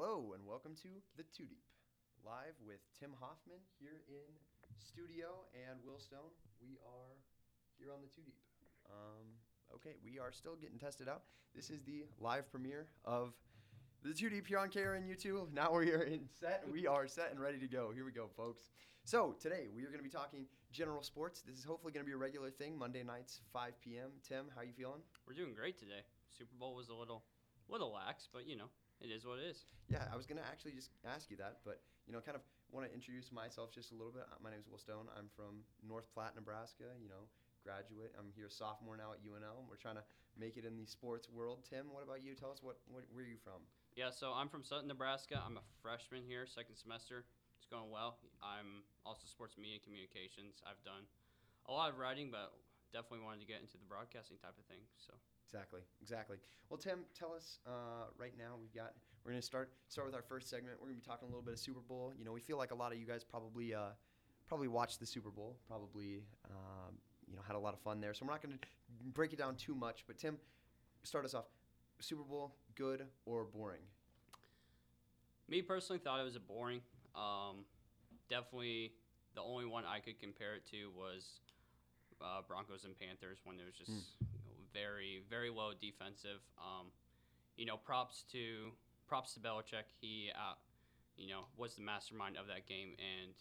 Hello 0.00 0.30
and 0.32 0.46
welcome 0.46 0.76
to 0.76 0.88
The 1.16 1.24
Two 1.34 1.42
Deep, 1.42 1.66
live 2.24 2.54
with 2.64 2.78
Tim 3.00 3.10
Hoffman 3.18 3.58
here 3.80 3.98
in 4.06 4.30
studio 4.78 5.42
and 5.66 5.80
Will 5.84 5.98
Stone. 5.98 6.30
We 6.62 6.78
are 6.86 7.18
here 7.80 7.90
on 7.90 7.98
The 8.00 8.06
Two 8.06 8.22
Deep. 8.22 8.38
Um, 8.86 9.26
okay, 9.74 9.96
we 10.04 10.20
are 10.20 10.30
still 10.30 10.54
getting 10.54 10.78
tested 10.78 11.08
out. 11.08 11.22
This 11.52 11.68
is 11.68 11.82
the 11.82 12.06
live 12.20 12.48
premiere 12.48 12.86
of 13.04 13.34
The 14.04 14.14
Two 14.14 14.30
Deep 14.30 14.46
here 14.46 14.60
on 14.60 14.68
KRNU2. 14.68 15.52
Now 15.52 15.72
we're 15.72 16.02
in 16.02 16.28
set. 16.38 16.62
We 16.70 16.86
are 16.86 17.08
set 17.08 17.32
and 17.32 17.40
ready 17.40 17.58
to 17.58 17.66
go. 17.66 17.90
Here 17.92 18.04
we 18.04 18.12
go, 18.12 18.30
folks. 18.36 18.70
So 19.02 19.34
today 19.40 19.66
we 19.74 19.82
are 19.82 19.90
going 19.90 19.98
to 19.98 20.08
be 20.08 20.14
talking 20.14 20.46
general 20.70 21.02
sports. 21.02 21.42
This 21.42 21.58
is 21.58 21.64
hopefully 21.64 21.92
going 21.92 22.06
to 22.06 22.08
be 22.08 22.14
a 22.14 22.22
regular 22.22 22.52
thing. 22.52 22.78
Monday 22.78 23.02
nights, 23.02 23.40
5 23.52 23.72
p.m. 23.80 24.10
Tim, 24.22 24.44
how 24.54 24.62
you 24.62 24.72
feeling? 24.78 25.02
We're 25.26 25.34
doing 25.34 25.54
great 25.54 25.76
today. 25.76 26.06
Super 26.30 26.54
Bowl 26.54 26.76
was 26.76 26.88
a 26.88 26.94
little, 26.94 27.24
little 27.68 27.92
lax, 27.92 28.28
but 28.32 28.46
you 28.46 28.56
know, 28.56 28.70
it 29.00 29.10
is 29.10 29.24
what 29.24 29.38
it 29.38 29.46
is. 29.46 29.64
Yeah, 29.88 30.04
I 30.12 30.16
was 30.16 30.26
gonna 30.26 30.44
actually 30.44 30.72
just 30.72 30.90
ask 31.06 31.30
you 31.30 31.36
that, 31.38 31.60
but 31.64 31.80
you 32.06 32.12
know, 32.12 32.20
kind 32.20 32.36
of 32.36 32.42
want 32.72 32.84
to 32.84 32.92
introduce 32.92 33.32
myself 33.32 33.72
just 33.72 33.92
a 33.92 33.96
little 33.96 34.12
bit. 34.12 34.24
My 34.42 34.50
name 34.50 34.60
is 34.60 34.68
Will 34.68 34.80
Stone. 34.80 35.08
I'm 35.16 35.32
from 35.32 35.64
North 35.80 36.08
Platte, 36.12 36.36
Nebraska. 36.36 36.92
You 37.00 37.08
know, 37.08 37.28
graduate. 37.64 38.12
I'm 38.18 38.32
here 38.36 38.48
sophomore 38.48 38.96
now 38.96 39.12
at 39.16 39.20
UNL. 39.24 39.64
We're 39.68 39.80
trying 39.80 39.96
to 39.96 40.06
make 40.36 40.56
it 40.56 40.64
in 40.64 40.76
the 40.76 40.86
sports 40.86 41.28
world. 41.28 41.64
Tim, 41.68 41.92
what 41.92 42.04
about 42.04 42.22
you? 42.24 42.34
Tell 42.34 42.52
us 42.52 42.62
what, 42.62 42.78
what 42.88 43.04
where 43.12 43.24
are 43.24 43.28
you 43.28 43.40
from? 43.40 43.64
Yeah, 43.96 44.14
so 44.14 44.30
I'm 44.32 44.48
from 44.48 44.62
Sutton, 44.62 44.86
Nebraska. 44.86 45.40
I'm 45.40 45.58
a 45.58 45.66
freshman 45.82 46.22
here, 46.22 46.46
second 46.46 46.76
semester. 46.76 47.26
It's 47.58 47.66
going 47.66 47.90
well. 47.90 48.22
I'm 48.38 48.86
also 49.02 49.26
sports 49.26 49.58
media 49.58 49.82
and 49.82 49.84
communications. 49.84 50.62
I've 50.62 50.80
done 50.86 51.02
a 51.66 51.72
lot 51.74 51.90
of 51.90 51.98
writing, 51.98 52.30
but 52.30 52.54
definitely 52.94 53.26
wanted 53.26 53.42
to 53.42 53.48
get 53.50 53.60
into 53.60 53.76
the 53.76 53.88
broadcasting 53.88 54.38
type 54.38 54.54
of 54.54 54.64
thing. 54.70 54.80
So 54.96 55.12
Exactly, 55.48 55.80
exactly. 56.02 56.36
Well, 56.68 56.76
Tim, 56.76 57.00
tell 57.18 57.32
us 57.32 57.58
uh, 57.66 58.10
right 58.18 58.34
now. 58.36 58.56
We've 58.60 58.74
got. 58.74 58.92
We're 59.24 59.32
going 59.32 59.40
to 59.40 59.46
start 59.46 59.70
start 59.88 60.06
with 60.06 60.14
our 60.14 60.22
first 60.22 60.50
segment. 60.50 60.76
We're 60.78 60.88
going 60.88 61.00
to 61.00 61.02
be 61.02 61.08
talking 61.08 61.26
a 61.26 61.30
little 61.30 61.42
bit 61.42 61.54
of 61.54 61.58
Super 61.58 61.80
Bowl. 61.80 62.12
You 62.18 62.24
know, 62.24 62.32
we 62.32 62.40
feel 62.40 62.58
like 62.58 62.70
a 62.70 62.74
lot 62.74 62.92
of 62.92 62.98
you 62.98 63.06
guys 63.06 63.24
probably 63.24 63.74
uh, 63.74 63.92
probably 64.46 64.68
watched 64.68 65.00
the 65.00 65.06
Super 65.06 65.30
Bowl. 65.30 65.56
Probably, 65.66 66.22
um, 66.50 66.94
you 67.26 67.36
know, 67.36 67.42
had 67.46 67.56
a 67.56 67.58
lot 67.58 67.72
of 67.72 67.80
fun 67.80 68.00
there. 68.00 68.12
So 68.12 68.26
we're 68.26 68.32
not 68.32 68.42
going 68.42 68.58
to 68.58 68.66
break 69.14 69.32
it 69.32 69.38
down 69.38 69.56
too 69.56 69.74
much. 69.74 70.04
But 70.06 70.18
Tim, 70.18 70.36
start 71.02 71.24
us 71.24 71.34
off. 71.34 71.46
Super 72.00 72.22
Bowl, 72.22 72.54
good 72.74 73.06
or 73.24 73.44
boring? 73.44 73.80
me 75.48 75.62
personally 75.62 75.98
thought 75.98 76.20
it 76.20 76.24
was 76.24 76.36
a 76.36 76.40
boring. 76.40 76.80
Um, 77.14 77.64
definitely, 78.28 78.92
the 79.34 79.42
only 79.42 79.64
one 79.64 79.84
I 79.84 79.98
could 79.98 80.20
compare 80.20 80.54
it 80.54 80.66
to 80.72 80.90
was 80.94 81.40
uh, 82.20 82.42
Broncos 82.46 82.84
and 82.84 82.98
Panthers 82.98 83.38
when 83.44 83.58
it 83.58 83.64
was 83.64 83.74
just 83.74 83.90
know, 83.90 84.37
very 84.78 85.22
very 85.28 85.50
low 85.50 85.72
defensive. 85.80 86.40
Um, 86.58 86.88
you 87.56 87.66
know, 87.66 87.76
props 87.76 88.24
to 88.32 88.70
props 89.06 89.34
to 89.34 89.40
Belichick. 89.40 89.90
He 90.00 90.30
uh, 90.34 90.54
you 91.16 91.28
know 91.28 91.50
was 91.56 91.74
the 91.74 91.82
mastermind 91.82 92.36
of 92.36 92.46
that 92.46 92.66
game 92.66 92.94
and 92.98 93.34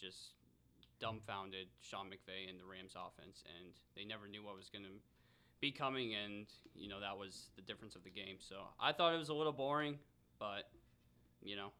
just 0.00 0.34
dumbfounded 1.00 1.68
Sean 1.80 2.06
McVay 2.06 2.48
and 2.48 2.58
the 2.58 2.64
Rams 2.64 2.94
offense, 2.94 3.44
and 3.46 3.72
they 3.96 4.04
never 4.04 4.28
knew 4.28 4.44
what 4.44 4.56
was 4.56 4.68
going 4.68 4.84
to 4.84 4.98
be 5.60 5.70
coming, 5.70 6.14
and 6.14 6.46
you 6.74 6.88
know 6.88 7.00
that 7.00 7.16
was 7.16 7.50
the 7.56 7.62
difference 7.62 7.94
of 7.94 8.04
the 8.04 8.10
game. 8.10 8.36
So 8.38 8.56
I 8.80 8.92
thought 8.92 9.14
it 9.14 9.18
was 9.18 9.28
a 9.28 9.34
little 9.34 9.52
boring, 9.52 9.98
but 10.38 10.68
you 11.42 11.56
know 11.56 11.70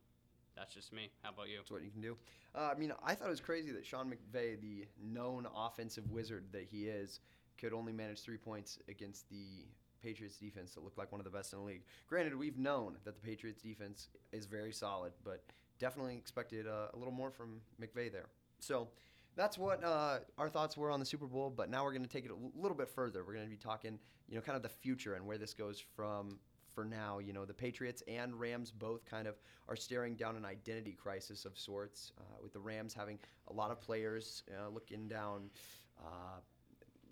that's 0.57 0.75
just 0.75 0.93
me. 0.93 1.11
How 1.23 1.31
about 1.31 1.49
you? 1.49 1.57
That's 1.57 1.71
what 1.71 1.83
you 1.83 1.91
can 1.91 2.01
do. 2.03 2.17
Uh, 2.55 2.71
I 2.75 2.79
mean, 2.79 2.93
I 3.05 3.15
thought 3.15 3.29
it 3.29 3.31
was 3.31 3.41
crazy 3.41 3.71
that 3.73 3.87
Sean 3.87 4.11
McVay, 4.11 4.61
the 4.61 4.87
known 5.03 5.47
offensive 5.57 6.11
wizard 6.11 6.45
that 6.53 6.67
he 6.71 6.87
is, 6.87 7.21
could 7.61 7.73
only 7.73 7.93
manage 7.93 8.21
three 8.21 8.37
points 8.39 8.79
against 8.89 9.29
the 9.29 9.67
Patriots 10.03 10.37
defense 10.37 10.73
that 10.75 10.83
looked 10.83 10.99
like 10.99 11.13
one 11.13 11.21
of 11.21 11.25
the 11.25 11.31
best 11.31 11.53
in 11.53 11.59
the 11.59 11.65
league. 11.65 11.83
Granted, 12.09 12.35
we've 12.35 12.59
known 12.59 12.97
that 13.05 13.15
the 13.15 13.21
Patriots 13.21 13.61
defense 13.61 14.09
is 14.33 14.47
very 14.47 14.73
solid, 14.73 15.13
but 15.25 15.45
definitely 15.79 16.17
expected 16.17 16.67
uh, 16.67 16.89
a 16.95 16.97
little 16.97 17.13
more 17.13 17.31
from 17.31 17.61
McVay 17.81 18.11
there. 18.11 18.27
So 18.61 18.89
that's 19.37 19.59
what 19.59 19.83
uh, 19.85 20.19
our 20.39 20.49
thoughts 20.49 20.77
were 20.77 20.91
on 20.91 21.01
the 21.01 21.07
Super 21.07 21.27
Bowl. 21.27 21.53
But 21.55 21.71
now 21.71 21.85
we're 21.85 21.93
going 21.93 22.03
to 22.03 22.09
take 22.09 22.25
it 22.25 22.31
a 22.31 22.59
little 22.61 22.77
bit 22.77 22.89
further. 22.89 23.25
We're 23.25 23.35
going 23.35 23.45
to 23.45 23.51
be 23.51 23.57
talking, 23.57 23.99
you 24.29 24.37
know, 24.37 24.41
kind 24.41 24.57
of 24.57 24.63
the 24.63 24.69
future 24.69 25.15
and 25.15 25.27
where 25.27 25.39
this 25.39 25.55
goes 25.55 25.83
from 25.97 26.39
for 26.75 26.85
now. 26.85 27.19
You 27.19 27.33
know, 27.33 27.45
the 27.45 27.55
Patriots 27.55 28.03
and 28.09 28.39
Rams 28.39 28.71
both 28.71 29.05
kind 29.05 29.27
of 29.27 29.37
are 29.69 29.77
staring 29.77 30.15
down 30.15 30.37
an 30.37 30.45
identity 30.45 30.93
crisis 30.93 31.45
of 31.45 31.59
sorts, 31.59 32.13
uh, 32.19 32.23
with 32.43 32.53
the 32.53 32.61
Rams 32.61 32.95
having 32.95 33.19
a 33.49 33.53
lot 33.53 33.71
of 33.71 33.81
players 33.81 34.45
uh, 34.51 34.69
looking 34.69 35.09
down. 35.09 35.51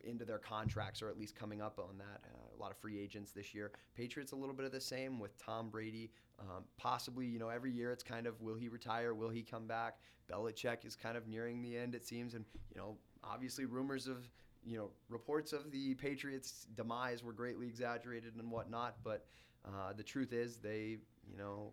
Into 0.05 0.25
their 0.25 0.39
contracts, 0.39 1.03
or 1.03 1.09
at 1.09 1.19
least 1.19 1.35
coming 1.37 1.61
up 1.61 1.79
on 1.79 1.99
that. 1.99 2.21
Uh, 2.25 2.57
a 2.57 2.59
lot 2.61 2.71
of 2.71 2.77
free 2.79 3.01
agents 3.01 3.33
this 3.33 3.55
year. 3.55 3.73
Patriots 3.97 4.33
a 4.33 4.37
little 4.37 4.55
bit 4.55 4.65
of 4.67 4.73
the 4.73 4.81
same 4.81 5.19
with 5.19 5.37
Tom 5.43 5.71
Brady. 5.71 6.11
Um, 6.41 6.65
possibly, 6.77 7.27
you 7.27 7.39
know, 7.39 7.49
every 7.49 7.73
year 7.73 7.93
it's 7.93 8.03
kind 8.03 8.27
of 8.27 8.41
will 8.41 8.55
he 8.55 8.69
retire? 8.69 9.15
Will 9.15 9.29
he 9.29 9.43
come 9.43 9.67
back? 9.67 9.99
Belichick 10.31 10.85
is 10.85 10.95
kind 10.95 11.17
of 11.17 11.27
nearing 11.27 11.63
the 11.63 11.77
end, 11.77 11.95
it 11.95 12.07
seems, 12.07 12.35
and 12.35 12.45
you 12.75 12.81
know, 12.81 12.97
obviously 13.25 13.65
rumors 13.65 14.07
of 14.07 14.29
you 14.65 14.77
know 14.77 14.91
reports 15.09 15.53
of 15.53 15.71
the 15.71 15.95
Patriots' 15.95 16.67
demise 16.77 17.23
were 17.23 17.33
greatly 17.33 17.67
exaggerated 17.67 18.35
and 18.37 18.51
whatnot. 18.51 18.97
But 19.03 19.25
uh, 19.67 19.93
the 19.97 20.03
truth 20.03 20.33
is, 20.33 20.59
they 20.59 20.99
you 21.31 21.37
know, 21.37 21.73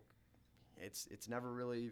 it's 0.76 1.06
it's 1.10 1.28
never 1.28 1.52
really 1.52 1.90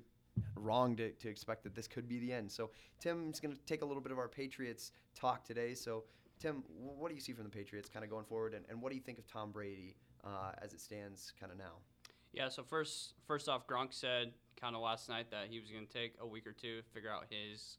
wrong 0.57 0.97
to, 0.97 1.11
to 1.13 1.29
expect 1.29 1.63
that 1.65 1.75
this 1.75 1.87
could 1.87 2.09
be 2.09 2.19
the 2.19 2.33
end. 2.33 2.51
So 2.51 2.71
Tim's 3.01 3.41
going 3.41 3.55
to 3.55 3.61
take 3.67 3.83
a 3.83 3.85
little 3.85 4.03
bit 4.03 4.13
of 4.13 4.19
our 4.19 4.29
Patriots 4.29 4.93
talk 5.15 5.45
today. 5.45 5.75
So 5.75 6.05
Tim, 6.41 6.63
what 6.79 7.09
do 7.09 7.15
you 7.15 7.21
see 7.21 7.33
from 7.33 7.45
the 7.45 7.51
Patriots 7.51 7.89
kind 7.89 8.05
of 8.05 8.11
going 8.11 8.25
forward, 8.25 8.55
and, 8.55 8.65
and 8.69 8.83
what 8.83 8.91
do 8.91 8.97
you 8.97 9.03
think 9.03 9.19
of 9.19 9.27
Tom 9.27 9.51
Brady 9.51 9.97
uh, 10.25 10.53
as 10.63 10.73
it 10.73 10.81
stands 10.81 11.33
kind 11.39 11.51
of 11.51 11.59
now? 11.59 11.79
Yeah. 12.33 12.49
So 12.49 12.63
first, 12.63 13.15
first 13.27 13.49
off, 13.49 13.67
Gronk 13.67 13.93
said 13.93 14.33
kind 14.61 14.75
of 14.75 14.83
last 14.83 15.09
night 15.09 15.31
that 15.31 15.47
he 15.49 15.61
was 15.61 15.71
going 15.71 15.87
to 15.87 15.93
take 15.93 16.15
a 16.21 16.27
week 16.27 16.47
or 16.47 16.53
two 16.53 16.79
to 16.79 16.83
figure 16.93 17.11
out 17.11 17.27
his 17.31 17.79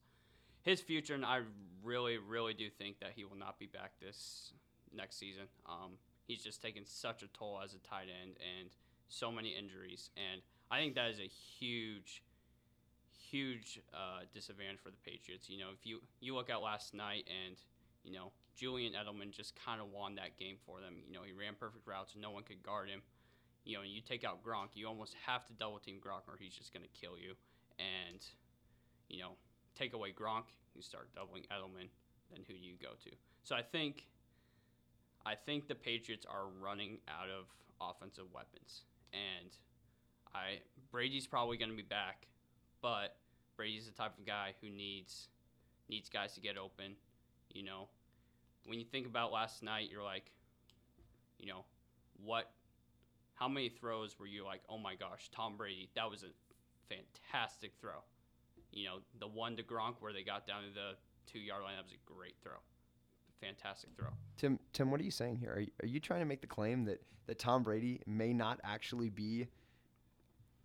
his 0.62 0.82
future, 0.82 1.14
and 1.14 1.24
I 1.24 1.42
really, 1.84 2.18
really 2.18 2.56
do 2.56 2.70
think 2.70 3.00
that 3.00 3.12
he 3.16 3.24
will 3.24 3.38
not 3.38 3.60
be 3.60 3.68
back 3.68 3.92
this 4.02 4.52
next 4.92 5.20
season. 5.20 5.44
Um, 5.68 5.92
he's 6.28 6.44
just 6.44 6.60
taken 6.62 6.84
such 6.86 7.22
a 7.22 7.28
toll 7.28 7.60
as 7.64 7.76
a 7.76 7.80
tight 7.80 8.08
end, 8.24 8.38
and 8.60 8.70
so 9.08 9.32
many 9.32 9.50
injuries, 9.50 10.10
and 10.18 10.42
I 10.72 10.80
think 10.80 10.96
that 10.96 11.12
is 11.12 11.20
a 11.20 11.30
huge, 11.60 12.24
huge 13.30 13.80
uh, 13.94 14.22
disadvantage 14.34 14.80
for 14.80 14.90
the 14.90 14.98
Patriots. 15.06 15.50
You 15.50 15.60
know, 15.60 15.70
if 15.72 15.86
you 15.86 16.02
you 16.20 16.34
look 16.34 16.50
at 16.50 16.62
last 16.62 16.96
night, 16.96 17.30
and 17.46 17.56
you 18.04 18.12
know 18.12 18.32
Julian 18.56 18.94
Edelman 18.94 19.32
just 19.32 19.54
kind 19.56 19.82
of 19.82 19.88
won 19.92 20.16
that 20.16 20.38
game 20.38 20.56
for 20.66 20.80
them. 20.80 20.96
You 21.08 21.14
know, 21.14 21.24
he 21.26 21.34
ran 21.34 21.56
perfect 21.60 21.88
routes, 21.88 22.16
no 22.20 22.32
one 22.32 22.44
could 22.44 22.64
guard 22.64 22.90
him. 22.90 23.02
You 23.64 23.78
know, 23.78 23.84
you 23.84 24.02
take 24.02 24.24
out 24.24 24.44
Gronk, 24.44 24.70
you 24.76 24.88
almost 24.88 25.16
have 25.26 25.46
to 25.48 25.54
double 25.54 25.80
team 25.80 26.00
Gronk, 26.00 26.28
or 26.28 26.38
he's 26.40 26.54
just 26.54 26.74
going 26.74 26.84
to 26.84 27.00
kill 27.00 27.18
you. 27.18 27.34
And 27.80 28.26
you 29.10 29.22
know, 29.22 29.32
take 29.78 29.94
away 29.94 30.12
Gronk, 30.12 30.46
you 30.74 30.82
start 30.82 31.14
doubling 31.14 31.44
Edelman, 31.44 31.90
then 32.32 32.44
who 32.48 32.54
do 32.54 32.60
you 32.60 32.76
go 32.82 32.92
to? 33.04 33.12
So 33.44 33.56
I 33.56 33.62
think 33.62 34.06
I 35.26 35.36
think 35.36 35.68
the 35.68 35.76
Patriots 35.76 36.26
are 36.30 36.48
running 36.62 37.00
out 37.10 37.30
of 37.30 37.46
offensive 37.82 38.26
weapons. 38.34 38.84
And 39.14 39.52
I 40.34 40.60
Brady's 40.92 41.28
probably 41.28 41.58
going 41.58 41.72
to 41.72 41.76
be 41.76 41.84
back, 41.84 42.28
but 42.82 43.18
Brady's 43.56 43.86
the 43.86 43.92
type 43.92 44.18
of 44.18 44.26
guy 44.26 44.54
who 44.62 44.70
needs 44.70 45.30
needs 45.90 46.10
guys 46.10 46.34
to 46.34 46.42
get 46.42 46.58
open, 46.58 46.96
you 47.54 47.64
know. 47.64 47.88
When 48.66 48.80
you 48.80 48.86
think 48.86 49.08
about 49.08 49.32
last 49.32 49.64
night, 49.64 49.90
you're 49.92 50.04
like, 50.04 50.32
you 51.38 51.48
know, 51.48 51.66
what 52.24 52.52
how 53.36 53.48
many 53.48 53.70
throws 53.70 54.18
were 54.20 54.28
you 54.28 54.44
like, 54.46 54.62
"Oh 54.70 54.78
my 54.78 54.96
gosh, 54.96 55.30
Tom 55.32 55.58
Brady, 55.58 55.90
that 55.96 56.10
was 56.10 56.24
a 56.24 56.32
fantastic 56.90 57.74
throw." 57.80 58.04
You 58.72 58.86
know, 58.86 58.98
the 59.20 59.28
one 59.28 59.56
to 59.58 59.64
Gronk 59.64 59.96
where 60.00 60.14
they 60.14 60.24
got 60.24 60.48
down 60.48 60.64
to 60.64 60.74
the 60.74 60.96
two 61.26 61.40
yard 61.40 61.64
line. 61.64 61.76
That 61.76 61.84
was 61.84 61.94
a 61.94 62.14
great 62.14 62.36
throw. 62.44 62.54
Fantastic 63.42 63.90
throw. 63.98 64.10
Tim, 64.38 64.60
Tim, 64.74 64.92
what 64.92 65.00
are 65.00 65.04
you 65.04 65.12
saying 65.12 65.38
here? 65.38 65.54
Are 65.54 65.60
you, 65.60 65.72
are 65.84 65.88
you 65.88 66.00
trying 66.00 66.22
to 66.22 66.26
make 66.26 66.42
the 66.42 66.48
claim 66.48 66.86
that, 66.86 67.02
that 67.28 67.38
Tom 67.38 67.64
Brady 67.64 68.02
may 68.06 68.34
not 68.34 68.60
actually 68.64 69.10
be? 69.10 69.48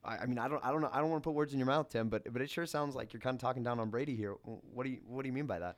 I, 0.05 0.19
I 0.19 0.27
mean, 0.27 0.39
I 0.39 0.49
don't, 0.49 0.65
I 0.65 0.71
don't 0.71 0.81
know, 0.81 0.91
I 0.93 1.01
don't 1.01 1.11
want 1.11 1.23
to 1.23 1.29
put 1.29 1.35
words 1.35 1.53
in 1.53 1.59
your 1.59 1.67
mouth, 1.67 1.89
Tim, 1.89 2.09
but 2.09 2.33
but 2.33 2.41
it 2.41 2.51
sure 2.51 2.67
sounds 2.67 2.95
like 2.95 3.13
you're 3.13 3.21
kind 3.21 3.35
of 3.35 3.41
talking 3.41 3.63
down 3.63 3.79
on 3.81 3.91
Brady 3.91 4.17
here. 4.17 4.35
What 4.73 4.85
do 4.85 4.91
you 4.91 5.01
What 5.07 5.23
do 5.23 5.29
you 5.29 5.33
mean 5.33 5.47
by 5.47 5.59
that? 5.59 5.77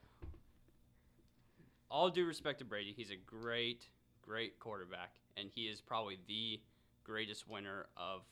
All 1.92 2.08
due 2.08 2.24
respect 2.24 2.60
to 2.60 2.64
Brady, 2.64 2.94
he's 2.96 3.10
a 3.10 3.16
great, 3.16 3.90
great 4.22 4.58
quarterback, 4.58 5.16
and 5.36 5.50
he 5.54 5.64
is 5.64 5.82
probably 5.82 6.18
the 6.26 6.58
greatest 7.04 7.46
winner 7.46 7.84
of 7.98 8.22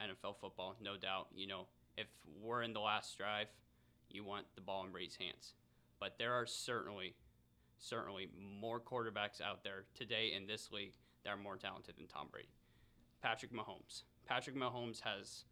NFL 0.00 0.36
football, 0.40 0.74
no 0.80 0.96
doubt. 0.96 1.26
You 1.36 1.48
know, 1.48 1.66
if 1.98 2.06
we're 2.40 2.62
in 2.62 2.72
the 2.72 2.80
last 2.80 3.18
drive, 3.18 3.48
you 4.08 4.24
want 4.24 4.46
the 4.54 4.62
ball 4.62 4.86
in 4.86 4.90
Brady's 4.90 5.16
hands. 5.16 5.52
But 6.00 6.16
there 6.18 6.32
are 6.32 6.46
certainly, 6.46 7.14
certainly 7.76 8.30
more 8.58 8.80
quarterbacks 8.80 9.42
out 9.42 9.62
there 9.62 9.84
today 9.94 10.32
in 10.34 10.46
this 10.46 10.72
league 10.72 10.94
that 11.24 11.34
are 11.34 11.36
more 11.36 11.58
talented 11.58 11.98
than 11.98 12.06
Tom 12.06 12.28
Brady. 12.30 12.48
Patrick 13.22 13.52
Mahomes. 13.52 14.04
Patrick 14.26 14.56
Mahomes 14.56 15.02
has 15.02 15.44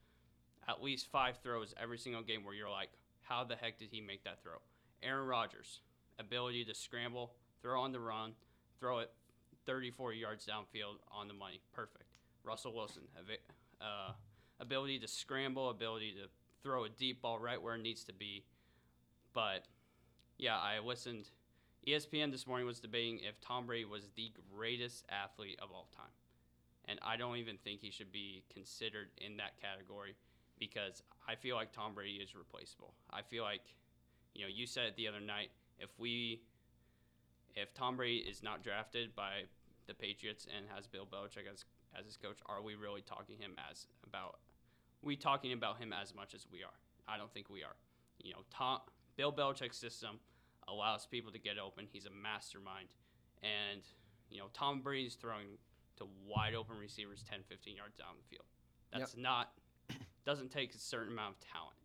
at 0.66 0.82
least 0.82 1.10
five 1.12 1.36
throws 1.42 1.74
every 1.78 1.98
single 1.98 2.22
game 2.22 2.44
where 2.44 2.54
you're 2.54 2.70
like, 2.70 2.92
how 3.20 3.44
the 3.44 3.56
heck 3.56 3.78
did 3.78 3.88
he 3.90 4.00
make 4.00 4.24
that 4.24 4.42
throw? 4.42 4.56
Aaron 5.02 5.26
Rodgers, 5.26 5.80
ability 6.18 6.64
to 6.64 6.74
scramble, 6.74 7.32
throw 7.62 7.80
on 7.80 7.92
the 7.92 8.00
run, 8.00 8.32
throw 8.80 9.00
it 9.00 9.10
34 9.66 10.12
yards 10.12 10.46
downfield 10.46 10.96
on 11.10 11.28
the 11.28 11.34
money. 11.34 11.60
Perfect. 11.72 12.04
Russell 12.44 12.74
Wilson, 12.74 13.02
uh, 13.80 14.12
ability 14.60 14.98
to 14.98 15.08
scramble, 15.08 15.70
ability 15.70 16.12
to 16.12 16.28
throw 16.62 16.84
a 16.84 16.88
deep 16.88 17.22
ball 17.22 17.38
right 17.38 17.60
where 17.60 17.74
it 17.74 17.82
needs 17.82 18.04
to 18.04 18.12
be. 18.12 18.44
But 19.32 19.66
yeah, 20.38 20.56
I 20.56 20.78
listened. 20.84 21.30
ESPN 21.86 22.30
this 22.30 22.46
morning 22.46 22.66
was 22.66 22.80
debating 22.80 23.18
if 23.18 23.40
Tom 23.40 23.66
Brady 23.66 23.84
was 23.84 24.08
the 24.16 24.32
greatest 24.54 25.04
athlete 25.10 25.58
of 25.62 25.70
all 25.70 25.88
time. 25.94 26.12
And 26.86 26.98
I 27.02 27.16
don't 27.16 27.36
even 27.36 27.56
think 27.58 27.80
he 27.80 27.90
should 27.90 28.12
be 28.12 28.42
considered 28.52 29.08
in 29.18 29.36
that 29.38 29.60
category 29.60 30.16
because 30.58 31.02
I 31.28 31.34
feel 31.34 31.56
like 31.56 31.72
Tom 31.72 31.94
Brady 31.94 32.16
is 32.16 32.34
replaceable. 32.34 32.94
I 33.10 33.22
feel 33.22 33.42
like, 33.42 33.74
you 34.34 34.42
know, 34.42 34.50
you 34.52 34.66
said 34.66 34.84
it 34.84 34.96
the 34.96 35.08
other 35.08 35.20
night, 35.20 35.50
if 35.78 35.90
we 35.98 36.42
if 37.54 37.72
Tom 37.74 37.96
Brady 37.96 38.18
is 38.18 38.42
not 38.42 38.62
drafted 38.62 39.14
by 39.14 39.44
the 39.86 39.94
Patriots 39.94 40.46
and 40.56 40.66
has 40.74 40.86
Bill 40.86 41.06
Belichick 41.06 41.50
as 41.52 41.64
as 41.98 42.06
his 42.06 42.16
coach, 42.16 42.38
are 42.46 42.62
we 42.62 42.74
really 42.74 43.02
talking 43.02 43.36
him 43.38 43.54
as 43.70 43.86
about 44.06 44.38
we 45.02 45.16
talking 45.16 45.52
about 45.52 45.78
him 45.78 45.92
as 45.92 46.14
much 46.14 46.34
as 46.34 46.46
we 46.50 46.62
are? 46.62 46.78
I 47.06 47.18
don't 47.18 47.32
think 47.32 47.50
we 47.50 47.62
are. 47.62 47.76
You 48.22 48.32
know, 48.32 48.40
Tom 48.50 48.80
Bill 49.16 49.32
Belichick's 49.32 49.76
system 49.76 50.18
allows 50.68 51.06
people 51.06 51.32
to 51.32 51.38
get 51.38 51.58
open. 51.58 51.86
He's 51.92 52.06
a 52.06 52.10
mastermind. 52.10 52.88
And, 53.42 53.82
you 54.30 54.38
know, 54.38 54.46
Tom 54.52 54.80
Brady's 54.80 55.14
throwing 55.14 55.58
to 55.96 56.06
wide 56.26 56.54
open 56.54 56.76
receivers 56.78 57.22
10, 57.28 57.40
15 57.48 57.76
yards 57.76 57.96
down 57.96 58.08
the 58.16 58.28
field. 58.28 58.46
That's 58.92 59.14
yep. 59.14 59.22
not 59.22 59.52
doesn't 60.24 60.50
take 60.50 60.74
a 60.74 60.78
certain 60.78 61.12
amount 61.12 61.34
of 61.34 61.40
talent. 61.40 61.76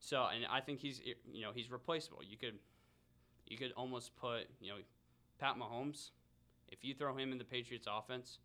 So, 0.00 0.26
and 0.34 0.44
I 0.50 0.60
think 0.60 0.80
he's 0.80 1.00
you 1.32 1.42
know, 1.42 1.52
he's 1.54 1.70
replaceable. 1.70 2.20
You 2.28 2.36
could 2.36 2.58
you 3.50 3.58
could 3.58 3.72
almost 3.76 4.16
put, 4.16 4.46
you 4.60 4.70
know, 4.70 4.78
Pat 5.38 5.56
Mahomes, 5.56 6.10
if 6.68 6.84
you 6.84 6.94
throw 6.94 7.16
him 7.16 7.32
in 7.32 7.38
the 7.38 7.44
Patriots 7.44 7.86
offense, 7.90 8.38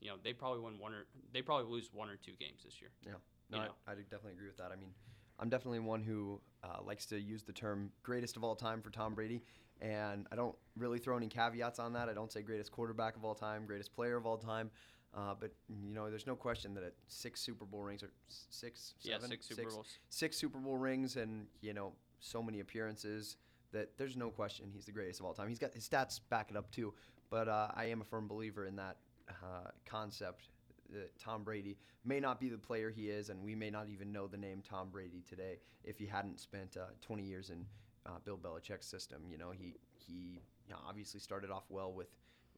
you 0.00 0.08
know, 0.08 0.16
they 0.22 0.32
probably 0.32 0.60
win 0.60 0.78
one 0.78 0.92
or 0.92 1.06
they 1.32 1.42
probably 1.42 1.70
lose 1.70 1.90
one 1.92 2.08
or 2.08 2.16
two 2.16 2.32
games 2.38 2.62
this 2.64 2.80
year. 2.80 2.90
Yeah. 3.04 3.12
No, 3.50 3.58
I, 3.86 3.92
I 3.92 3.94
definitely 3.94 4.32
agree 4.32 4.46
with 4.46 4.58
that. 4.58 4.70
I 4.72 4.76
mean, 4.76 4.90
I'm 5.38 5.48
definitely 5.48 5.80
one 5.80 6.02
who 6.02 6.40
uh, 6.62 6.82
likes 6.84 7.06
to 7.06 7.18
use 7.18 7.42
the 7.42 7.52
term 7.52 7.90
greatest 8.02 8.36
of 8.36 8.44
all 8.44 8.54
time 8.54 8.80
for 8.80 8.90
Tom 8.90 9.14
Brady. 9.14 9.42
And 9.80 10.26
I 10.30 10.36
don't 10.36 10.54
really 10.76 10.98
throw 10.98 11.16
any 11.16 11.26
caveats 11.26 11.78
on 11.78 11.94
that. 11.94 12.08
I 12.08 12.12
don't 12.12 12.30
say 12.30 12.42
greatest 12.42 12.70
quarterback 12.70 13.16
of 13.16 13.24
all 13.24 13.34
time, 13.34 13.64
greatest 13.66 13.94
player 13.94 14.16
of 14.16 14.26
all 14.26 14.36
time. 14.36 14.70
Uh, 15.16 15.34
but 15.38 15.50
you 15.68 15.94
know, 15.94 16.08
there's 16.08 16.26
no 16.26 16.36
question 16.36 16.74
that 16.74 16.84
at 16.84 16.92
six 17.08 17.40
Super 17.40 17.64
Bowl 17.64 17.82
rings 17.82 18.02
or 18.02 18.10
six, 18.28 18.94
seven, 19.00 19.20
yeah, 19.22 19.28
six 19.28 19.48
Super 19.48 19.62
six, 19.62 19.74
Bowls, 19.74 19.98
six 20.08 20.36
Super 20.36 20.58
Bowl 20.58 20.76
rings, 20.76 21.16
and 21.16 21.46
you 21.62 21.72
know, 21.72 21.92
so 22.20 22.42
many 22.42 22.60
appearances 22.60 23.36
that 23.72 23.96
there's 23.98 24.16
no 24.16 24.30
question 24.30 24.66
he's 24.72 24.84
the 24.84 24.92
greatest 24.92 25.20
of 25.20 25.26
all 25.26 25.34
time. 25.34 25.48
He's 25.48 25.58
got 25.58 25.74
his 25.74 25.88
stats 25.88 26.20
back 26.28 26.50
it 26.50 26.56
up 26.56 26.70
too. 26.70 26.92
But 27.30 27.48
uh, 27.48 27.68
I 27.74 27.84
am 27.86 28.00
a 28.00 28.04
firm 28.04 28.26
believer 28.26 28.66
in 28.66 28.76
that 28.76 28.96
uh, 29.28 29.70
concept 29.86 30.48
that 30.92 31.16
Tom 31.18 31.44
Brady 31.44 31.76
may 32.04 32.18
not 32.18 32.40
be 32.40 32.48
the 32.48 32.58
player 32.58 32.90
he 32.90 33.08
is, 33.10 33.28
and 33.28 33.42
we 33.42 33.54
may 33.54 33.70
not 33.70 33.88
even 33.88 34.12
know 34.12 34.26
the 34.26 34.36
name 34.36 34.62
Tom 34.68 34.88
Brady 34.90 35.22
today 35.28 35.58
if 35.84 35.98
he 35.98 36.06
hadn't 36.06 36.40
spent 36.40 36.76
uh, 36.76 36.86
20 37.00 37.22
years 37.22 37.50
in 37.50 37.64
uh, 38.06 38.18
Bill 38.24 38.36
Belichick's 38.36 38.86
system. 38.86 39.22
You 39.30 39.38
know, 39.38 39.50
he 39.50 39.76
he 39.94 40.40
you 40.66 40.74
know, 40.74 40.78
obviously 40.88 41.20
started 41.20 41.50
off 41.50 41.64
well 41.68 41.92
with 41.92 42.08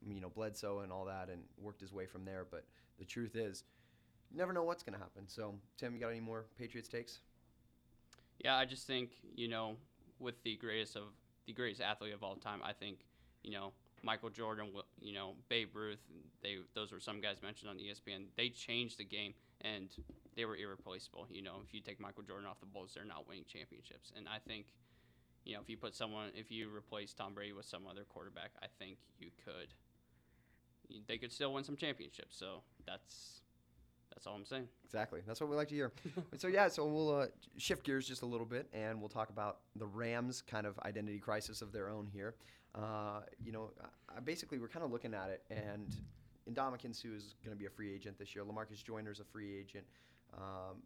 you 0.07 0.21
know 0.21 0.31
Bledsoe 0.31 0.81
and 0.81 0.93
all 0.93 1.05
that, 1.05 1.29
and 1.29 1.43
worked 1.59 1.81
his 1.81 1.93
way 1.93 2.07
from 2.07 2.25
there. 2.25 2.47
But 2.51 2.65
the 2.99 3.05
truth 3.05 3.37
is, 3.37 3.65
you 4.31 4.39
never 4.39 4.53
know 4.53 4.63
what's 4.63 4.83
going 4.83 4.95
to 4.95 5.01
happen. 5.01 5.29
So, 5.29 5.55
Tim, 5.77 5.95
you 5.95 6.01
got 6.01 6.09
any 6.09 6.21
more 6.21 6.47
Patriots 6.59 6.89
takes? 6.89 7.21
Yeah, 8.39 8.57
I 8.57 8.65
just 8.65 8.87
think 8.87 9.11
you 9.35 9.49
know, 9.49 9.77
with 10.23 10.43
the 10.43 10.57
greatest 10.57 10.97
of 10.97 11.05
the 11.47 11.53
greatest 11.53 11.81
athlete 11.81 12.15
of 12.15 12.23
all 12.23 12.37
time, 12.37 12.61
I 12.65 12.73
think 12.73 12.99
you 13.43 13.53
know 13.53 13.73
Michael 14.03 14.31
Jordan, 14.31 14.71
you 15.01 15.15
know 15.15 15.35
Babe 15.49 15.75
Ruth. 15.75 16.01
They 16.43 16.59
those 16.75 16.93
were 16.93 17.01
some 17.01 17.21
guys 17.21 17.43
mentioned 17.43 17.71
on 17.71 17.77
ESPN. 17.77 18.27
They 18.37 18.49
changed 18.49 18.99
the 18.99 19.05
game 19.05 19.35
and 19.61 19.89
they 20.37 20.45
were 20.45 20.57
irreplaceable. 20.57 21.27
You 21.31 21.43
know, 21.43 21.57
if 21.67 21.75
you 21.75 21.81
take 21.81 22.01
Michael 22.01 22.23
Jordan 22.23 22.47
off 22.47 22.61
the 22.61 22.67
Bulls, 22.67 22.93
they're 22.95 23.05
not 23.05 23.29
winning 23.29 23.45
championships. 23.47 24.13
And 24.17 24.27
I 24.29 24.39
think, 24.39 24.67
you 25.45 25.55
know, 25.55 25.61
if 25.61 25.69
you 25.69 25.77
put 25.77 25.95
someone, 25.95 26.31
if 26.35 26.51
you 26.51 26.75
replace 26.75 27.13
Tom 27.13 27.35
Brady 27.35 27.53
with 27.53 27.67
some 27.67 27.83
other 27.89 28.05
quarterback, 28.09 28.51
I 28.63 28.67
think 28.79 28.99
you 29.19 29.31
could. 29.45 29.69
They 31.07 31.17
could 31.17 31.33
still 31.33 31.55
win 31.55 31.65
some 31.65 31.77
championships. 31.77 32.37
So 32.37 32.63
that's 32.87 33.42
that's 34.15 34.27
all 34.27 34.35
I'm 34.35 34.45
saying. 34.45 34.69
Exactly. 34.85 35.21
That's 35.27 35.41
what 35.41 35.51
we 35.51 35.57
like 35.57 35.69
to 35.69 35.75
hear. 35.75 35.93
so 36.37 36.49
yeah, 36.49 36.69
so 36.69 36.87
we'll 36.87 37.15
uh, 37.15 37.27
shift 37.57 37.85
gears 37.85 38.07
just 38.07 38.23
a 38.23 38.27
little 38.27 38.47
bit, 38.47 38.69
and 38.73 39.01
we'll 39.01 39.09
talk 39.09 39.31
about 39.31 39.59
the 39.77 39.87
Rams' 39.87 40.43
kind 40.43 40.67
of 40.67 40.79
identity 40.81 41.19
crisis 41.19 41.63
of 41.63 41.73
their 41.73 41.89
own 41.89 42.07
here. 42.13 42.35
Uh, 42.75 43.21
you 43.45 43.53
know, 43.53 43.71
basically 44.25 44.59
we're 44.59 44.69
kind 44.69 44.85
of 44.85 44.91
looking 44.91 45.15
at 45.15 45.31
it, 45.31 45.43
and 45.51 45.97
Ndamukong 46.51 46.95
Suh 46.95 47.15
is 47.15 47.35
going 47.45 47.57
to 47.57 47.59
be 47.59 47.67
a 47.67 47.71
free 47.71 47.93
agent 47.95 48.19
this 48.19 48.35
year. 48.35 48.45
Lamarcus 48.45 48.83
Joyner 48.85 49.11
is 49.11 49.21
a 49.21 49.25
free 49.25 49.57
agent. 49.59 49.85
Um, 50.35 50.83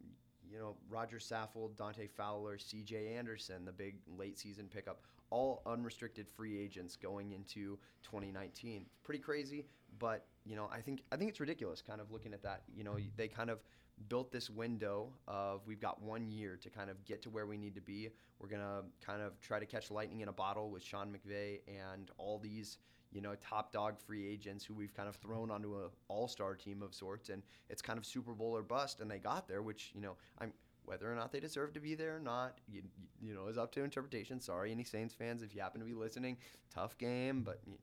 you 0.50 0.58
know, 0.58 0.76
Rodger 0.88 1.18
Saffold, 1.18 1.76
Dante 1.76 2.06
Fowler, 2.06 2.58
C.J. 2.58 3.14
Anderson, 3.16 3.64
the 3.64 3.72
big 3.72 3.96
late 4.16 4.38
season 4.38 4.68
pickup, 4.72 5.00
all 5.30 5.62
unrestricted 5.66 6.28
free 6.28 6.58
agents 6.58 6.96
going 6.96 7.32
into 7.32 7.78
2019. 8.02 8.86
Pretty 9.02 9.20
crazy, 9.20 9.66
but 9.98 10.26
you 10.44 10.56
know, 10.56 10.68
I 10.72 10.80
think 10.80 11.02
I 11.10 11.16
think 11.16 11.30
it's 11.30 11.40
ridiculous. 11.40 11.82
Kind 11.82 12.00
of 12.00 12.10
looking 12.10 12.32
at 12.32 12.42
that, 12.42 12.62
you 12.74 12.84
know, 12.84 12.96
they 13.16 13.28
kind 13.28 13.50
of 13.50 13.60
built 14.08 14.30
this 14.30 14.50
window 14.50 15.08
of 15.26 15.66
we've 15.66 15.80
got 15.80 16.00
one 16.02 16.28
year 16.28 16.58
to 16.62 16.70
kind 16.70 16.90
of 16.90 17.02
get 17.04 17.22
to 17.22 17.30
where 17.30 17.46
we 17.46 17.56
need 17.56 17.74
to 17.74 17.80
be. 17.80 18.10
We're 18.38 18.48
gonna 18.48 18.82
kind 19.04 19.22
of 19.22 19.40
try 19.40 19.58
to 19.58 19.66
catch 19.66 19.90
lightning 19.90 20.20
in 20.20 20.28
a 20.28 20.32
bottle 20.32 20.70
with 20.70 20.82
Sean 20.82 21.08
McVay 21.12 21.60
and 21.66 22.10
all 22.18 22.38
these 22.38 22.78
you 23.12 23.20
know 23.20 23.34
top 23.36 23.72
dog 23.72 23.98
free 23.98 24.26
agents 24.26 24.64
who 24.64 24.74
we've 24.74 24.94
kind 24.94 25.08
of 25.08 25.16
thrown 25.16 25.50
onto 25.50 25.76
an 25.76 25.90
all 26.08 26.28
star 26.28 26.54
team 26.54 26.82
of 26.82 26.94
sorts, 26.94 27.28
and 27.28 27.42
it's 27.68 27.82
kind 27.82 27.98
of 27.98 28.06
Super 28.06 28.32
Bowl 28.32 28.56
or 28.56 28.62
bust, 28.62 29.00
and 29.00 29.10
they 29.10 29.18
got 29.18 29.48
there, 29.48 29.62
which 29.62 29.92
you 29.94 30.00
know 30.00 30.16
I'm. 30.38 30.52
Whether 30.84 31.10
or 31.10 31.16
not 31.16 31.32
they 31.32 31.40
deserve 31.40 31.72
to 31.72 31.80
be 31.80 31.96
there 31.96 32.14
or 32.14 32.20
not, 32.20 32.58
you, 32.68 32.80
you 33.20 33.34
know, 33.34 33.48
is 33.48 33.58
up 33.58 33.72
to 33.72 33.82
interpretation. 33.82 34.40
Sorry, 34.40 34.70
any 34.70 34.84
Saints 34.84 35.12
fans, 35.12 35.42
if 35.42 35.52
you 35.52 35.60
happen 35.60 35.80
to 35.80 35.84
be 35.84 35.94
listening. 35.94 36.36
Tough 36.72 36.96
game, 36.96 37.42
but 37.42 37.58
you, 37.66 37.74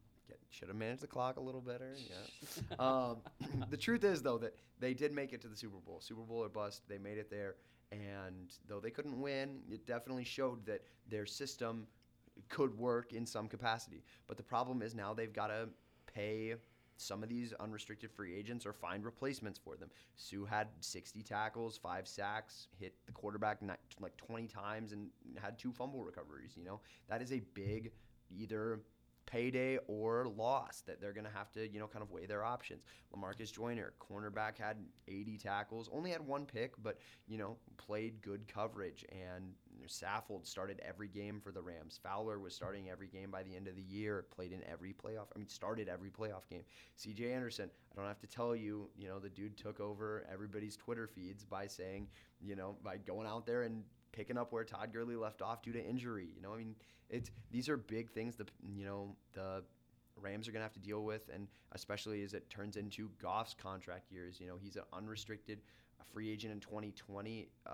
should 0.53 0.67
have 0.67 0.77
managed 0.77 1.01
the 1.01 1.07
clock 1.07 1.37
a 1.37 1.41
little 1.41 1.61
better. 1.61 1.95
Yeah. 2.09 2.75
um, 2.79 3.17
the 3.69 3.77
truth 3.77 4.03
is, 4.03 4.21
though, 4.21 4.37
that 4.37 4.55
they 4.79 4.93
did 4.93 5.11
make 5.11 5.33
it 5.33 5.41
to 5.41 5.47
the 5.47 5.55
Super 5.55 5.77
Bowl. 5.77 5.99
Super 5.99 6.21
Bowl 6.21 6.43
or 6.43 6.49
bust. 6.49 6.83
They 6.87 6.97
made 6.97 7.17
it 7.17 7.29
there. 7.29 7.55
And 7.91 8.53
though 8.67 8.79
they 8.79 8.89
couldn't 8.89 9.19
win, 9.19 9.59
it 9.69 9.85
definitely 9.85 10.23
showed 10.23 10.65
that 10.65 10.81
their 11.09 11.25
system 11.25 11.87
could 12.49 12.77
work 12.77 13.13
in 13.13 13.25
some 13.25 13.47
capacity. 13.47 14.03
But 14.27 14.37
the 14.37 14.43
problem 14.43 14.81
is 14.81 14.95
now 14.95 15.13
they've 15.13 15.33
got 15.33 15.47
to 15.47 15.69
pay 16.13 16.55
some 16.97 17.23
of 17.23 17.29
these 17.29 17.53
unrestricted 17.59 18.11
free 18.11 18.35
agents 18.35 18.65
or 18.65 18.73
find 18.73 19.03
replacements 19.03 19.59
for 19.59 19.75
them. 19.75 19.89
Suh 20.15 20.45
had 20.45 20.67
60 20.79 21.21
tackles, 21.23 21.77
five 21.77 22.07
sacks, 22.07 22.67
hit 22.79 22.93
the 23.05 23.11
quarterback 23.11 23.59
like 23.99 24.15
20 24.17 24.47
times, 24.47 24.91
and 24.91 25.09
had 25.41 25.57
two 25.57 25.71
fumble 25.71 26.03
recoveries. 26.03 26.53
You 26.55 26.65
know, 26.65 26.79
that 27.09 27.21
is 27.21 27.31
a 27.31 27.41
big 27.53 27.91
either 28.29 28.81
payday 29.25 29.79
or 29.87 30.27
loss 30.37 30.81
that 30.81 31.01
they're 31.01 31.13
going 31.13 31.25
to 31.25 31.31
have 31.31 31.51
to, 31.51 31.67
you 31.67 31.79
know, 31.79 31.87
kind 31.87 32.03
of 32.03 32.11
weigh 32.11 32.25
their 32.25 32.43
options. 32.43 32.83
Lamarcus 33.15 33.51
Joyner, 33.51 33.93
cornerback, 33.99 34.57
had 34.57 34.77
80 35.07 35.37
tackles, 35.37 35.89
only 35.91 36.11
had 36.11 36.21
one 36.21 36.45
pick, 36.45 36.73
but, 36.83 36.99
you 37.27 37.37
know, 37.37 37.57
played 37.77 38.21
good 38.21 38.47
coverage. 38.47 39.05
And 39.11 39.53
Saffold 39.87 40.45
started 40.45 40.81
every 40.87 41.07
game 41.07 41.39
for 41.39 41.51
the 41.51 41.61
Rams. 41.61 41.99
Fowler 42.01 42.39
was 42.39 42.55
starting 42.55 42.89
every 42.89 43.07
game 43.07 43.31
by 43.31 43.43
the 43.43 43.55
end 43.55 43.67
of 43.67 43.75
the 43.75 43.81
year, 43.81 44.25
played 44.33 44.51
in 44.51 44.61
every 44.71 44.93
playoff, 44.93 45.27
I 45.35 45.39
mean, 45.39 45.47
started 45.47 45.89
every 45.89 46.09
playoff 46.09 46.47
game. 46.49 46.63
CJ 46.97 47.33
Anderson, 47.33 47.69
I 47.91 47.95
don't 47.99 48.07
have 48.07 48.19
to 48.19 48.27
tell 48.27 48.55
you, 48.55 48.89
you 48.95 49.07
know, 49.07 49.19
the 49.19 49.29
dude 49.29 49.57
took 49.57 49.79
over 49.79 50.25
everybody's 50.31 50.75
Twitter 50.75 51.07
feeds 51.07 51.43
by 51.45 51.67
saying, 51.67 52.07
you 52.41 52.55
know, 52.55 52.75
by 52.83 52.97
going 52.97 53.27
out 53.27 53.45
there 53.45 53.63
and 53.63 53.83
picking 54.11 54.37
up 54.37 54.53
where 54.53 54.63
Todd 54.63 54.91
Gurley 54.93 55.15
left 55.15 55.41
off 55.41 55.61
due 55.61 55.73
to 55.73 55.83
injury. 55.83 56.29
You 56.35 56.41
know, 56.41 56.53
I 56.53 56.57
mean, 56.57 56.75
it's 57.09 57.31
these 57.51 57.67
are 57.69 57.77
big 57.77 58.09
things 58.09 58.35
that 58.37 58.49
you 58.63 58.85
know 58.85 59.15
the 59.33 59.63
Rams 60.15 60.47
are 60.47 60.51
going 60.51 60.61
to 60.61 60.65
have 60.65 60.73
to 60.73 60.79
deal 60.79 61.03
with, 61.03 61.29
and 61.33 61.47
especially 61.73 62.23
as 62.23 62.33
it 62.33 62.49
turns 62.49 62.77
into 62.77 63.09
Goff's 63.21 63.53
contract 63.53 64.11
years. 64.11 64.39
You 64.39 64.47
know, 64.47 64.57
he's 64.61 64.75
an 64.75 64.83
unrestricted 64.93 65.59
free 66.11 66.31
agent 66.31 66.53
in 66.53 66.59
2020 66.59 67.49
uh, 67.67 67.71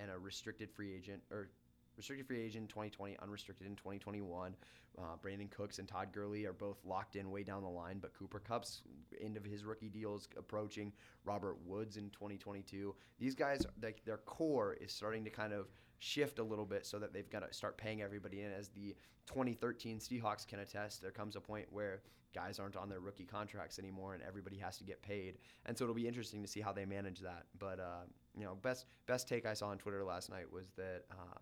and 0.00 0.10
a 0.10 0.18
restricted 0.18 0.70
free 0.70 0.94
agent 0.94 1.22
or 1.30 1.48
restricted 1.96 2.26
free 2.26 2.40
agent 2.40 2.62
in 2.62 2.68
2020, 2.68 3.16
unrestricted 3.22 3.66
in 3.66 3.76
2021. 3.76 4.54
Uh, 4.96 5.02
Brandin 5.22 5.50
Cooks 5.50 5.78
and 5.78 5.88
Todd 5.88 6.08
Gurley 6.12 6.44
are 6.44 6.52
both 6.52 6.78
locked 6.84 7.16
in 7.16 7.30
way 7.30 7.42
down 7.42 7.62
the 7.62 7.68
line, 7.68 7.98
but 8.00 8.14
Cooper 8.14 8.38
Kupp's 8.38 8.82
end 9.20 9.36
of 9.36 9.44
his 9.44 9.64
rookie 9.64 9.88
deal 9.88 10.14
is 10.14 10.28
approaching. 10.36 10.92
Robert 11.24 11.56
Woods 11.64 11.96
in 11.96 12.10
2022. 12.10 12.94
These 13.18 13.34
guys, 13.34 13.66
like 13.82 14.04
their 14.04 14.18
core 14.18 14.76
is 14.80 14.92
starting 14.92 15.24
to 15.24 15.30
kind 15.30 15.52
of 15.52 15.66
shift 16.04 16.38
a 16.38 16.42
little 16.42 16.66
bit 16.66 16.84
so 16.84 16.98
that 16.98 17.12
they've 17.12 17.30
got 17.30 17.48
to 17.48 17.52
start 17.54 17.78
paying 17.78 18.02
everybody 18.02 18.42
in. 18.42 18.52
As 18.52 18.68
the 18.68 18.94
2013 19.26 19.98
Seahawks 19.98 20.46
can 20.46 20.58
attest, 20.60 21.00
there 21.00 21.10
comes 21.10 21.34
a 21.34 21.40
point 21.40 21.66
where 21.70 22.02
guys 22.34 22.58
aren't 22.58 22.76
on 22.76 22.88
their 22.88 23.00
rookie 23.00 23.24
contracts 23.24 23.78
anymore 23.78 24.14
and 24.14 24.22
everybody 24.22 24.58
has 24.58 24.76
to 24.76 24.84
get 24.84 25.00
paid. 25.02 25.38
And 25.66 25.76
so 25.76 25.84
it'll 25.84 25.94
be 25.94 26.06
interesting 26.06 26.42
to 26.42 26.48
see 26.48 26.60
how 26.60 26.72
they 26.72 26.84
manage 26.84 27.20
that. 27.20 27.44
But 27.58 27.80
uh, 27.80 28.04
you 28.36 28.44
know, 28.44 28.56
best 28.56 28.86
best 29.06 29.28
take 29.28 29.46
I 29.46 29.54
saw 29.54 29.68
on 29.68 29.78
Twitter 29.78 30.04
last 30.04 30.30
night 30.30 30.50
was 30.52 30.72
that 30.76 31.04
uh, 31.10 31.38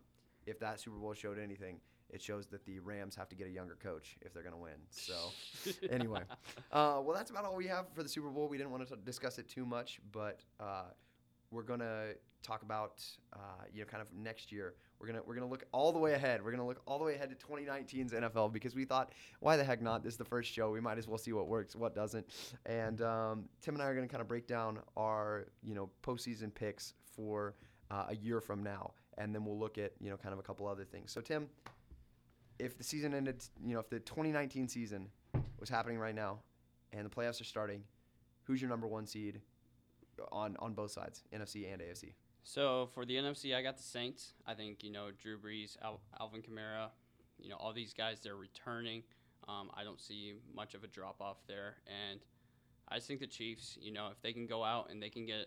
if 0.47 0.61
that 0.61 0.79
Super 0.81 0.97
Bowl 0.97 1.15
showed 1.15 1.39
anything, 1.39 1.81
it 2.11 2.23
shows 2.23 2.47
that 2.49 2.65
the 2.67 2.79
Rams 2.81 3.17
have 3.17 3.29
to 3.31 3.35
get 3.35 3.47
a 3.47 3.51
younger 3.51 3.77
coach 3.83 4.17
if 4.21 4.35
they're 4.35 4.43
going 4.43 4.55
to 4.55 4.61
win. 4.61 4.75
So, 4.91 5.15
anyway, 5.91 6.21
uh, 6.71 7.01
well, 7.03 7.15
that's 7.15 7.31
about 7.31 7.47
all 7.47 7.57
we 7.57 7.67
have 7.69 7.87
for 7.95 8.03
the 8.03 8.09
Super 8.09 8.29
Bowl. 8.29 8.49
We 8.49 8.59
didn't 8.59 8.71
want 8.71 8.87
to 8.87 8.97
discuss 8.97 9.39
it 9.39 9.49
too 9.49 9.65
much, 9.65 9.99
but 10.13 10.41
uh, 10.61 10.85
we're 11.53 11.63
gonna 11.63 12.15
talk 12.43 12.63
about 12.63 13.05
uh, 13.33 13.65
you 13.73 13.81
know 13.81 13.87
kind 13.87 14.01
of 14.01 14.09
next 14.13 14.51
year. 14.51 14.75
We're 14.99 15.07
gonna 15.07 15.21
we're 15.25 15.35
gonna 15.35 15.49
look 15.49 15.65
all 15.73 15.93
the 15.93 15.99
way 15.99 16.15
ahead. 16.15 16.43
We're 16.43 16.51
gonna 16.51 16.67
look 16.67 16.81
all 16.87 16.99
the 16.99 17.05
way 17.05 17.15
ahead 17.15 17.31
to 17.31 17.47
2019's 17.47 18.13
NFL 18.13 18.53
because 18.53 18.75
we 18.75 18.85
thought, 18.85 19.13
why 19.41 19.57
the 19.57 19.65
heck 19.65 19.83
not? 19.83 20.03
This 20.03 20.15
is 20.15 20.19
the 20.19 20.25
first 20.25 20.51
show. 20.51 20.71
We 20.71 20.81
might 20.81 20.99
as 20.99 21.07
well 21.07 21.19
see 21.19 21.33
what 21.33 21.47
works, 21.47 21.77
what 21.77 21.95
doesn't. 21.95 22.27
And 22.67 23.03
um, 23.03 23.45
Tim 23.61 23.75
and 23.75 23.83
I 23.83 23.87
are 23.87 23.95
gonna 23.95 24.09
kind 24.09 24.23
of 24.23 24.29
break 24.29 24.47
down 24.47 24.79
our 24.97 25.47
you 25.63 25.75
know 25.75 25.91
postseason 26.03 26.53
picks 26.53 26.95
for 27.05 27.55
uh, 27.91 28.07
a 28.09 28.17
year 28.17 28.41
from 28.41 28.63
now, 28.63 28.93
and 29.19 29.35
then 29.35 29.45
we'll 29.45 29.59
look 29.59 29.79
at 29.79 29.93
you 30.01 30.11
know 30.11 30.17
kind 30.17 30.33
of 30.33 30.39
a 30.39 30.43
couple 30.43 30.67
other 30.67 30.85
things. 30.85 31.13
So 31.13 31.21
Tim, 31.21 31.49
if 32.59 32.79
the 32.79 32.85
season 32.85 33.15
ended, 33.15 33.45
you 33.65 33.75
know, 33.75 33.81
if 33.81 33.91
the 33.91 34.01
2019 34.01 34.69
season 34.69 35.09
was 35.61 35.69
happening 35.69 35.99
right 35.99 36.15
now, 36.15 36.39
and 36.93 37.05
the 37.05 37.11
playoffs 37.11 37.41
are 37.41 37.45
starting, 37.45 37.83
who's 38.45 38.61
your 38.61 38.71
number 38.71 38.87
one 38.87 39.07
seed 39.07 39.41
on 40.31 40.57
on 40.59 40.75
both 40.75 40.91
sides, 40.91 41.23
NFC 41.33 41.73
and 41.73 41.81
AFC? 41.83 42.13
So 42.45 42.89
for 42.95 43.05
the 43.05 43.15
NFC, 43.15 43.55
I 43.55 43.63
got 43.63 43.77
the 43.77 43.83
Saints. 43.83 44.33
I 44.47 44.55
think 44.55 44.83
you 44.83 44.91
know 44.91 45.11
Drew 45.17 45.39
Brees, 45.39 45.77
Al- 45.83 46.01
Alvin 46.21 46.43
Kamara, 46.43 46.89
you 47.39 47.49
know 47.49 47.57
all 47.57 47.73
these 47.73 47.95
guys. 47.95 48.21
They're 48.21 48.37
returning. 48.37 49.03
Um, 49.49 49.71
I 49.75 49.85
don't 49.85 50.01
see 50.01 50.35
much 50.55 50.75
of 50.75 50.85
a 50.85 50.87
drop 50.87 51.21
off 51.21 51.39
there, 51.47 51.77
and 51.87 52.21
I 52.89 52.97
just 52.97 53.09
think 53.09 53.21
the 53.21 53.27
Chiefs. 53.27 53.79
You 53.81 53.93
know 53.93 54.09
if 54.11 54.21
they 54.23 54.33
can 54.33 54.47
go 54.47 54.65
out 54.65 54.91
and 54.91 55.03
they 55.03 55.11
can 55.11 55.27
get 55.27 55.47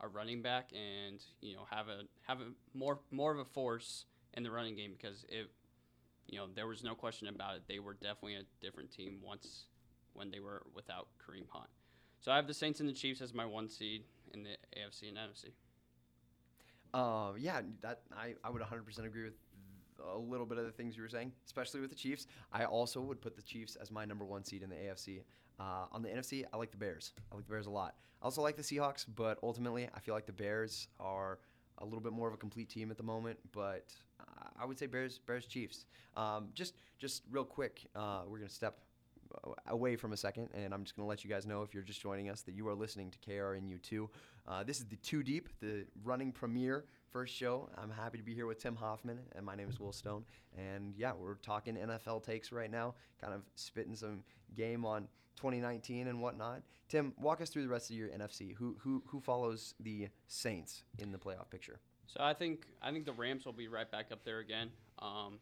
a 0.00 0.08
running 0.08 0.42
back 0.42 0.70
and 0.72 1.22
you 1.40 1.54
know 1.54 1.66
have 1.70 1.88
a 1.88 2.02
have 2.22 2.40
a 2.40 2.46
more 2.76 3.00
more 3.10 3.32
of 3.32 3.38
a 3.38 3.44
force 3.44 4.06
in 4.34 4.42
the 4.42 4.50
running 4.50 4.74
game 4.74 4.92
because 4.96 5.24
it 5.28 5.50
you 6.26 6.38
know 6.38 6.46
there 6.54 6.66
was 6.66 6.82
no 6.82 6.94
question 6.94 7.28
about 7.28 7.56
it. 7.56 7.62
They 7.68 7.78
were 7.78 7.94
definitely 7.94 8.36
a 8.36 8.44
different 8.60 8.90
team 8.90 9.18
once 9.22 9.66
when 10.12 10.30
they 10.30 10.40
were 10.40 10.62
without 10.74 11.08
Kareem 11.18 11.48
Hunt. 11.48 11.68
So 12.24 12.32
I 12.32 12.36
have 12.36 12.46
the 12.46 12.54
Saints 12.54 12.80
and 12.80 12.88
the 12.88 12.94
Chiefs 12.94 13.20
as 13.20 13.34
my 13.34 13.44
one 13.44 13.68
seed 13.68 14.04
in 14.32 14.44
the 14.44 14.56
AFC 14.78 15.10
and 15.10 15.18
NFC. 15.18 15.50
Um, 16.98 17.34
yeah, 17.38 17.60
that 17.82 18.00
I, 18.16 18.32
I 18.42 18.48
would 18.48 18.62
100% 18.62 19.04
agree 19.04 19.24
with 19.24 19.34
a 20.02 20.16
little 20.16 20.46
bit 20.46 20.56
of 20.56 20.64
the 20.64 20.70
things 20.70 20.96
you 20.96 21.02
were 21.02 21.08
saying, 21.10 21.32
especially 21.44 21.82
with 21.82 21.90
the 21.90 21.96
Chiefs. 21.96 22.26
I 22.50 22.64
also 22.64 23.02
would 23.02 23.20
put 23.20 23.36
the 23.36 23.42
Chiefs 23.42 23.76
as 23.76 23.90
my 23.90 24.06
number 24.06 24.24
one 24.24 24.42
seed 24.42 24.62
in 24.62 24.70
the 24.70 24.76
AFC. 24.76 25.20
Uh, 25.60 25.84
on 25.92 26.00
the 26.00 26.08
NFC, 26.08 26.46
I 26.50 26.56
like 26.56 26.70
the 26.70 26.78
Bears. 26.78 27.12
I 27.30 27.34
like 27.34 27.44
the 27.44 27.50
Bears 27.50 27.66
a 27.66 27.70
lot. 27.70 27.94
I 28.22 28.24
also 28.24 28.40
like 28.40 28.56
the 28.56 28.62
Seahawks, 28.62 29.04
but 29.14 29.38
ultimately, 29.42 29.90
I 29.94 30.00
feel 30.00 30.14
like 30.14 30.24
the 30.24 30.32
Bears 30.32 30.88
are 30.98 31.40
a 31.76 31.84
little 31.84 32.00
bit 32.00 32.14
more 32.14 32.26
of 32.26 32.32
a 32.32 32.38
complete 32.38 32.70
team 32.70 32.90
at 32.90 32.96
the 32.96 33.02
moment. 33.02 33.38
But 33.52 33.92
uh, 34.18 34.48
I 34.58 34.64
would 34.64 34.78
say 34.78 34.86
Bears, 34.86 35.18
Bears, 35.18 35.44
Chiefs. 35.44 35.84
Um, 36.16 36.48
just, 36.54 36.74
just 36.98 37.24
real 37.30 37.44
quick, 37.44 37.84
uh, 37.94 38.22
we're 38.26 38.38
gonna 38.38 38.48
step 38.48 38.78
away 39.66 39.96
from 39.96 40.12
a 40.12 40.16
second, 40.16 40.48
and 40.54 40.72
I'm 40.72 40.84
just 40.84 40.96
going 40.96 41.04
to 41.04 41.08
let 41.08 41.24
you 41.24 41.30
guys 41.30 41.46
know 41.46 41.62
if 41.62 41.74
you're 41.74 41.82
just 41.82 42.00
joining 42.00 42.30
us 42.30 42.42
that 42.42 42.54
you 42.54 42.68
are 42.68 42.74
listening 42.74 43.10
to 43.10 43.18
KRNU2. 43.18 44.08
Uh, 44.46 44.64
this 44.64 44.78
is 44.78 44.86
the 44.86 44.96
Two 44.96 45.22
Deep, 45.22 45.48
the 45.60 45.86
running 46.04 46.32
premiere 46.32 46.84
first 47.10 47.34
show. 47.34 47.68
I'm 47.78 47.90
happy 47.90 48.18
to 48.18 48.24
be 48.24 48.34
here 48.34 48.46
with 48.46 48.58
Tim 48.58 48.76
Hoffman, 48.76 49.18
and 49.36 49.44
my 49.44 49.54
name 49.54 49.68
is 49.68 49.78
Will 49.78 49.92
Stone. 49.92 50.24
And 50.56 50.94
yeah, 50.96 51.12
we're 51.18 51.36
talking 51.36 51.76
NFL 51.76 52.24
takes 52.24 52.52
right 52.52 52.70
now, 52.70 52.94
kind 53.20 53.32
of 53.32 53.42
spitting 53.54 53.94
some 53.94 54.24
game 54.54 54.84
on 54.84 55.08
2019 55.36 56.08
and 56.08 56.20
whatnot. 56.20 56.62
Tim, 56.88 57.12
walk 57.18 57.40
us 57.40 57.50
through 57.50 57.62
the 57.62 57.68
rest 57.68 57.90
of 57.90 57.96
your 57.96 58.08
NFC. 58.08 58.54
Who 58.54 58.76
who 58.80 59.02
who 59.06 59.20
follows 59.20 59.74
the 59.80 60.08
Saints 60.26 60.84
in 60.98 61.12
the 61.12 61.18
playoff 61.18 61.50
picture? 61.50 61.80
So 62.06 62.20
I 62.20 62.34
think 62.34 62.66
I 62.82 62.90
think 62.90 63.06
the 63.06 63.12
Rams 63.12 63.44
will 63.44 63.52
be 63.52 63.68
right 63.68 63.90
back 63.90 64.06
up 64.12 64.24
there 64.24 64.40
again. 64.40 64.70
Um, 65.00 65.38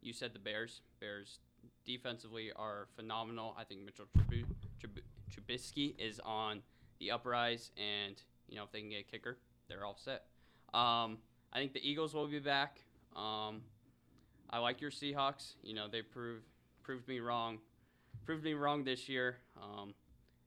you 0.00 0.12
said 0.12 0.32
the 0.32 0.38
Bears. 0.38 0.82
Bears 1.00 1.38
defensively 1.86 2.52
are 2.54 2.88
phenomenal. 2.96 3.54
I 3.58 3.64
think 3.64 3.80
Mitchell 3.84 4.06
Trub- 4.18 4.44
Trub- 4.82 5.02
Trubisky 5.30 5.94
is 5.98 6.20
on 6.24 6.62
the 6.98 7.10
uprise, 7.10 7.70
and 7.76 8.20
you 8.48 8.56
know 8.56 8.64
if 8.64 8.72
they 8.72 8.80
can 8.80 8.90
get 8.90 9.00
a 9.00 9.10
kicker, 9.10 9.38
they're 9.68 9.84
all 9.84 9.96
set. 9.96 10.24
Um, 10.74 11.18
I 11.52 11.58
think 11.58 11.72
the 11.72 11.88
Eagles 11.88 12.12
will 12.14 12.26
be 12.26 12.38
back. 12.38 12.80
Um, 13.14 13.62
I 14.50 14.58
like 14.58 14.80
your 14.80 14.90
Seahawks. 14.90 15.54
You 15.62 15.74
know 15.74 15.86
they 15.90 16.02
proved 16.02 16.44
proved 16.82 17.08
me 17.08 17.20
wrong, 17.20 17.58
proved 18.24 18.44
me 18.44 18.54
wrong 18.54 18.84
this 18.84 19.08
year. 19.08 19.36
Um, 19.56 19.94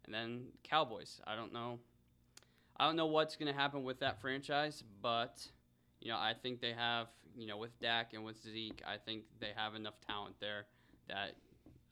and 0.05 0.13
then 0.13 0.45
Cowboys. 0.63 1.21
I 1.25 1.35
don't 1.35 1.53
know. 1.53 1.79
I 2.77 2.85
don't 2.85 2.95
know 2.95 3.07
what's 3.07 3.35
going 3.35 3.51
to 3.51 3.59
happen 3.59 3.83
with 3.83 3.99
that 3.99 4.21
franchise, 4.21 4.83
but 5.01 5.45
you 6.01 6.09
know 6.09 6.17
I 6.17 6.33
think 6.41 6.61
they 6.61 6.73
have 6.73 7.07
you 7.37 7.47
know 7.47 7.57
with 7.57 7.77
Dak 7.79 8.13
and 8.13 8.23
with 8.23 8.41
Zeke, 8.41 8.81
I 8.87 8.97
think 8.97 9.23
they 9.39 9.51
have 9.55 9.75
enough 9.75 9.95
talent 10.07 10.35
there 10.39 10.65
that 11.09 11.35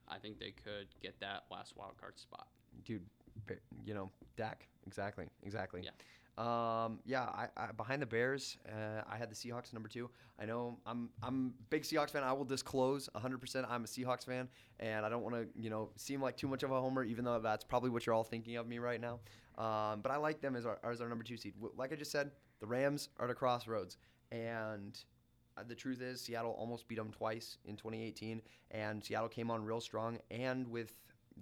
I 0.07 0.17
think 0.17 0.39
they 0.39 0.51
could 0.51 0.87
get 1.01 1.19
that 1.19 1.43
last 1.51 1.75
wild 1.75 1.97
card 1.99 2.17
spot. 2.17 2.47
Dude, 2.85 3.03
you 3.85 3.93
know, 3.93 4.09
Dak. 4.37 4.67
Exactly. 4.85 5.25
Exactly. 5.43 5.81
Yeah. 5.83 5.91
Um, 6.37 6.99
yeah, 7.03 7.23
I, 7.23 7.47
I, 7.57 7.71
behind 7.71 7.99
the 7.99 8.05
Bears, 8.05 8.57
uh, 8.69 9.01
I 9.09 9.17
had 9.17 9.31
the 9.31 9.35
Seahawks 9.35 9.73
number 9.73 9.89
two. 9.89 10.07
I 10.39 10.45
know 10.45 10.77
I'm 10.85 11.09
I'm 11.23 11.53
a 11.59 11.63
big 11.71 11.81
Seahawks 11.81 12.11
fan. 12.11 12.23
I 12.23 12.31
will 12.31 12.45
disclose 12.45 13.09
100%. 13.15 13.65
I'm 13.67 13.83
a 13.83 13.87
Seahawks 13.87 14.23
fan, 14.23 14.47
and 14.79 15.03
I 15.03 15.09
don't 15.09 15.23
want 15.23 15.35
to 15.35 15.47
you 15.59 15.71
know 15.71 15.89
seem 15.95 16.21
like 16.21 16.37
too 16.37 16.47
much 16.47 16.61
of 16.61 16.69
a 16.69 16.79
homer, 16.79 17.03
even 17.03 17.25
though 17.25 17.39
that's 17.39 17.63
probably 17.63 17.89
what 17.89 18.05
you're 18.05 18.13
all 18.13 18.23
thinking 18.23 18.55
of 18.57 18.67
me 18.67 18.77
right 18.77 19.01
now. 19.01 19.19
Um, 19.57 20.01
but 20.01 20.11
I 20.11 20.17
like 20.17 20.39
them 20.39 20.55
as 20.55 20.67
our 20.67 20.77
as 20.83 21.01
our 21.01 21.09
number 21.09 21.23
two 21.23 21.37
seed. 21.37 21.55
Like 21.75 21.91
I 21.91 21.95
just 21.95 22.11
said, 22.11 22.29
the 22.59 22.67
Rams 22.67 23.09
are 23.17 23.25
at 23.25 23.31
a 23.31 23.35
crossroads, 23.35 23.97
and 24.31 24.97
Uh, 25.57 25.63
the 25.67 25.75
truth 25.75 26.01
is 26.01 26.21
Seattle 26.21 26.55
almost 26.57 26.87
beat 26.87 26.97
them 26.97 27.11
twice 27.11 27.57
in 27.65 27.75
2018, 27.75 28.41
and 28.71 29.03
Seattle 29.03 29.29
came 29.29 29.49
on 29.49 29.63
real 29.63 29.81
strong. 29.81 30.19
And 30.29 30.67
with 30.67 30.93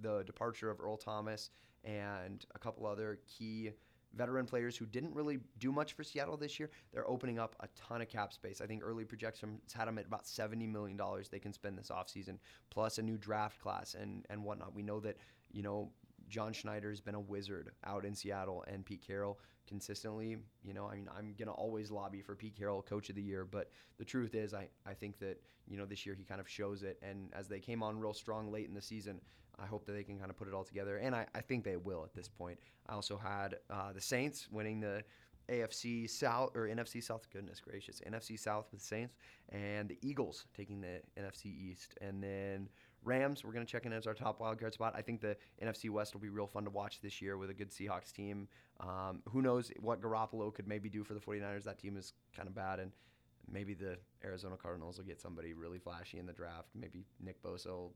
the 0.01 0.23
departure 0.23 0.69
of 0.69 0.79
Earl 0.79 0.97
Thomas 0.97 1.49
and 1.83 2.45
a 2.55 2.59
couple 2.59 2.85
other 2.85 3.19
key 3.27 3.71
veteran 4.15 4.45
players 4.45 4.77
who 4.77 4.85
didn't 4.85 5.13
really 5.13 5.39
do 5.59 5.71
much 5.71 5.93
for 5.93 6.03
Seattle 6.03 6.37
this 6.37 6.59
year, 6.59 6.69
they're 6.93 7.07
opening 7.09 7.37
up 7.37 7.55
a 7.59 7.67
ton 7.75 8.01
of 8.01 8.07
cap 8.07 8.31
space. 8.31 8.61
I 8.61 8.65
think 8.65 8.81
early 8.83 9.03
projections 9.03 9.73
had 9.73 9.87
them 9.87 9.97
at 9.97 10.05
about 10.05 10.23
$70 10.23 10.71
million 10.71 10.99
they 11.29 11.39
can 11.39 11.53
spend 11.53 11.77
this 11.77 11.89
offseason, 11.89 12.37
plus 12.69 12.97
a 12.97 13.01
new 13.01 13.17
draft 13.17 13.59
class 13.59 13.95
and, 13.99 14.25
and 14.29 14.43
whatnot. 14.43 14.73
We 14.73 14.83
know 14.83 14.99
that, 15.01 15.17
you 15.51 15.63
know, 15.63 15.91
John 16.29 16.53
Schneider 16.53 16.89
has 16.89 17.01
been 17.01 17.15
a 17.15 17.19
wizard 17.19 17.71
out 17.85 18.05
in 18.05 18.15
Seattle, 18.15 18.63
and 18.67 18.85
Pete 18.85 19.03
Carroll 19.05 19.39
consistently. 19.67 20.37
You 20.63 20.73
know, 20.73 20.87
I 20.87 20.95
mean, 20.95 21.09
I'm 21.17 21.35
gonna 21.37 21.51
always 21.51 21.91
lobby 21.91 22.21
for 22.21 22.35
Pete 22.35 22.55
Carroll, 22.57 22.81
Coach 22.81 23.09
of 23.09 23.15
the 23.15 23.21
Year, 23.21 23.45
but 23.45 23.71
the 23.97 24.05
truth 24.05 24.35
is, 24.35 24.53
I 24.53 24.69
I 24.85 24.93
think 24.93 25.19
that 25.19 25.41
you 25.67 25.77
know 25.77 25.85
this 25.85 26.05
year 26.05 26.15
he 26.15 26.23
kind 26.23 26.41
of 26.41 26.49
shows 26.49 26.83
it, 26.83 26.99
and 27.01 27.29
as 27.33 27.47
they 27.47 27.59
came 27.59 27.83
on 27.83 27.99
real 27.99 28.13
strong 28.13 28.51
late 28.51 28.67
in 28.67 28.73
the 28.73 28.81
season. 28.81 29.21
I 29.57 29.65
hope 29.65 29.85
that 29.85 29.93
they 29.93 30.03
can 30.03 30.19
kind 30.19 30.29
of 30.29 30.35
put 30.35 30.49
it 30.49 30.53
all 30.53 30.65
together, 30.65 30.97
and 30.97 31.15
I, 31.15 31.27
I 31.33 31.39
think 31.39 31.63
they 31.63 31.77
will 31.77 32.03
at 32.03 32.13
this 32.13 32.27
point. 32.27 32.59
I 32.89 32.93
also 32.93 33.17
had 33.17 33.55
uh, 33.69 33.93
the 33.93 34.01
Saints 34.01 34.49
winning 34.51 34.81
the 34.81 35.01
AFC 35.49 36.09
South 36.09 36.51
or 36.55 36.67
NFC 36.67 37.03
South. 37.03 37.27
Goodness 37.31 37.59
gracious, 37.59 38.01
NFC 38.07 38.37
South 38.37 38.67
with 38.71 38.81
Saints, 38.81 39.15
and 39.49 39.89
the 39.89 39.97
Eagles 40.01 40.45
taking 40.55 40.81
the 40.81 41.01
NFC 41.17 41.45
East, 41.45 41.95
and 42.01 42.21
then 42.21 42.69
Rams, 43.05 43.43
we're 43.43 43.53
going 43.53 43.65
to 43.65 43.71
check 43.71 43.85
in 43.85 43.93
as 43.93 44.07
our 44.07 44.13
top 44.13 44.39
wildcard 44.39 44.73
spot. 44.73 44.93
I 44.97 45.01
think 45.01 45.21
the 45.21 45.37
NFC 45.63 45.89
West 45.89 46.13
will 46.13 46.21
be 46.21 46.29
real 46.29 46.47
fun 46.47 46.63
to 46.65 46.69
watch 46.69 46.99
this 47.01 47.21
year 47.21 47.37
with 47.37 47.49
a 47.49 47.53
good 47.53 47.71
Seahawks 47.71 48.11
team. 48.11 48.47
Um, 48.79 49.21
who 49.29 49.41
knows 49.41 49.71
what 49.79 50.01
Garoppolo 50.01 50.53
could 50.53 50.67
maybe 50.67 50.89
do 50.89 51.03
for 51.03 51.13
the 51.13 51.19
49ers? 51.19 51.63
That 51.63 51.79
team 51.79 51.97
is 51.97 52.13
kind 52.35 52.47
of 52.47 52.55
bad. 52.55 52.79
And 52.79 52.91
maybe 53.49 53.73
the 53.73 53.97
Arizona 54.23 54.57
Cardinals 54.57 54.97
will 54.97 55.05
get 55.05 55.21
somebody 55.21 55.53
really 55.53 55.79
flashy 55.79 56.17
in 56.17 56.25
the 56.25 56.33
draft. 56.33 56.69
Maybe 56.73 57.05
Nick 57.23 57.41
Bosa 57.43 57.67
will 57.67 57.93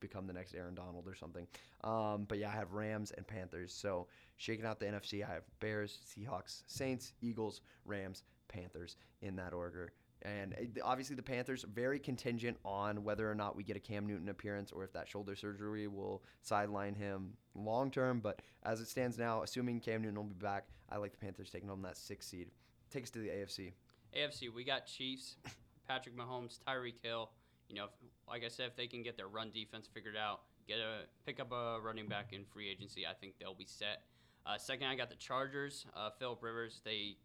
become 0.00 0.26
the 0.26 0.32
next 0.32 0.54
Aaron 0.54 0.74
Donald 0.74 1.06
or 1.06 1.14
something. 1.14 1.46
Um, 1.82 2.26
but 2.28 2.38
yeah, 2.38 2.50
I 2.50 2.52
have 2.52 2.72
Rams 2.72 3.12
and 3.16 3.26
Panthers. 3.26 3.72
So 3.72 4.06
shaking 4.36 4.66
out 4.66 4.78
the 4.78 4.86
NFC, 4.86 5.24
I 5.26 5.32
have 5.32 5.44
Bears, 5.60 5.98
Seahawks, 6.06 6.62
Saints, 6.66 7.14
Eagles, 7.22 7.62
Rams, 7.86 8.24
Panthers 8.48 8.96
in 9.22 9.36
that 9.36 9.54
order. 9.54 9.92
And 10.24 10.54
obviously, 10.84 11.16
the 11.16 11.22
Panthers 11.22 11.64
very 11.64 11.98
contingent 11.98 12.56
on 12.64 13.02
whether 13.02 13.30
or 13.30 13.34
not 13.34 13.56
we 13.56 13.64
get 13.64 13.76
a 13.76 13.80
Cam 13.80 14.06
Newton 14.06 14.28
appearance 14.28 14.70
or 14.70 14.84
if 14.84 14.92
that 14.92 15.08
shoulder 15.08 15.34
surgery 15.34 15.88
will 15.88 16.22
sideline 16.42 16.94
him 16.94 17.32
long 17.54 17.90
term. 17.90 18.20
But 18.20 18.40
as 18.62 18.80
it 18.80 18.88
stands 18.88 19.18
now, 19.18 19.42
assuming 19.42 19.80
Cam 19.80 20.02
Newton 20.02 20.16
will 20.16 20.24
be 20.24 20.34
back, 20.34 20.66
I 20.90 20.96
like 20.96 21.12
the 21.12 21.18
Panthers 21.18 21.50
taking 21.50 21.68
home 21.68 21.82
that 21.82 21.96
sixth 21.96 22.28
seed. 22.28 22.48
Take 22.90 23.04
us 23.04 23.10
to 23.10 23.18
the 23.18 23.28
AFC. 23.28 23.72
AFC, 24.16 24.52
we 24.52 24.62
got 24.64 24.86
Chiefs, 24.86 25.36
Patrick 25.88 26.16
Mahomes, 26.16 26.58
Tyreek 26.66 27.02
Hill. 27.02 27.30
You 27.68 27.76
know, 27.76 27.84
if, 27.84 27.90
like 28.28 28.44
I 28.44 28.48
said, 28.48 28.66
if 28.66 28.76
they 28.76 28.86
can 28.86 29.02
get 29.02 29.16
their 29.16 29.28
run 29.28 29.50
defense 29.50 29.88
figured 29.92 30.16
out, 30.16 30.42
get 30.68 30.78
a 30.78 31.06
pick 31.26 31.40
up 31.40 31.50
a 31.52 31.78
running 31.82 32.06
back 32.06 32.32
in 32.32 32.44
free 32.44 32.68
agency, 32.68 33.06
I 33.06 33.14
think 33.14 33.34
they'll 33.40 33.54
be 33.54 33.66
set. 33.66 34.02
Uh, 34.44 34.58
second, 34.58 34.88
I 34.88 34.94
got 34.94 35.08
the 35.08 35.16
Chargers. 35.16 35.86
Uh, 35.96 36.10
Philip 36.18 36.42
Rivers, 36.42 36.80
they 36.84 37.16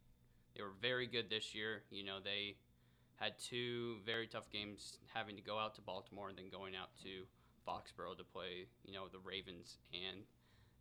they 0.56 0.62
were 0.62 0.72
very 0.80 1.06
good 1.06 1.28
this 1.30 1.54
year. 1.54 1.82
You 1.90 2.04
know, 2.04 2.18
they 2.22 2.56
had 3.18 3.38
two 3.38 3.96
very 4.06 4.26
tough 4.26 4.50
games 4.50 4.98
having 5.12 5.36
to 5.36 5.42
go 5.42 5.58
out 5.58 5.74
to 5.74 5.80
Baltimore 5.80 6.28
and 6.28 6.38
then 6.38 6.48
going 6.50 6.74
out 6.76 6.90
to 7.02 7.24
Foxborough 7.66 8.16
to 8.16 8.24
play, 8.24 8.66
you 8.84 8.92
know, 8.92 9.04
the 9.10 9.18
Ravens 9.18 9.78
and 9.92 10.22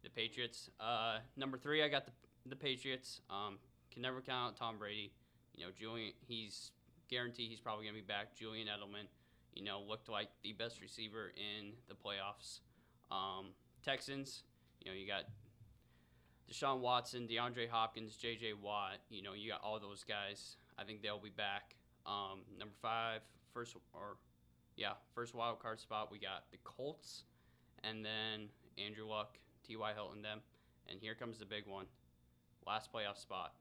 the 0.03 0.09
Patriots. 0.09 0.69
Uh, 0.79 1.17
number 1.35 1.57
three, 1.57 1.83
I 1.83 1.87
got 1.87 2.05
the, 2.05 2.11
the 2.45 2.55
Patriots. 2.55 3.21
Um, 3.29 3.57
can 3.91 4.01
never 4.01 4.21
count 4.21 4.53
out 4.53 4.57
Tom 4.57 4.77
Brady. 4.77 5.11
You 5.55 5.65
know, 5.65 5.71
Julian, 5.77 6.13
he's 6.27 6.71
guaranteed 7.09 7.49
he's 7.49 7.59
probably 7.59 7.85
going 7.85 7.95
to 7.95 8.01
be 8.01 8.07
back. 8.07 8.35
Julian 8.35 8.67
Edelman, 8.67 9.07
you 9.53 9.63
know, 9.63 9.81
looked 9.81 10.07
like 10.07 10.29
the 10.43 10.53
best 10.53 10.81
receiver 10.81 11.31
in 11.35 11.71
the 11.87 11.95
playoffs. 11.95 12.59
Um, 13.09 13.47
Texans, 13.83 14.43
you 14.79 14.91
know, 14.91 14.95
you 14.95 15.07
got 15.07 15.23
Deshaun 16.51 16.79
Watson, 16.79 17.27
DeAndre 17.27 17.67
Hopkins, 17.67 18.15
J.J. 18.15 18.53
Watt. 18.61 18.99
You 19.09 19.23
know, 19.23 19.33
you 19.33 19.49
got 19.49 19.61
all 19.63 19.79
those 19.79 20.03
guys. 20.03 20.57
I 20.77 20.83
think 20.83 21.01
they'll 21.01 21.19
be 21.19 21.29
back. 21.29 21.76
Um, 22.07 22.41
number 22.57 22.73
five, 22.81 23.21
first 23.53 23.75
or 23.93 24.17
yeah, 24.75 24.93
first 25.13 25.35
wild 25.35 25.59
card 25.59 25.79
spot. 25.79 26.11
We 26.11 26.19
got 26.19 26.45
the 26.51 26.57
Colts, 26.63 27.23
and 27.83 28.05
then 28.05 28.47
Andrew 28.77 29.07
Luck, 29.07 29.37
T.Y. 29.67 29.93
Hilton, 29.93 30.21
them, 30.21 30.41
and 30.89 30.99
here 31.01 31.15
comes 31.15 31.39
the 31.39 31.45
big 31.45 31.67
one. 31.67 31.85
Last 32.65 32.91
playoff 32.93 33.17
spot, 33.17 33.53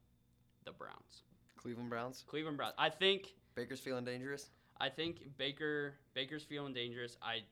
the 0.65 0.73
Browns. 0.73 1.23
Cleveland 1.57 1.91
Browns. 1.91 2.25
Cleveland 2.27 2.57
Browns. 2.57 2.75
I 2.79 2.91
think 2.91 3.35
Baker's 3.55 3.81
feeling 3.81 4.05
dangerous. 4.05 4.51
I 4.79 4.89
think 4.89 5.37
Baker 5.39 5.95
Baker's 6.15 6.45
feeling 6.45 6.75
dangerous. 6.75 7.17
I 7.23 7.43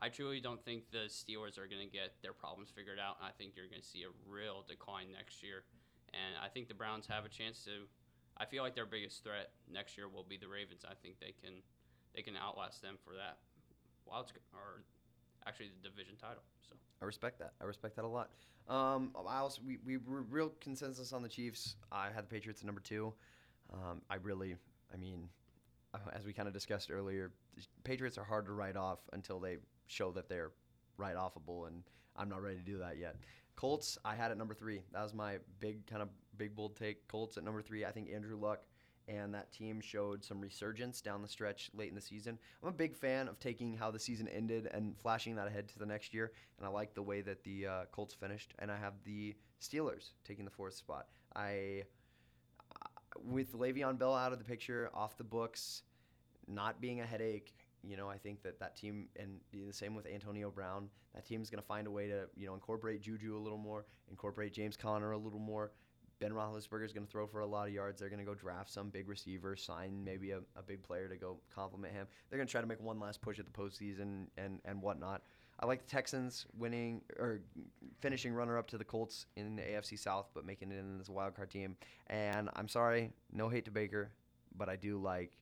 I 0.00 0.08
truly 0.08 0.40
don't 0.40 0.62
think 0.64 0.90
the 0.90 1.08
Steelers 1.08 1.58
are 1.58 1.66
going 1.66 1.86
to 1.86 1.92
get 1.92 2.14
their 2.22 2.32
problems 2.32 2.70
figured 2.74 2.98
out. 2.98 3.16
I 3.22 3.30
think 3.38 3.52
you're 3.56 3.68
going 3.68 3.80
to 3.80 3.86
see 3.86 4.04
a 4.04 4.12
real 4.30 4.64
decline 4.68 5.06
next 5.12 5.42
year. 5.42 5.64
And 6.12 6.36
I 6.42 6.48
think 6.48 6.68
the 6.68 6.74
Browns 6.74 7.06
have 7.06 7.24
a 7.24 7.28
chance 7.28 7.64
to 7.64 7.88
I 8.38 8.44
feel 8.44 8.62
like 8.62 8.74
their 8.74 8.86
biggest 8.86 9.24
threat 9.24 9.50
next 9.72 9.96
year 9.96 10.08
will 10.08 10.24
be 10.24 10.36
the 10.36 10.48
Ravens. 10.48 10.84
I 10.88 10.94
think 11.02 11.18
they 11.20 11.34
can 11.42 11.54
they 12.14 12.22
can 12.22 12.34
outlast 12.36 12.82
them 12.82 12.96
for 13.04 13.14
that 13.14 13.38
wild 14.06 14.32
or 14.52 14.82
actually 15.46 15.70
the 15.82 15.88
division 15.88 16.16
title. 16.20 16.42
So 16.68 16.74
I 17.00 17.04
respect 17.04 17.38
that. 17.38 17.52
I 17.60 17.64
respect 17.64 17.96
that 17.96 18.04
a 18.04 18.08
lot. 18.08 18.30
Um, 18.68 19.12
I 19.28 19.38
also 19.38 19.60
we, 19.64 19.78
we 19.84 19.96
were 19.96 20.22
real 20.22 20.52
consensus 20.60 21.12
on 21.12 21.22
the 21.22 21.28
Chiefs. 21.28 21.76
I 21.92 22.08
had 22.14 22.24
the 22.24 22.28
Patriots 22.28 22.60
at 22.62 22.66
number 22.66 22.80
two. 22.80 23.12
Um, 23.72 24.02
I 24.10 24.16
really, 24.16 24.56
I 24.92 24.96
mean, 24.96 25.28
as 26.12 26.24
we 26.24 26.32
kind 26.32 26.48
of 26.48 26.54
discussed 26.54 26.90
earlier, 26.90 27.32
Patriots 27.84 28.18
are 28.18 28.24
hard 28.24 28.46
to 28.46 28.52
write 28.52 28.76
off 28.76 28.98
until 29.12 29.40
they 29.40 29.58
show 29.86 30.12
that 30.12 30.28
they're 30.28 30.50
write 30.98 31.16
offable, 31.16 31.66
and 31.66 31.82
I'm 32.16 32.28
not 32.28 32.42
ready 32.42 32.56
to 32.56 32.62
do 32.62 32.78
that 32.78 32.98
yet. 32.98 33.16
Colts, 33.56 33.98
I 34.04 34.14
had 34.14 34.30
at 34.30 34.38
number 34.38 34.54
three. 34.54 34.82
That 34.92 35.02
was 35.02 35.14
my 35.14 35.38
big 35.60 35.86
kind 35.86 36.02
of 36.02 36.08
big 36.36 36.54
bold 36.54 36.76
take. 36.76 37.08
Colts 37.08 37.36
at 37.36 37.44
number 37.44 37.62
three. 37.62 37.84
I 37.84 37.90
think 37.90 38.10
Andrew 38.12 38.36
Luck 38.36 38.60
and 39.08 39.34
that 39.34 39.52
team 39.52 39.80
showed 39.80 40.24
some 40.24 40.40
resurgence 40.40 41.00
down 41.00 41.22
the 41.22 41.28
stretch 41.28 41.70
late 41.74 41.88
in 41.88 41.94
the 41.94 42.00
season. 42.00 42.38
I'm 42.62 42.68
a 42.68 42.72
big 42.72 42.96
fan 42.96 43.28
of 43.28 43.38
taking 43.38 43.76
how 43.76 43.90
the 43.90 43.98
season 43.98 44.28
ended 44.28 44.68
and 44.72 44.96
flashing 44.98 45.36
that 45.36 45.46
ahead 45.46 45.68
to 45.68 45.78
the 45.78 45.86
next 45.86 46.12
year, 46.12 46.32
and 46.58 46.66
I 46.66 46.70
like 46.70 46.94
the 46.94 47.02
way 47.02 47.20
that 47.22 47.44
the 47.44 47.66
uh, 47.66 47.84
Colts 47.92 48.14
finished. 48.14 48.54
And 48.58 48.70
I 48.70 48.76
have 48.76 48.94
the 49.04 49.36
Steelers 49.60 50.10
taking 50.24 50.44
the 50.44 50.50
fourth 50.50 50.74
spot. 50.74 51.06
I, 51.34 51.84
uh, 52.82 53.20
with 53.24 53.52
Le'Veon 53.52 53.98
Bell 53.98 54.14
out 54.14 54.32
of 54.32 54.38
the 54.38 54.44
picture, 54.44 54.90
off 54.92 55.16
the 55.16 55.24
books, 55.24 55.82
not 56.48 56.80
being 56.80 57.00
a 57.00 57.06
headache. 57.06 57.54
You 57.86 57.96
know, 57.96 58.08
I 58.08 58.18
think 58.18 58.42
that 58.42 58.58
that 58.60 58.76
team, 58.76 59.08
and 59.16 59.40
the 59.52 59.72
same 59.72 59.94
with 59.94 60.06
Antonio 60.06 60.50
Brown, 60.50 60.88
that 61.14 61.24
team 61.24 61.40
is 61.40 61.50
going 61.50 61.62
to 61.62 61.66
find 61.66 61.86
a 61.86 61.90
way 61.90 62.08
to, 62.08 62.26
you 62.36 62.46
know, 62.46 62.54
incorporate 62.54 63.00
Juju 63.00 63.36
a 63.36 63.38
little 63.38 63.58
more, 63.58 63.86
incorporate 64.10 64.52
James 64.52 64.76
Conner 64.76 65.12
a 65.12 65.18
little 65.18 65.38
more, 65.38 65.70
Ben 66.18 66.32
Roethlisberger 66.32 66.84
is 66.84 66.92
going 66.92 67.06
to 67.06 67.10
throw 67.10 67.26
for 67.26 67.40
a 67.40 67.46
lot 67.46 67.68
of 67.68 67.74
yards. 67.74 68.00
They're 68.00 68.08
going 68.08 68.20
to 68.20 68.24
go 68.24 68.34
draft 68.34 68.70
some 68.70 68.88
big 68.88 69.08
receiver, 69.08 69.54
sign 69.56 70.02
maybe 70.02 70.30
a, 70.30 70.38
a 70.56 70.62
big 70.66 70.82
player 70.82 71.08
to 71.08 71.16
go 71.16 71.38
complement 71.54 71.92
him. 71.92 72.06
They're 72.28 72.38
going 72.38 72.46
to 72.46 72.50
try 72.50 72.60
to 72.60 72.66
make 72.66 72.80
one 72.80 72.98
last 72.98 73.20
push 73.20 73.38
at 73.38 73.44
the 73.44 73.52
postseason 73.52 74.26
and, 74.38 74.60
and 74.64 74.80
whatnot. 74.80 75.22
I 75.58 75.66
like 75.66 75.80
the 75.80 75.90
Texans 75.90 76.46
winning 76.58 77.02
or 77.18 77.40
finishing 78.00 78.32
runner 78.32 78.58
up 78.58 78.68
to 78.68 78.78
the 78.78 78.84
Colts 78.84 79.26
in 79.36 79.56
the 79.56 79.62
AFC 79.62 79.98
South, 79.98 80.28
but 80.34 80.44
making 80.44 80.70
it 80.70 80.78
in 80.78 81.00
as 81.00 81.08
a 81.08 81.12
wild 81.12 81.34
card 81.34 81.50
team. 81.50 81.76
And 82.08 82.50
I'm 82.56 82.68
sorry, 82.68 83.12
no 83.32 83.48
hate 83.48 83.64
to 83.66 83.70
Baker, 83.70 84.10
but 84.56 84.68
I 84.68 84.76
do 84.76 84.98
like 84.98 85.32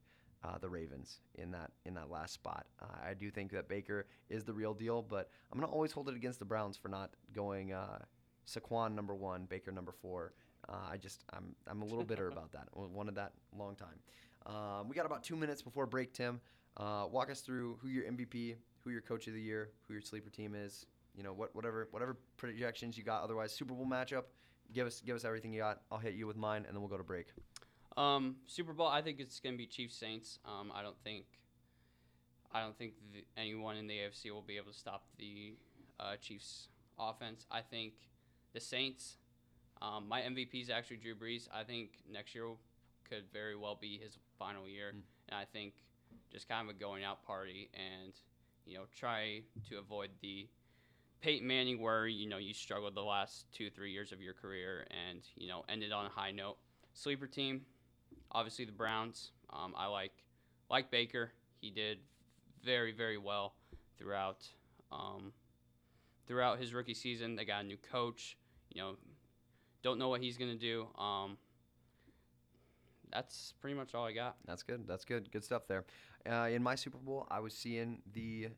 uh, 0.45 0.59
the 0.59 0.69
Ravens 0.69 1.21
in 1.37 1.51
that 1.53 1.71
in 1.87 1.95
that 1.95 2.11
last 2.11 2.35
spot. 2.35 2.67
Uh, 2.81 3.09
I 3.09 3.15
do 3.15 3.31
think 3.31 3.51
that 3.53 3.69
Baker 3.69 4.07
is 4.29 4.45
the 4.45 4.53
real 4.53 4.75
deal, 4.75 5.03
but 5.03 5.31
I'm 5.53 5.59
gonna 5.59 5.73
always 5.73 5.93
hold 5.93 6.09
it 6.09 6.17
against 6.17 6.39
the 6.39 6.45
Browns 6.45 6.77
for 6.77 6.89
not 6.89 7.11
going 7.35 7.73
uh, 7.73 7.99
Saquon 8.47 8.95
number 8.95 9.15
one, 9.15 9.47
Baker 9.47 9.73
number 9.73 9.93
four. 9.93 10.33
Uh, 10.69 10.77
I 10.91 10.97
just 10.97 11.25
I'm 11.33 11.55
I'm 11.67 11.83
a 11.83 11.85
little 11.85 12.05
bitter 12.05 12.29
about 12.33 12.53
that. 12.53 12.69
Wanted 12.75 13.15
that 13.17 13.33
long 13.57 13.77
time. 13.77 13.99
Um, 14.47 14.89
we 14.89 14.95
got 14.95 15.07
about 15.07 15.23
two 15.23 15.37
minutes 15.37 15.63
before 15.63 15.87
break. 15.87 16.13
Tim, 16.13 16.41
uh, 16.77 17.07
walk 17.11 17.31
us 17.31 17.41
through 17.41 17.79
who 17.81 17.89
your 17.89 18.05
MVP, 18.05 18.57
who 18.81 18.91
your 18.91 19.01
coach 19.01 19.27
of 19.27 19.35
the 19.35 19.41
year, 19.41 19.71
who 19.87 19.95
your 19.95 20.03
sleeper 20.03 20.31
team 20.31 20.55
is. 20.55 20.87
You 21.17 21.23
know 21.23 21.33
what 21.33 21.55
whatever 21.55 21.89
whatever 21.91 22.19
projections 22.37 22.99
you 22.99 23.05
got. 23.05 23.23
Otherwise, 23.23 23.53
Super 23.53 23.73
Bowl 23.73 23.87
matchup. 23.87 24.25
Give 24.73 24.87
us 24.87 25.01
give 25.01 25.17
us 25.17 25.25
everything 25.25 25.53
you 25.53 25.61
got. 25.61 25.83
I'll 25.91 25.99
hit 25.99 26.15
you 26.15 26.27
with 26.27 26.37
mine, 26.37 26.65
and 26.67 26.75
then 26.75 26.81
we'll 26.81 26.91
go 26.91 26.97
to 26.97 27.05
break. 27.05 27.29
Um, 27.97 28.37
Super 28.47 28.73
Bowl, 28.73 28.89
I 28.89 29.03
think 29.03 29.21
it's 29.21 29.39
going 29.41 29.55
to 29.55 29.59
be 29.59 29.67
Chiefs 29.67 29.97
Saints. 29.97 30.39
Um, 30.45 30.73
I 30.75 30.83
don't 30.83 30.99
think, 31.05 31.25
I 32.53 32.61
don't 32.61 32.77
think 32.77 32.95
the, 33.13 33.25
anyone 33.41 33.77
in 33.77 33.87
the 33.87 33.95
AFC 33.95 34.31
will 34.33 34.43
be 34.43 34.57
able 34.57 34.73
to 34.73 34.79
stop 34.79 35.05
the 35.19 35.55
uh, 36.01 36.17
Chiefs 36.21 36.69
offense. 36.99 37.47
I 37.51 37.61
think 37.61 37.93
the 38.53 38.61
Saints. 38.61 39.17
Um, 39.83 40.09
my 40.09 40.23
MVP 40.23 40.63
is 40.63 40.71
actually 40.71 40.97
Drew 40.97 41.15
Brees. 41.15 41.49
I 41.55 41.63
think 41.63 41.91
next 42.11 42.35
year 42.35 42.47
could 43.09 43.25
very 43.33 43.55
well 43.57 43.77
be 43.81 43.99
his 44.03 44.19
final 44.39 44.67
year, 44.69 44.93
Mm. 44.95 45.01
and 45.29 45.39
I 45.39 45.45
think 45.45 45.75
just 46.33 46.49
kind 46.49 46.69
of 46.69 46.75
a 46.75 46.79
going 46.79 47.05
out 47.05 47.25
party 47.25 47.71
and 47.75 48.13
you 48.67 48.75
know 48.77 48.85
try 48.97 49.43
to 49.69 49.79
avoid 49.79 50.11
the 50.23 50.49
Peyton 51.21 51.47
Manning 51.47 51.81
where 51.81 52.07
you 52.07 52.29
know 52.29 52.39
you 52.39 52.55
struggled 52.55 52.95
the 52.95 53.03
last 53.03 53.47
two 53.53 53.69
three 53.71 53.91
years 53.93 54.11
of 54.13 54.21
your 54.23 54.33
career 54.35 54.87
and 54.91 55.21
you 55.37 55.49
know 55.49 55.65
ended 55.69 55.93
on 55.93 56.07
a 56.07 56.09
high 56.09 56.31
note. 56.31 56.57
Sleeper 56.95 57.27
team, 57.27 57.63
obviously 58.35 58.65
the 58.65 58.73
Browns. 58.73 59.31
Um, 59.51 59.75
I 59.77 59.87
like 59.87 60.13
like 60.71 60.91
Baker. 60.91 61.33
He 61.61 61.71
did 61.71 61.99
very 62.65 62.93
very 62.93 63.19
well 63.19 63.55
throughout 63.99 64.47
um, 64.93 65.33
throughout 66.27 66.59
his 66.59 66.75
rookie 66.75 66.95
season. 66.95 67.37
They 67.37 67.45
got 67.45 67.65
a 67.65 67.67
new 67.67 67.77
coach. 67.91 68.37
You 68.73 68.83
know, 68.83 68.97
don't 69.83 69.99
know 69.99 70.09
what 70.09 70.21
he's 70.21 70.37
gonna 70.37 70.57
do. 70.57 70.89
Um, 70.99 71.37
that's 73.13 73.55
pretty 73.61 73.77
much 73.77 73.95
all 73.95 74.05
I 74.05 74.13
got. 74.13 74.37
That's 74.47 74.63
good. 74.63 74.87
That's 74.89 75.05
good. 75.05 75.31
Good 75.31 75.45
stuff 75.45 75.63
there. 75.69 75.85
Uh, 76.29 76.49
in 76.51 76.63
my 76.63 76.75
Super 76.75 76.99
Bowl, 76.99 77.27
I 77.31 77.39
was 77.41 77.55
seeing 77.55 77.99
the 78.13 78.49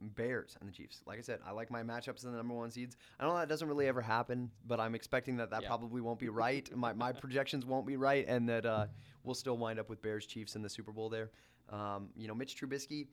Bears 0.00 0.56
and 0.60 0.68
the 0.68 0.72
Chiefs. 0.72 1.02
Like 1.06 1.18
I 1.18 1.20
said, 1.22 1.40
I 1.46 1.50
like 1.50 1.70
my 1.70 1.82
matchups 1.82 2.24
in 2.24 2.30
the 2.30 2.36
number 2.38 2.54
one 2.54 2.70
seeds. 2.70 2.96
I 3.20 3.26
know 3.26 3.36
that 3.36 3.48
doesn't 3.48 3.68
really 3.68 3.86
ever 3.86 4.00
happen, 4.00 4.50
but 4.66 4.80
I'm 4.80 4.94
expecting 4.94 5.36
that 5.38 5.50
that 5.50 5.62
Yeah. 5.62 5.68
probably 5.68 6.00
won't 6.00 6.20
be 6.20 6.28
right. 6.30 6.74
my, 6.74 6.92
my 6.94 7.12
projections 7.12 7.66
won't 7.66 7.86
be 7.86 7.96
right, 7.96 8.24
and 8.28 8.48
that 8.48 8.64
uh, 8.64 8.86
we'll 9.28 9.34
still 9.34 9.58
wind 9.58 9.78
up 9.78 9.88
with 9.90 10.00
Bears 10.02 10.26
Chiefs 10.26 10.56
in 10.56 10.62
the 10.62 10.70
Super 10.70 10.90
Bowl 10.90 11.08
there. 11.10 11.30
Um, 11.68 12.08
you 12.16 12.26
know, 12.26 12.34
Mitch 12.34 12.56
Trubisky, 12.58 13.06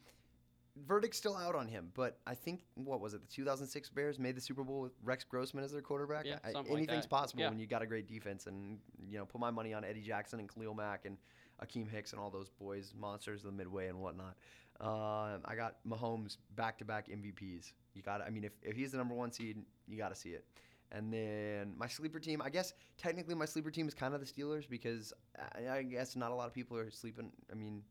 verdict's 0.87 1.17
still 1.17 1.35
out 1.35 1.55
on 1.55 1.67
him, 1.67 1.91
but 1.93 2.19
I 2.25 2.33
think 2.35 2.61
what 2.75 3.01
was 3.01 3.13
it? 3.13 3.21
The 3.21 3.27
2006 3.27 3.89
Bears 3.89 4.17
made 4.17 4.35
the 4.35 4.41
Super 4.41 4.63
Bowl 4.63 4.79
with 4.81 4.93
Rex 5.03 5.25
Grossman 5.25 5.63
as 5.65 5.73
their 5.73 5.81
quarterback. 5.81 6.25
Yeah, 6.25 6.39
I- 6.43 6.51
like 6.51 6.69
anything's 6.71 7.03
that. 7.03 7.09
possible 7.09 7.43
Yeah. 7.43 7.49
when 7.49 7.59
you 7.59 7.67
got 7.67 7.81
a 7.81 7.85
great 7.85 8.07
defense, 8.07 8.47
and 8.47 8.79
you 9.09 9.17
know, 9.17 9.25
put 9.25 9.39
my 9.41 9.51
money 9.51 9.73
on 9.73 9.83
Eddie 9.83 10.01
Jackson 10.01 10.39
and 10.39 10.49
Khalil 10.49 10.73
Mack 10.73 11.05
and 11.05 11.17
Akiem 11.63 11.89
Hicks 11.89 12.13
and 12.13 12.19
all 12.19 12.29
those 12.29 12.49
boys, 12.49 12.93
monsters 12.97 13.41
of 13.43 13.51
the 13.51 13.57
Midway 13.57 13.87
and 13.89 13.99
whatnot. 14.01 14.35
Uh, 14.79 15.37
I 15.45 15.55
got 15.55 15.77
Mahomes 15.87 16.37
back-to-back 16.55 17.07
MVPs. 17.09 17.71
You 17.93 18.01
got, 18.01 18.21
I 18.21 18.29
mean, 18.29 18.43
if, 18.43 18.51
if 18.61 18.75
he's 18.75 18.91
the 18.91 18.97
number 18.97 19.15
one 19.15 19.31
seed, 19.31 19.63
you 19.87 19.97
got 19.97 20.09
to 20.09 20.15
see 20.15 20.31
it. 20.31 20.43
And 20.91 21.11
then 21.11 21.73
my 21.77 21.87
sleeper 21.87 22.19
team, 22.19 22.41
I 22.41 22.49
guess 22.49 22.73
technically 22.97 23.35
my 23.35 23.45
sleeper 23.45 23.71
team 23.71 23.87
is 23.87 23.93
kind 23.93 24.13
of 24.13 24.21
the 24.21 24.25
Steelers 24.25 24.69
because 24.69 25.13
I, 25.55 25.77
I 25.77 25.83
guess 25.83 26.15
not 26.15 26.31
a 26.31 26.35
lot 26.35 26.47
of 26.47 26.53
people 26.53 26.77
are 26.77 26.89
sleeping. 26.91 27.31
I 27.51 27.55
mean, 27.55 27.81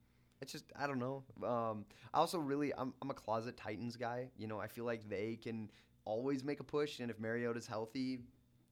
it's 0.41 0.53
just 0.53 0.65
I 0.79 0.87
don't 0.87 0.99
know. 0.99 1.25
Um, 1.47 1.85
I 2.13 2.19
also 2.19 2.39
really 2.39 2.73
I'm, 2.77 2.95
I'm 3.03 3.11
a 3.11 3.15
closet 3.15 3.57
Titans 3.57 3.97
guy. 3.97 4.29
You 4.37 4.47
know, 4.47 4.59
I 4.61 4.69
feel 4.69 4.85
like 4.85 5.09
they 5.09 5.37
can 5.43 5.71
always 6.05 6.45
make 6.45 6.61
a 6.61 6.65
push, 6.65 7.01
and 7.01 7.11
if 7.11 7.19
Mariota's 7.19 7.67
healthy, 7.67 8.21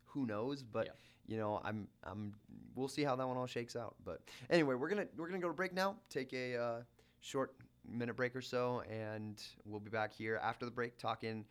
who 0.04 0.26
knows? 0.26 0.62
But 0.62 0.86
Yeah. 0.86 0.92
you 1.26 1.36
know, 1.38 1.60
I'm 1.64 1.88
I'm 2.04 2.34
we'll 2.74 2.88
see 2.88 3.02
how 3.02 3.16
that 3.16 3.26
one 3.26 3.36
all 3.36 3.46
shakes 3.46 3.76
out. 3.76 3.96
But 4.04 4.20
anyway, 4.50 4.74
we're 4.74 4.88
gonna 4.88 5.06
we're 5.16 5.26
gonna 5.28 5.40
go 5.40 5.48
to 5.48 5.54
break 5.54 5.72
now. 5.74 5.96
Take 6.08 6.32
a 6.32 6.56
uh, 6.56 6.82
short 7.20 7.54
minute 7.88 8.14
break 8.16 8.36
or 8.36 8.42
so, 8.42 8.82
and 8.90 9.42
we'll 9.64 9.80
be 9.80 9.90
back 9.90 10.12
here 10.12 10.38
after 10.42 10.64
the 10.64 10.70
break 10.70 10.98
talking. 10.98 11.44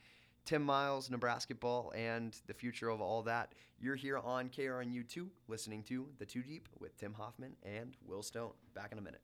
Tim 0.46 0.64
Miles, 0.64 1.10
Nebraska 1.10 1.56
ball, 1.56 1.92
and 1.96 2.36
the 2.48 2.54
future 2.54 2.90
of 2.90 3.02
all 3.02 3.22
that. 3.24 3.54
You're 3.80 3.96
here 3.96 4.18
on 4.18 4.50
KRNU2, 4.50 5.28
listening 5.48 5.84
to 5.84 6.08
The 6.20 6.26
Two 6.26 6.44
Deep 6.44 6.68
with 6.80 6.98
Tim 6.98 7.14
Hoffman 7.14 7.56
and 7.64 7.96
Will 8.06 8.24
Stone. 8.24 8.54
Back 8.74 8.92
in 8.92 8.98
a 8.98 9.02
minute. 9.02 9.22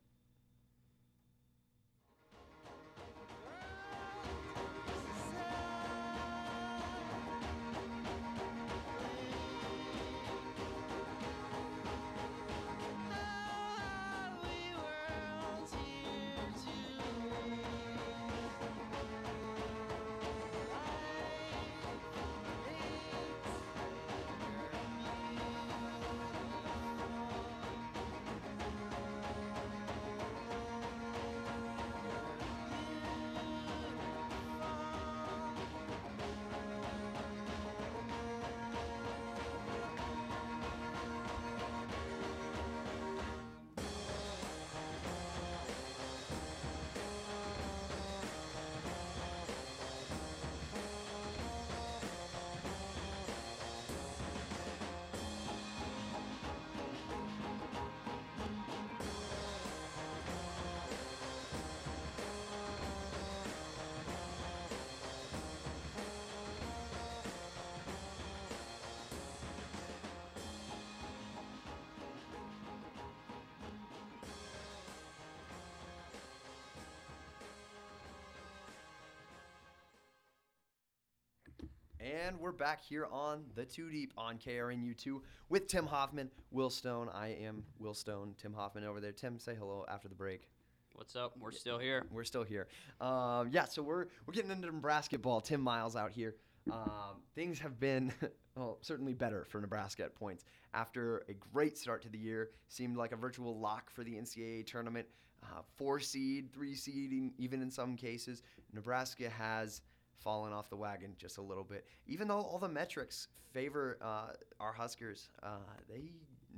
And 82.08 82.40
we're 82.40 82.54
back 82.54 82.82
here 82.82 83.06
on 83.12 83.44
the 83.56 83.66
Two 83.66 83.90
Deep 83.90 84.14
on 84.18 84.38
KRNU2 84.38 85.20
with 85.50 85.68
Tim 85.68 85.86
Hoffman, 85.86 86.32
Will 86.52 86.70
Stone. 86.70 87.10
I 87.14 87.36
am 87.44 87.64
Will 87.80 87.94
Stone, 87.94 88.36
Tim 88.42 88.54
Hoffman 88.54 88.86
over 88.86 89.02
there. 89.02 89.12
Tim, 89.12 89.38
say 89.38 89.56
hello 89.60 89.84
after 89.90 90.08
the 90.08 90.16
break. 90.16 90.48
What's 90.94 91.18
up? 91.18 91.34
We're 91.38 91.52
still 91.52 91.78
here. 91.78 92.06
We're 92.10 92.24
still 92.24 92.46
here. 92.46 92.68
Um, 93.02 93.50
yeah, 93.52 93.66
so 93.66 93.82
we're 93.82 94.06
we're 94.26 94.34
getting 94.34 94.52
into 94.52 94.68
Nebraska 94.68 95.18
ball. 95.20 95.42
Tim 95.42 95.60
Miles 95.60 95.98
out 95.98 96.12
here. 96.12 96.36
Um, 96.72 97.24
things 97.36 97.60
have 97.60 97.78
been 97.78 98.14
well, 98.56 98.78
certainly 98.82 99.14
better 99.14 99.44
for 99.44 99.60
Nebraska 99.60 100.04
at 100.06 100.16
points 100.16 100.46
after 100.74 101.26
a 101.28 101.34
great 101.34 101.78
start 101.78 102.02
to 102.04 102.10
the 102.10 102.18
year. 102.18 102.52
Seemed 102.70 102.96
like 102.96 103.12
a 103.12 103.18
virtual 103.18 103.60
lock 103.60 103.90
for 103.90 104.06
the 104.06 104.14
NCAA 104.14 104.66
tournament. 104.66 105.08
Uh, 105.44 105.62
four 105.76 106.00
seed, 106.00 106.54
three 106.54 106.74
seed, 106.74 107.34
even 107.38 107.62
in 107.62 107.70
some 107.70 107.98
cases. 107.98 108.44
Nebraska 108.74 109.30
has 109.30 109.82
fallen 110.20 110.54
off 110.54 110.70
the 110.70 110.76
wagon 110.76 111.14
just 111.18 111.38
a 111.38 111.42
little 111.42 111.64
bit. 111.64 111.86
Even 112.06 112.28
though 112.28 112.40
all 112.40 112.60
the 112.60 112.70
metrics 112.70 113.28
favor 113.52 113.98
uh, 114.02 114.34
our 114.60 114.74
Huskers, 114.74 115.30
uh, 115.44 115.58
they 115.90 116.12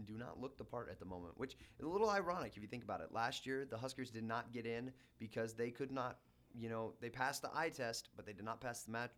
do 0.05 0.17
not 0.17 0.39
look 0.39 0.57
the 0.57 0.63
part 0.63 0.89
at 0.89 0.99
the 0.99 1.05
moment, 1.05 1.37
which 1.37 1.57
is 1.79 1.85
a 1.85 1.89
little 1.89 2.09
ironic 2.09 2.53
if 2.55 2.61
you 2.61 2.67
think 2.67 2.83
about 2.83 3.01
it. 3.01 3.11
Last 3.11 3.45
year, 3.45 3.65
the 3.69 3.77
Huskers 3.77 4.09
did 4.09 4.23
not 4.23 4.51
get 4.51 4.65
in 4.65 4.91
because 5.19 5.53
they 5.53 5.71
could 5.71 5.91
not, 5.91 6.17
you 6.53 6.69
know, 6.69 6.93
they 7.01 7.09
passed 7.09 7.41
the 7.41 7.49
eye 7.53 7.69
test, 7.69 8.09
but 8.15 8.25
they 8.25 8.33
did 8.33 8.45
not 8.45 8.61
pass 8.61 8.83
the 8.83 8.91
mat- 8.91 9.13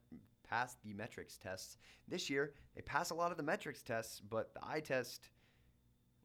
pass 0.48 0.76
the 0.84 0.94
metrics 0.94 1.38
tests. 1.38 1.78
This 2.08 2.30
year, 2.30 2.54
they 2.76 2.82
pass 2.82 3.12
a 3.12 3.16
lot 3.16 3.32
of 3.32 3.38
the 3.38 3.44
metrics 3.44 3.82
tests, 3.82 4.20
but 4.20 4.54
the 4.54 4.62
eye 4.64 4.82
test 4.82 5.30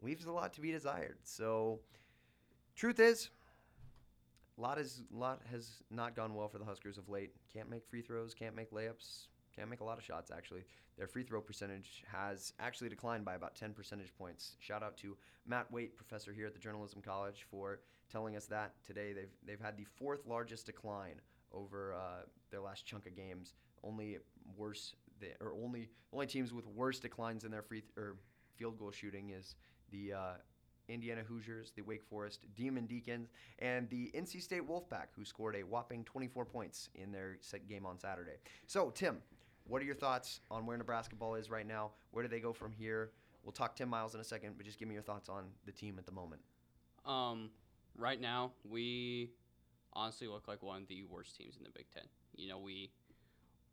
leaves 0.03 0.27
a 0.27 0.33
lot 0.33 0.53
to 0.55 0.61
be 0.61 0.73
desired. 0.73 1.19
So, 1.23 1.81
truth 2.75 2.99
is, 2.99 3.31
lot 4.57 4.79
is 4.79 5.03
lot 5.11 5.41
has 5.51 5.83
not 5.91 6.17
gone 6.17 6.35
well 6.35 6.49
for 6.49 6.59
the 6.59 6.65
Huskers 6.65 6.99
of 6.99 7.09
late. 7.09 7.33
Can't 7.53 7.69
make 7.69 7.87
free 7.87 8.03
throws, 8.03 8.35
can't 8.35 8.55
make 8.55 8.71
layups, 8.71 9.27
can't 9.55 9.69
make 9.71 9.81
a 9.81 9.85
lot 9.85 9.99
of 9.99 10.05
shots 10.05 10.31
actually. 10.31 10.65
Their 10.97 11.07
free 11.07 11.25
throw 11.25 11.41
percentage 11.41 12.05
has 12.11 12.53
actually 12.59 12.89
declined 12.89 13.25
by 13.25 13.35
about 13.35 13.55
10 13.55 13.75
percentage 13.75 14.15
points. 14.17 14.57
Shout 14.61 14.83
out 14.83 14.97
to 14.99 15.17
Matt 15.47 15.71
Waite, 15.71 15.97
professor 15.97 16.33
here 16.33 16.47
at 16.47 16.55
the 16.55 16.59
Journalism 16.59 17.03
College, 17.03 17.47
for 17.51 17.81
telling 18.11 18.37
us 18.37 18.47
that 18.47 18.73
today. 18.87 19.13
They've 19.13 19.35
they've 19.47 19.61
had 19.61 19.77
the 19.77 19.85
fourth 19.85 20.27
largest 20.27 20.67
decline 20.67 21.21
over 21.53 21.95
uh, 21.95 22.25
their 22.51 22.61
last 22.61 22.87
chunk 22.87 23.07
of 23.07 23.15
games. 23.15 23.55
Only 23.85 24.19
worse, 24.57 24.95
than, 25.21 25.31
or 25.41 25.53
only 25.53 25.89
only 26.13 26.27
teams 26.27 26.53
with 26.53 26.67
worse 26.67 26.99
declines 26.99 27.45
in 27.45 27.51
their 27.51 27.63
free 27.63 27.81
th- 27.81 27.93
or 27.97 28.17
field 28.57 28.79
goal 28.79 28.91
shooting 28.91 29.31
is 29.31 29.55
the 29.91 30.13
uh, 30.15 30.35
Indiana 30.89 31.23
Hoosiers, 31.27 31.73
the 31.75 31.83
Wake 31.83 32.05
Forest 32.05 32.47
Demon 32.55 32.87
Deacons, 32.87 33.31
and 33.59 33.89
the 33.91 34.11
NC 34.15 34.43
State 34.43 34.67
Wolfpack, 34.67 35.07
who 35.17 35.25
scored 35.25 35.57
a 35.57 35.63
whopping 35.63 36.05
24 36.05 36.45
points 36.45 36.89
in 36.95 37.13
their 37.13 37.39
game 37.69 37.87
on 37.87 37.99
Saturday. 37.99 38.37
So, 38.67 38.91
Tim, 38.91 39.19
what 39.67 39.83
are 39.83 39.85
your 39.85 39.95
thoughts 39.95 40.41
on 40.51 40.67
where 40.67 40.77
Nebraska 40.77 41.17
ball 41.17 41.35
is 41.35 41.51
right 41.51 41.67
now? 41.67 41.91
Where 42.13 42.23
do 42.23 42.29
they 42.29 42.41
go 42.41 42.53
from 42.53 42.73
here? 42.73 43.11
We'll 43.43 43.53
talk 43.53 43.77
Tim 43.77 43.89
Miles 43.89 44.15
in 44.15 44.21
a 44.21 44.25
second, 44.25 44.55
but 44.57 44.67
just 44.67 44.79
give 44.79 44.89
me 44.89 44.95
your 44.95 45.03
thoughts 45.03 45.29
on 45.29 45.45
the 45.67 45.73
team 45.73 45.97
at 45.99 46.07
the 46.07 46.13
moment. 46.13 46.41
Um, 47.05 47.51
right 47.97 48.21
now, 48.21 48.53
we 48.69 49.31
honestly 49.93 50.27
look 50.27 50.49
like 50.49 50.63
one 50.63 50.83
of 50.83 50.89
the 50.89 51.05
worst 51.05 51.37
teams 51.37 51.57
in 51.57 51.65
the 51.65 51.71
Big 51.71 51.87
Ten. 51.93 52.05
You 52.35 52.49
know, 52.49 52.59
we 52.59 52.91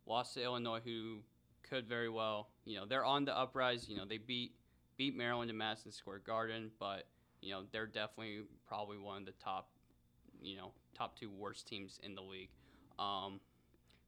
lost 0.06 0.36
to 0.36 0.44
Illinois, 0.44 0.80
who 0.84 1.20
could 1.64 1.88
very 1.88 2.10
well, 2.10 2.50
you 2.66 2.78
know, 2.78 2.86
they're 2.86 3.06
on 3.06 3.26
the 3.26 3.38
uprise. 3.38 3.88
You 3.90 3.98
know, 3.98 4.06
they 4.06 4.18
beat 4.18 4.54
beat 4.98 5.16
Maryland 5.16 5.50
in 5.50 5.58
Madison 5.58 5.92
Square 5.92 6.20
Garden, 6.20 6.72
but 6.80 7.08
you 7.42 7.52
know 7.52 7.64
they're 7.72 7.88
definitely 7.88 8.42
probably 8.68 8.98
one 8.98 9.18
of 9.18 9.26
the 9.26 9.34
top, 9.34 9.70
you 10.42 10.58
know, 10.58 10.72
top 10.96 11.18
two 11.18 11.30
worst 11.30 11.68
teams 11.68 12.00
in 12.04 12.16
the 12.16 12.22
league. 12.22 12.50
Um, 13.00 13.40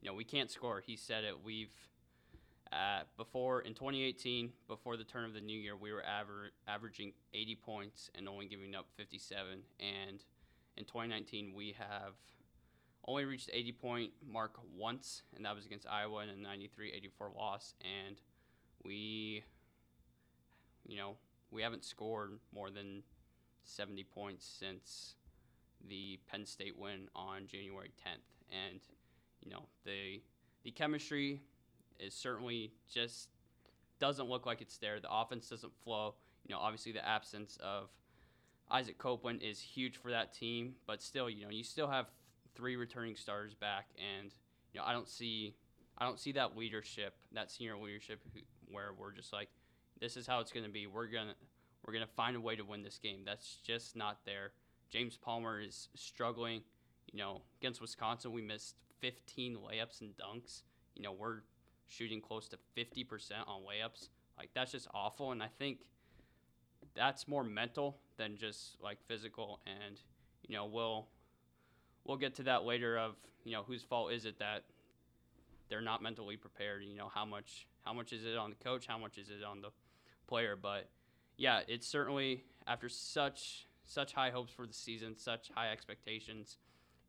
you 0.01 0.09
know, 0.09 0.15
we 0.15 0.23
can't 0.23 0.51
score. 0.51 0.81
He 0.85 0.95
said 0.95 1.23
it. 1.23 1.35
We've 1.43 1.73
uh, 2.71 3.01
before 3.17 3.61
in 3.61 3.73
2018, 3.73 4.51
before 4.67 4.97
the 4.97 5.03
turn 5.03 5.25
of 5.25 5.33
the 5.33 5.41
new 5.41 5.57
year, 5.57 5.75
we 5.75 5.91
were 5.91 6.03
aver- 6.03 6.51
averaging 6.67 7.13
80 7.33 7.55
points 7.55 8.09
and 8.15 8.27
only 8.27 8.47
giving 8.47 8.75
up 8.75 8.87
57. 8.97 9.59
And 9.79 10.23
in 10.77 10.83
2019, 10.83 11.53
we 11.55 11.75
have 11.77 12.15
only 13.07 13.25
reached 13.25 13.49
80 13.53 13.71
point 13.73 14.11
mark 14.27 14.59
once, 14.75 15.23
and 15.35 15.45
that 15.45 15.55
was 15.55 15.65
against 15.65 15.87
Iowa 15.87 16.23
in 16.23 16.29
a 16.29 16.47
93-84 16.47 17.35
loss. 17.35 17.75
And 17.81 18.19
we 18.83 19.43
you 20.87 20.97
know, 20.97 21.15
we 21.51 21.61
haven't 21.61 21.83
scored 21.83 22.31
more 22.53 22.69
than 22.69 23.03
70 23.63 24.03
points 24.03 24.45
since 24.59 25.15
the 25.87 26.19
Penn 26.29 26.45
State 26.45 26.77
win 26.77 27.07
on 27.15 27.47
January 27.47 27.91
10th. 28.05 28.45
And, 28.51 28.79
you 29.41 29.51
know, 29.51 29.63
the 29.85 30.21
the 30.63 30.71
chemistry 30.71 31.41
is 31.99 32.13
certainly 32.13 32.71
just 32.91 33.29
doesn't 33.99 34.27
look 34.27 34.45
like 34.45 34.61
it's 34.61 34.77
there. 34.77 34.99
The 34.99 35.11
offense 35.11 35.49
doesn't 35.49 35.73
flow. 35.83 36.15
You 36.45 36.55
know, 36.55 36.59
obviously 36.59 36.91
the 36.91 37.07
absence 37.07 37.57
of 37.61 37.89
Isaac 38.69 38.97
Copeland 38.97 39.41
is 39.43 39.59
huge 39.59 39.97
for 39.97 40.11
that 40.11 40.33
team, 40.33 40.73
but 40.87 41.01
still, 41.01 41.29
you 41.29 41.43
know, 41.43 41.51
you 41.51 41.63
still 41.63 41.87
have 41.87 42.07
three 42.55 42.75
returning 42.75 43.15
starters 43.15 43.53
back 43.53 43.89
and 43.97 44.31
you 44.73 44.79
know, 44.79 44.85
I 44.85 44.93
don't 44.93 45.07
see 45.07 45.55
I 45.97 46.05
don't 46.05 46.19
see 46.19 46.33
that 46.33 46.57
leadership, 46.57 47.15
that 47.31 47.51
senior 47.51 47.77
leadership 47.77 48.19
where 48.69 48.91
we're 48.97 49.11
just 49.11 49.31
like 49.31 49.49
this 49.99 50.17
is 50.17 50.27
how 50.27 50.39
it's 50.39 50.51
going 50.51 50.65
to 50.65 50.71
be. 50.71 50.87
We're 50.87 51.07
gonna 51.07 51.35
we're 51.85 51.93
gonna 51.93 52.07
find 52.07 52.35
a 52.35 52.41
way 52.41 52.55
to 52.55 52.63
win 52.63 52.83
this 52.83 52.97
game. 52.97 53.21
That's 53.25 53.57
just 53.63 53.95
not 53.95 54.19
there. 54.25 54.51
James 54.89 55.17
Palmer 55.17 55.59
is 55.59 55.89
struggling. 55.95 56.61
You 57.11 57.19
know, 57.19 57.41
against 57.61 57.81
Wisconsin, 57.81 58.31
we 58.31 58.41
missed 58.41 58.75
15 59.01 59.57
layups 59.57 60.01
and 60.01 60.11
dunks. 60.17 60.63
You 60.95 61.03
know, 61.03 61.11
we're 61.11 61.41
shooting 61.87 62.21
close 62.21 62.47
to 62.49 62.57
50% 62.77 63.31
on 63.47 63.61
layups. 63.61 64.09
Like 64.37 64.49
that's 64.53 64.71
just 64.71 64.87
awful. 64.93 65.31
And 65.31 65.41
I 65.41 65.49
think 65.59 65.79
that's 66.95 67.27
more 67.27 67.43
mental 67.43 67.97
than 68.17 68.37
just 68.37 68.77
like 68.81 68.97
physical. 69.07 69.59
And 69.65 69.99
you 70.47 70.55
know, 70.55 70.65
we'll 70.65 71.07
we'll 72.03 72.17
get 72.17 72.35
to 72.35 72.43
that 72.43 72.63
later. 72.63 72.97
Of 72.97 73.15
you 73.43 73.51
know, 73.51 73.63
whose 73.63 73.83
fault 73.83 74.11
is 74.11 74.25
it 74.25 74.39
that 74.39 74.63
they're 75.69 75.81
not 75.81 76.01
mentally 76.01 76.37
prepared? 76.37 76.83
You 76.83 76.95
know, 76.95 77.09
how 77.13 77.25
much 77.25 77.67
how 77.83 77.93
much 77.93 78.13
is 78.13 78.25
it 78.25 78.37
on 78.37 78.49
the 78.49 78.55
coach? 78.63 78.87
How 78.87 78.97
much 78.97 79.17
is 79.17 79.29
it 79.29 79.43
on 79.43 79.61
the 79.61 79.69
player. 80.27 80.57
But 80.61 80.89
yeah, 81.37 81.61
it's 81.67 81.87
certainly 81.87 82.43
after 82.67 82.89
such 82.89 83.67
such 83.85 84.13
high 84.13 84.31
hopes 84.31 84.51
for 84.51 84.65
the 84.65 84.73
season, 84.73 85.15
such 85.17 85.51
high 85.53 85.71
expectations. 85.71 86.57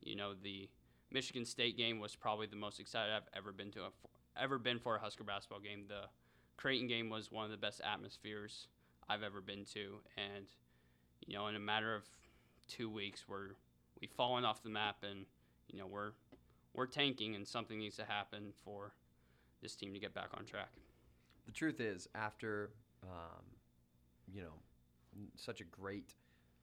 You 0.03 0.17
know, 0.17 0.35
the 0.41 0.69
Michigan 1.11 1.45
State 1.45 1.77
game 1.77 1.99
was 2.01 2.15
probably 2.15 2.47
the 2.47 2.57
most 2.57 2.81
excited 2.81 3.13
I've 3.15 3.29
ever 3.37 3.53
been 3.53 3.71
to 3.73 3.81
a, 3.81 3.91
ever 4.41 4.59
been 4.59 4.79
for 4.79 4.97
a 4.97 4.99
Husker 5.01 5.25
basketball 5.25 5.61
game. 5.61 5.85
The 5.89 6.09
Creighton 6.57 6.89
game 6.89 7.11
was 7.11 7.31
one 7.31 7.45
of 7.45 7.51
the 7.51 7.57
best 7.57 7.81
atmospheres 7.81 8.69
I've 9.09 9.23
ever 9.23 9.41
been 9.41 9.65
to, 9.75 10.01
and 10.17 10.47
you 11.27 11.35
know, 11.35 11.47
in 11.49 11.57
a 11.57 11.61
matter 11.61 11.95
of 11.95 12.05
two 12.69 12.91
weeks, 12.91 13.25
we're 13.29 13.51
we've 14.01 14.11
fallen 14.11 14.45
off 14.45 14.63
the 14.63 14.71
map, 14.71 14.97
and 15.09 15.27
you 15.69 15.79
know, 15.79 15.87
we're 15.87 16.13
we're 16.75 16.87
tanking, 16.87 17.35
and 17.35 17.47
something 17.47 17.79
needs 17.79 17.97
to 17.97 18.05
happen 18.05 18.53
for 18.65 18.93
this 19.63 19.75
team 19.75 19.93
to 19.95 19.99
get 19.99 20.15
back 20.15 20.29
on 20.35 20.45
track. 20.45 20.71
The 21.47 21.53
truth 21.53 21.81
is, 21.81 22.09
after 22.15 22.71
um, 23.11 23.45
you 24.33 24.43
know, 24.43 24.53
such 25.37 25.61
a 25.61 25.65
great 25.65 26.15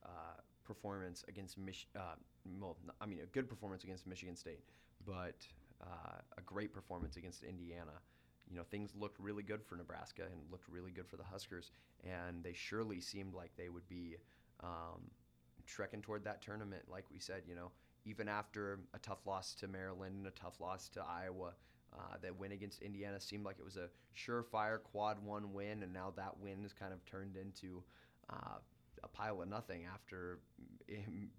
uh, 0.05 0.39
performance 0.65 1.23
against 1.27 1.57
Mich- 1.57 1.87
uh, 1.95 2.15
well, 2.59 2.77
I 3.01 3.05
mean, 3.05 3.19
a 3.23 3.27
good 3.27 3.49
performance 3.49 3.83
against 3.83 4.07
Michigan 4.07 4.35
State, 4.35 4.63
but 5.05 5.47
uh, 5.81 6.19
a 6.37 6.41
great 6.41 6.73
performance 6.73 7.17
against 7.17 7.43
Indiana. 7.43 8.01
You 8.49 8.57
know, 8.57 8.63
things 8.63 8.91
looked 8.99 9.19
really 9.19 9.43
good 9.43 9.63
for 9.63 9.75
Nebraska 9.75 10.23
and 10.23 10.41
looked 10.51 10.67
really 10.69 10.91
good 10.91 11.07
for 11.07 11.17
the 11.17 11.23
Huskers, 11.23 11.71
and 12.03 12.43
they 12.43 12.53
surely 12.53 12.99
seemed 12.99 13.33
like 13.33 13.51
they 13.57 13.69
would 13.69 13.87
be 13.87 14.17
um, 14.61 15.01
trekking 15.65 16.01
toward 16.01 16.25
that 16.25 16.41
tournament. 16.41 16.83
Like 16.89 17.05
we 17.11 17.19
said, 17.19 17.43
you 17.47 17.55
know, 17.55 17.71
even 18.05 18.27
after 18.27 18.79
a 18.93 18.99
tough 18.99 19.25
loss 19.25 19.53
to 19.55 19.67
Maryland 19.67 20.15
and 20.17 20.27
a 20.27 20.31
tough 20.31 20.59
loss 20.59 20.89
to 20.89 21.01
Iowa, 21.01 21.53
uh, 21.93 22.17
that 22.21 22.37
win 22.37 22.51
against 22.51 22.81
Indiana 22.81 23.19
seemed 23.19 23.45
like 23.45 23.57
it 23.59 23.65
was 23.65 23.77
a 23.77 23.89
surefire 24.15 24.81
quad 24.81 25.23
one 25.23 25.53
win, 25.53 25.83
and 25.83 25.93
now 25.93 26.13
that 26.15 26.39
win 26.39 26.61
has 26.63 26.73
kind 26.73 26.93
of 26.93 27.03
turned 27.05 27.35
into 27.35 27.83
uh, 28.29 28.57
a 29.03 29.07
pile 29.07 29.41
of 29.41 29.47
nothing 29.49 29.85
after. 29.91 30.39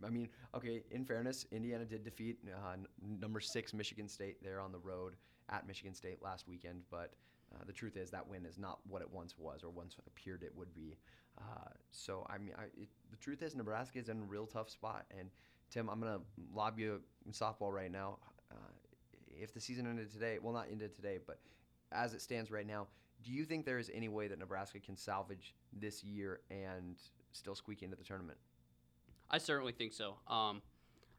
I 0.04 0.10
mean, 0.10 0.28
okay, 0.54 0.82
in 0.90 1.04
fairness, 1.04 1.46
Indiana 1.50 1.84
did 1.84 2.04
defeat 2.04 2.38
uh, 2.46 2.76
number 3.20 3.40
six 3.40 3.72
Michigan 3.72 4.08
State 4.08 4.42
there 4.42 4.60
on 4.60 4.72
the 4.72 4.78
road 4.78 5.14
at 5.50 5.66
Michigan 5.66 5.94
State 5.94 6.22
last 6.22 6.46
weekend, 6.48 6.82
but 6.90 7.12
uh, 7.54 7.64
the 7.66 7.72
truth 7.72 7.96
is 7.96 8.10
that 8.10 8.26
win 8.26 8.44
is 8.46 8.58
not 8.58 8.78
what 8.88 9.02
it 9.02 9.10
once 9.10 9.34
was 9.38 9.62
or 9.62 9.70
once 9.70 9.96
appeared 10.06 10.42
it 10.42 10.52
would 10.56 10.74
be. 10.74 10.96
Uh, 11.38 11.68
so, 11.90 12.26
I 12.30 12.38
mean, 12.38 12.52
I, 12.56 12.64
it, 12.80 12.88
the 13.10 13.16
truth 13.16 13.42
is 13.42 13.54
Nebraska 13.54 13.98
is 13.98 14.08
in 14.08 14.18
a 14.20 14.24
real 14.24 14.46
tough 14.46 14.70
spot. 14.70 15.04
And, 15.18 15.30
Tim, 15.70 15.88
I'm 15.88 16.00
going 16.00 16.12
to 16.12 16.20
lob 16.54 16.78
you 16.78 17.00
softball 17.32 17.72
right 17.72 17.90
now 17.90 18.18
if 19.40 19.52
the 19.52 19.60
season 19.60 19.86
ended 19.86 20.12
today, 20.12 20.38
well, 20.42 20.52
not 20.52 20.66
ended 20.70 20.94
today, 20.94 21.18
but 21.24 21.38
as 21.92 22.14
it 22.14 22.20
stands 22.20 22.50
right 22.50 22.66
now, 22.66 22.86
do 23.22 23.32
you 23.32 23.44
think 23.44 23.64
there 23.64 23.78
is 23.78 23.90
any 23.94 24.08
way 24.08 24.28
that 24.28 24.38
Nebraska 24.38 24.78
can 24.78 24.96
salvage 24.96 25.54
this 25.72 26.04
year 26.04 26.40
and 26.50 26.96
still 27.32 27.54
squeak 27.54 27.82
into 27.82 27.96
the 27.96 28.04
tournament? 28.04 28.38
I 29.30 29.38
certainly 29.38 29.72
think 29.72 29.92
so. 29.92 30.16
Um, 30.28 30.60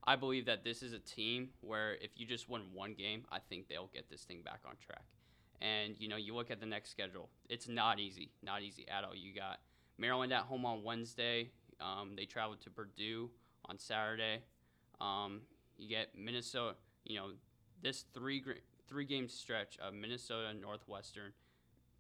I 0.08 0.16
believe 0.16 0.46
that 0.46 0.64
this 0.64 0.84
is 0.84 0.94
a 0.94 1.00
team 1.00 1.50
where 1.62 1.96
if 1.96 2.12
you 2.16 2.26
just 2.26 2.48
win 2.48 2.62
one 2.74 2.94
game, 2.94 3.26
I 3.32 3.40
think 3.40 3.68
they'll 3.68 3.90
get 3.94 4.10
this 4.10 4.24
thing 4.24 4.42
back 4.44 4.60
on 4.66 4.76
track. 4.86 5.06
And 5.62 5.96
you 5.98 6.08
know, 6.08 6.18
you 6.18 6.36
look 6.36 6.52
at 6.52 6.60
the 6.60 6.66
next 6.66 6.92
schedule. 6.92 7.30
It's 7.50 7.68
not 7.68 8.00
easy, 8.00 8.30
not 8.44 8.62
easy 8.62 8.86
at 8.88 9.04
all. 9.04 9.16
You 9.16 9.34
got 9.34 9.60
Maryland 9.98 10.32
at 10.32 10.44
home 10.44 10.66
on 10.66 10.84
Wednesday. 10.84 11.50
Um, 11.82 12.12
they 12.16 12.26
travel 12.26 12.56
to 12.56 12.70
Purdue 12.70 13.30
on 13.66 13.80
Saturday. 13.80 14.42
Um, 15.02 15.42
you 15.78 15.90
get 15.90 16.10
Minnesota. 16.18 16.76
You 17.04 17.18
know, 17.18 17.28
this 17.86 18.04
three 18.16 18.44
three 18.90 19.06
game 19.06 19.30
stretch 19.30 19.78
of 19.78 19.94
Minnesota 19.94 20.48
and 20.48 20.60
Northwestern, 20.60 21.32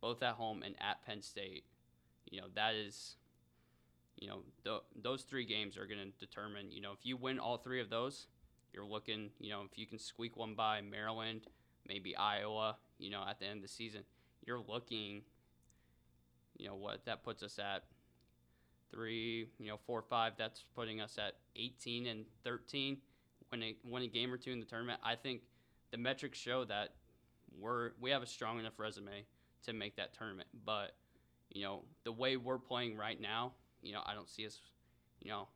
both 0.01 0.23
at 0.23 0.33
home 0.33 0.63
and 0.63 0.75
at 0.81 1.05
Penn 1.05 1.21
State. 1.21 1.63
You 2.29 2.41
know, 2.41 2.47
that 2.55 2.73
is. 2.73 3.15
You 4.17 4.29
know, 4.29 4.39
th- 4.63 4.81
those 5.03 5.23
three 5.23 5.45
games 5.45 5.77
are 5.77 5.85
going 5.85 5.99
to 5.99 6.25
determine. 6.25 6.71
You 6.71 6.81
know, 6.81 6.93
if 6.93 6.99
you 7.05 7.17
win 7.17 7.37
all 7.37 7.57
three 7.57 7.81
of 7.81 7.89
those, 7.89 8.27
you're 8.73 8.85
looking. 8.85 9.29
You 9.39 9.49
know, 9.51 9.61
if 9.69 9.77
you 9.77 9.85
can 9.85 9.99
squeak 9.99 10.37
one 10.37 10.55
by 10.55 10.81
Maryland, 10.81 11.41
maybe 11.87 12.15
Iowa. 12.15 12.77
You 12.97 13.11
know, 13.11 13.23
at 13.29 13.39
the 13.39 13.45
end 13.45 13.57
of 13.57 13.61
the 13.61 13.67
season, 13.67 14.01
you're 14.45 14.61
looking. 14.67 15.21
You 16.57 16.67
know 16.67 16.75
what 16.75 17.05
that 17.05 17.23
puts 17.23 17.43
us 17.43 17.59
at 17.59 17.83
three, 18.89 19.49
you 19.59 19.67
know, 19.67 19.77
four, 19.85 20.01
five. 20.01 20.33
That's 20.37 20.63
putting 20.73 21.01
us 21.01 21.17
at 21.19 21.35
18 21.57 22.07
and 22.07 22.25
13. 22.45 22.97
Win 23.51 23.63
a 23.63 23.75
win 23.83 24.03
a 24.03 24.07
game 24.07 24.33
or 24.33 24.37
two 24.37 24.51
in 24.51 24.59
the 24.61 24.65
tournament. 24.65 25.01
I 25.03 25.15
think 25.15 25.41
the 25.91 25.97
metrics 25.97 26.37
show 26.37 26.65
that 26.65 26.93
we're 27.59 27.91
we 27.99 28.11
have 28.11 28.21
a 28.21 28.27
strong 28.27 28.59
enough 28.59 28.77
resume 28.77 29.25
to 29.65 29.73
make 29.73 29.95
that 29.95 30.13
tournament. 30.13 30.47
But 30.65 30.95
you 31.49 31.63
know, 31.63 31.83
the 32.03 32.11
way 32.11 32.37
we're 32.37 32.57
playing 32.57 32.97
right 32.97 33.19
now, 33.19 33.53
you 33.81 33.93
know, 33.93 34.01
I 34.05 34.13
don't 34.13 34.29
see 34.29 34.45
us. 34.45 34.59
You 35.21 35.31
know, 35.31 35.47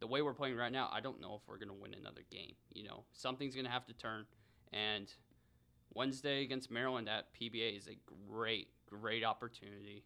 the 0.00 0.06
way 0.06 0.22
we're 0.22 0.34
playing 0.34 0.56
right 0.56 0.72
now, 0.72 0.88
I 0.92 1.00
don't 1.00 1.20
know 1.20 1.34
if 1.34 1.48
we're 1.48 1.58
gonna 1.58 1.72
win 1.72 1.94
another 1.94 2.22
game. 2.30 2.54
You 2.72 2.84
know, 2.84 3.04
something's 3.12 3.54
gonna 3.54 3.70
have 3.70 3.86
to 3.86 3.94
turn, 3.94 4.26
and 4.72 5.12
Wednesday 5.94 6.42
against 6.42 6.70
Maryland 6.70 7.08
at 7.08 7.32
PBA 7.34 7.76
is 7.76 7.88
a 7.88 7.96
great, 8.30 8.68
great 8.86 9.24
opportunity 9.24 10.04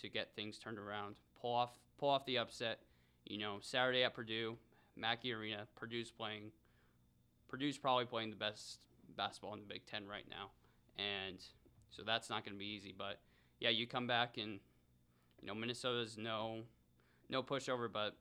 to 0.00 0.08
get 0.08 0.34
things 0.36 0.58
turned 0.58 0.78
around, 0.78 1.16
pull 1.40 1.52
off 1.52 1.78
pull 1.98 2.08
off 2.08 2.24
the 2.26 2.38
upset. 2.38 2.80
You 3.26 3.38
know, 3.38 3.58
Saturday 3.60 4.04
at 4.04 4.14
Purdue, 4.14 4.56
Mackey 4.96 5.32
Arena, 5.32 5.66
Purdue's 5.76 6.10
playing. 6.10 6.52
Purdue's 7.48 7.78
probably 7.78 8.04
playing 8.04 8.30
the 8.30 8.36
best 8.36 8.78
basketball 9.16 9.54
in 9.54 9.60
the 9.60 9.66
Big 9.66 9.86
Ten 9.86 10.06
right 10.06 10.26
now, 10.28 10.50
and 10.96 11.42
so 11.90 12.02
that's 12.04 12.30
not 12.30 12.44
going 12.44 12.54
to 12.54 12.58
be 12.58 12.66
easy. 12.66 12.94
But 12.96 13.20
yeah, 13.60 13.70
you 13.70 13.86
come 13.86 14.06
back 14.06 14.36
and 14.36 14.60
you 15.40 15.46
know 15.46 15.54
Minnesota's 15.54 16.16
no 16.18 16.62
no 17.28 17.42
pushover, 17.42 17.90
but 17.92 18.16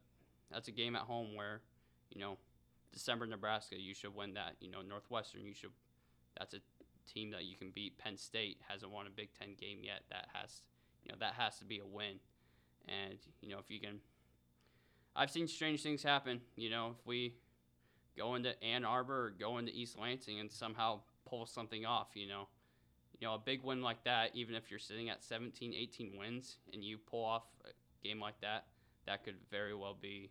that's 0.52 0.68
a 0.68 0.72
game 0.72 0.96
at 0.96 1.04
home 1.04 1.36
where 1.36 1.62
you 2.10 2.20
know 2.20 2.38
December 2.92 3.26
Nebraska 3.26 3.80
you 3.80 3.94
should 3.94 4.16
win 4.16 4.34
that. 4.36 4.56
You 4.60 4.72
know 4.72 4.82
Northwestern 4.82 5.46
you 5.46 5.54
should 5.54 5.72
that's 6.38 6.54
a 6.54 6.60
team 7.12 7.32
that 7.32 7.46
you 7.46 7.56
can 7.58 7.72
beat. 7.74 7.98
Penn 7.98 8.18
State 8.18 8.60
hasn't 8.68 8.92
won 8.92 9.08
a 9.08 9.10
Big 9.10 9.30
Ten 9.38 9.56
game 9.60 9.80
yet. 9.82 10.04
That 10.10 10.28
has 10.34 10.62
you 11.04 11.12
know 11.12 11.18
that 11.20 11.34
has 11.36 11.58
to 11.60 11.66
be 11.66 11.80
a 11.80 11.86
win. 11.86 12.20
And 12.88 13.18
you 13.42 13.50
know, 13.50 13.60
if 13.60 13.70
you 13.70 13.80
can, 13.80 14.00
I've 15.16 15.32
seen 15.32 15.48
strange 15.48 15.82
things 15.82 16.04
happen. 16.04 16.42
You 16.56 16.70
know, 16.70 16.96
if 17.00 17.06
we 17.06 17.36
go 18.18 18.36
into 18.36 18.62
Ann 18.64 18.86
Arbor 18.86 19.28
or 19.28 19.30
go 19.40 19.58
into 19.58 19.72
East 19.74 19.98
Lansing 20.00 20.40
and 20.40 20.52
somehow 20.52 21.00
pull 21.28 21.46
something 21.46 21.86
off, 21.86 22.10
you 22.14 22.28
know, 22.28 22.48
you 23.20 23.28
know, 23.28 23.36
a 23.36 23.40
big 23.40 23.64
win 23.64 23.82
like 23.82 24.04
that, 24.04 24.32
even 24.34 24.56
if 24.56 24.70
you're 24.70 24.80
sitting 24.80 25.10
at 25.10 25.24
17, 25.24 25.74
18 25.74 26.14
wins 26.18 26.58
and 26.74 26.84
you 26.84 26.98
pull 26.98 27.24
off 27.24 27.44
a 27.66 28.08
game 28.08 28.20
like 28.20 28.40
that, 28.42 28.66
that 29.06 29.24
could 29.24 29.36
very 29.50 29.74
well 29.74 29.96
be 30.00 30.30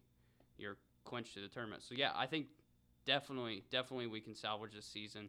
your 0.58 0.76
clinch 1.04 1.34
to 1.34 1.40
the 1.40 1.48
tournament. 1.48 1.82
So 1.82 1.94
yeah, 1.96 2.10
I 2.14 2.26
think 2.26 2.46
definitely, 3.06 3.64
definitely 3.70 4.06
we 4.06 4.20
can 4.20 4.34
salvage 4.34 4.74
this 4.74 4.86
season, 4.86 5.28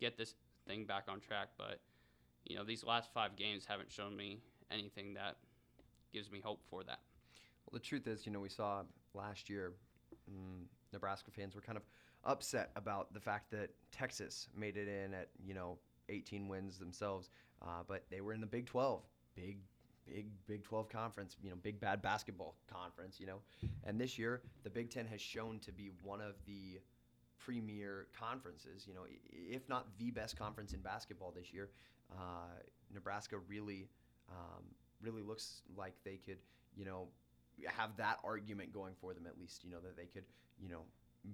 get 0.00 0.16
this 0.16 0.34
thing 0.66 0.84
back 0.84 1.04
on 1.08 1.20
track. 1.20 1.48
But 1.56 1.80
you 2.44 2.56
know, 2.56 2.64
these 2.64 2.84
last 2.84 3.12
five 3.12 3.36
games 3.36 3.64
haven't 3.66 3.90
shown 3.90 4.16
me 4.16 4.40
anything 4.70 5.14
that 5.14 5.36
gives 6.12 6.30
me 6.30 6.40
hope 6.42 6.60
for 6.68 6.84
that. 6.84 7.00
Well, 7.64 7.78
the 7.78 7.84
truth 7.84 8.06
is, 8.06 8.26
you 8.26 8.32
know, 8.32 8.40
we 8.40 8.48
saw 8.48 8.82
last 9.14 9.48
year 9.48 9.72
mm, 10.30 10.64
Nebraska 10.94 11.30
fans 11.30 11.54
were 11.54 11.60
kind 11.60 11.76
of 11.76 11.84
upset 12.24 12.70
about 12.76 13.12
the 13.12 13.20
fact 13.20 13.50
that 13.50 13.70
Texas 13.92 14.48
made 14.56 14.76
it 14.76 14.88
in 14.88 15.12
at 15.14 15.28
you 15.44 15.54
know 15.54 15.78
18 16.08 16.48
wins 16.48 16.78
themselves, 16.78 17.30
uh, 17.62 17.82
but 17.86 18.04
they 18.10 18.20
were 18.20 18.32
in 18.32 18.40
the 18.40 18.46
Big 18.46 18.66
12, 18.66 19.02
big, 19.34 19.58
big, 20.06 20.26
Big 20.46 20.62
12 20.62 20.88
conference, 20.88 21.36
you 21.42 21.50
know, 21.50 21.56
big 21.56 21.80
bad 21.80 22.02
basketball 22.02 22.56
conference, 22.70 23.18
you 23.18 23.26
know, 23.26 23.38
and 23.84 24.00
this 24.00 24.18
year 24.18 24.42
the 24.62 24.70
Big 24.70 24.90
Ten 24.90 25.06
has 25.06 25.20
shown 25.20 25.58
to 25.60 25.72
be 25.72 25.90
one 26.02 26.20
of 26.20 26.34
the 26.46 26.80
premier 27.38 28.06
conferences, 28.18 28.86
you 28.86 28.94
know, 28.94 29.02
if 29.30 29.68
not 29.68 29.86
the 29.98 30.10
best 30.10 30.38
conference 30.38 30.72
in 30.72 30.80
basketball 30.80 31.32
this 31.34 31.52
year. 31.52 31.70
Uh, 32.12 32.60
Nebraska 32.92 33.36
really 33.48 33.88
um, 34.30 34.64
really 35.02 35.22
looks 35.22 35.62
like 35.76 35.94
they 36.04 36.16
could, 36.24 36.38
you 36.76 36.84
know, 36.84 37.08
have 37.66 37.96
that 37.96 38.18
argument 38.24 38.72
going 38.72 38.94
for 39.00 39.14
them 39.14 39.26
at 39.26 39.38
least, 39.38 39.64
you 39.64 39.70
know, 39.70 39.80
that 39.80 39.96
they 39.96 40.06
could, 40.06 40.24
you 40.58 40.68
know, 40.68 40.80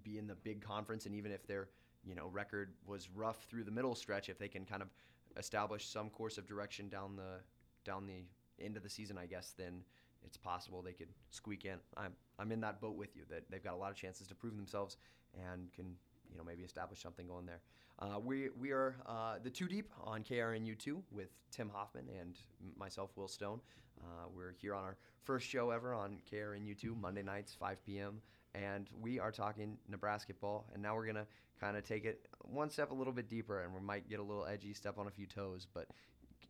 be 0.02 0.18
in 0.18 0.26
the 0.26 0.34
big 0.34 0.62
conference 0.62 1.06
and 1.06 1.14
even 1.14 1.32
if 1.32 1.46
their, 1.46 1.68
you 2.04 2.14
know, 2.14 2.28
record 2.28 2.74
was 2.86 3.08
rough 3.14 3.44
through 3.48 3.64
the 3.64 3.70
middle 3.70 3.94
stretch, 3.94 4.28
if 4.28 4.38
they 4.38 4.48
can 4.48 4.64
kind 4.64 4.82
of 4.82 4.88
establish 5.36 5.86
some 5.86 6.10
course 6.10 6.38
of 6.38 6.46
direction 6.46 6.88
down 6.88 7.16
the 7.16 7.40
down 7.84 8.06
the 8.06 8.64
end 8.64 8.76
of 8.76 8.82
the 8.82 8.90
season, 8.90 9.18
I 9.18 9.26
guess, 9.26 9.54
then 9.56 9.82
it's 10.24 10.36
possible 10.36 10.82
they 10.82 10.92
could 10.92 11.08
squeak 11.30 11.64
in. 11.64 11.78
I'm 11.96 12.12
I'm 12.38 12.52
in 12.52 12.60
that 12.60 12.80
boat 12.80 12.96
with 12.96 13.16
you 13.16 13.22
that 13.30 13.44
they've 13.50 13.62
got 13.62 13.74
a 13.74 13.76
lot 13.76 13.90
of 13.90 13.96
chances 13.96 14.26
to 14.28 14.34
prove 14.34 14.56
themselves 14.56 14.96
and 15.34 15.72
can 15.72 15.96
you 16.30 16.38
know 16.38 16.44
maybe 16.44 16.62
establish 16.62 17.02
something 17.02 17.26
going 17.26 17.46
there. 17.46 17.60
Uh, 17.98 18.18
we, 18.18 18.48
we 18.58 18.70
are 18.70 18.96
uh, 19.06 19.34
the 19.42 19.50
Two 19.50 19.68
Deep 19.68 19.90
on 20.04 20.22
KRNU2 20.22 21.02
with 21.10 21.28
Tim 21.50 21.68
Hoffman 21.68 22.06
and 22.18 22.38
myself, 22.78 23.10
Will 23.16 23.28
Stone. 23.28 23.60
Uh, 24.00 24.26
we're 24.34 24.54
here 24.58 24.74
on 24.74 24.84
our 24.84 24.96
first 25.24 25.46
show 25.46 25.70
ever 25.70 25.92
on 25.92 26.16
KRNU2, 26.32 26.98
Monday 26.98 27.22
nights, 27.22 27.54
5 27.60 27.84
p.m. 27.84 28.22
And 28.54 28.88
we 29.02 29.18
are 29.18 29.30
talking 29.30 29.76
Nebraska 29.86 30.32
ball. 30.40 30.66
And 30.72 30.82
now 30.82 30.94
we're 30.94 31.04
going 31.04 31.16
to 31.16 31.26
kind 31.60 31.76
of 31.76 31.84
take 31.84 32.06
it 32.06 32.26
one 32.40 32.70
step 32.70 32.90
a 32.90 32.94
little 32.94 33.12
bit 33.12 33.28
deeper, 33.28 33.60
and 33.60 33.74
we 33.74 33.80
might 33.80 34.08
get 34.08 34.18
a 34.18 34.22
little 34.22 34.46
edgy, 34.46 34.72
step 34.72 34.98
on 34.98 35.06
a 35.06 35.10
few 35.10 35.26
toes. 35.26 35.66
But 35.72 35.86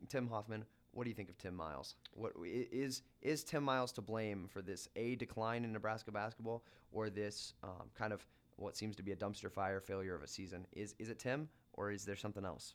Tim 0.09 0.29
Hoffman, 0.29 0.65
what 0.93 1.05
do 1.05 1.11
you 1.11 1.17
think 1.17 1.29
of 1.29 1.39
Tim 1.39 1.55
Miles? 1.55 1.97
What 2.15 2.33
is 2.45 3.03
is 3.23 3.43
Tim 3.43 3.65
Miles 3.65 3.93
to 3.93 4.01
blame 4.01 4.49
for 4.49 4.63
this 4.63 4.89
a 4.97 5.17
decline 5.17 5.65
in 5.65 5.73
Nebraska 5.73 6.13
basketball, 6.13 6.65
or 6.93 7.11
this 7.11 7.55
um, 7.63 7.91
kind 7.99 8.13
of 8.13 8.25
what 8.61 8.77
seems 8.77 8.97
to 8.97 9.03
be 9.03 9.13
a 9.13 9.17
dumpster 9.17 9.51
fire 9.51 9.81
failure 9.81 10.15
of 10.15 10.23
a 10.23 10.27
season. 10.27 10.67
Is 10.73 10.95
is 10.99 11.09
it 11.09 11.19
Tim 11.19 11.49
or 11.75 11.91
is 11.91 12.05
there 12.05 12.17
something 12.17 12.45
else? 12.45 12.75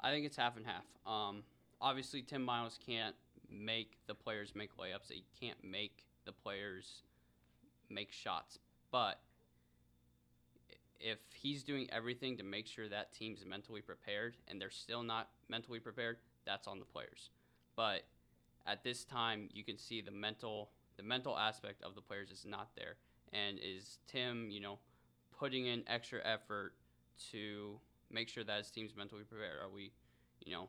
I 0.00 0.10
think 0.10 0.26
it's 0.26 0.36
half 0.36 0.56
and 0.56 0.66
half. 0.66 0.84
Um, 1.06 1.42
obviously, 1.80 2.22
Tim 2.22 2.42
Miles 2.42 2.78
can't 2.84 3.14
make 3.50 3.98
the 4.06 4.14
players 4.14 4.54
make 4.54 4.76
layups. 4.76 5.10
He 5.10 5.24
can't 5.38 5.62
make 5.62 6.04
the 6.24 6.32
players 6.32 7.02
make 7.88 8.12
shots. 8.12 8.58
But 8.90 9.20
if 11.00 11.18
he's 11.34 11.62
doing 11.62 11.88
everything 11.90 12.36
to 12.36 12.42
make 12.42 12.66
sure 12.66 12.88
that 12.88 13.12
team's 13.12 13.44
mentally 13.44 13.80
prepared 13.80 14.36
and 14.48 14.60
they're 14.60 14.70
still 14.70 15.02
not 15.02 15.28
mentally 15.48 15.80
prepared, 15.80 16.18
that's 16.46 16.66
on 16.66 16.78
the 16.78 16.84
players. 16.84 17.30
But 17.76 18.02
at 18.66 18.84
this 18.84 19.04
time, 19.04 19.48
you 19.52 19.64
can 19.64 19.78
see 19.78 20.00
the 20.00 20.10
mental 20.10 20.70
the 20.96 21.02
mental 21.02 21.38
aspect 21.38 21.82
of 21.82 21.94
the 21.94 22.02
players 22.02 22.30
is 22.30 22.44
not 22.46 22.68
there. 22.76 22.96
And 23.32 23.58
is 23.62 23.98
Tim, 24.06 24.50
you 24.50 24.60
know, 24.60 24.78
putting 25.40 25.66
in 25.66 25.82
extra 25.88 26.20
effort 26.24 26.74
to 27.32 27.80
make 28.10 28.28
sure 28.28 28.44
that 28.44 28.58
his 28.58 28.70
team's 28.70 28.94
mentally 28.94 29.24
prepared? 29.24 29.58
Are 29.62 29.70
we, 29.74 29.90
you 30.44 30.52
know, 30.52 30.68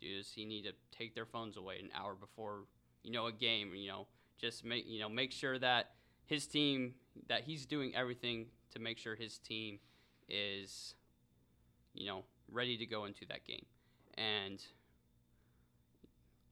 does 0.00 0.32
he 0.34 0.46
need 0.46 0.64
to 0.64 0.72
take 0.96 1.14
their 1.14 1.26
phones 1.26 1.58
away 1.58 1.78
an 1.78 1.90
hour 1.94 2.14
before, 2.14 2.60
you 3.02 3.12
know, 3.12 3.26
a 3.26 3.32
game? 3.32 3.74
You 3.74 3.88
know, 3.88 4.06
just 4.40 4.64
make 4.64 4.88
you 4.88 4.98
know 4.98 5.08
make 5.08 5.30
sure 5.30 5.58
that 5.58 5.90
his 6.24 6.46
team 6.46 6.94
that 7.28 7.42
he's 7.42 7.66
doing 7.66 7.94
everything 7.94 8.46
to 8.72 8.78
make 8.78 8.96
sure 8.98 9.14
his 9.14 9.38
team 9.38 9.78
is, 10.28 10.94
you 11.92 12.06
know, 12.06 12.24
ready 12.50 12.78
to 12.78 12.86
go 12.86 13.04
into 13.04 13.26
that 13.26 13.44
game, 13.44 13.66
and, 14.16 14.62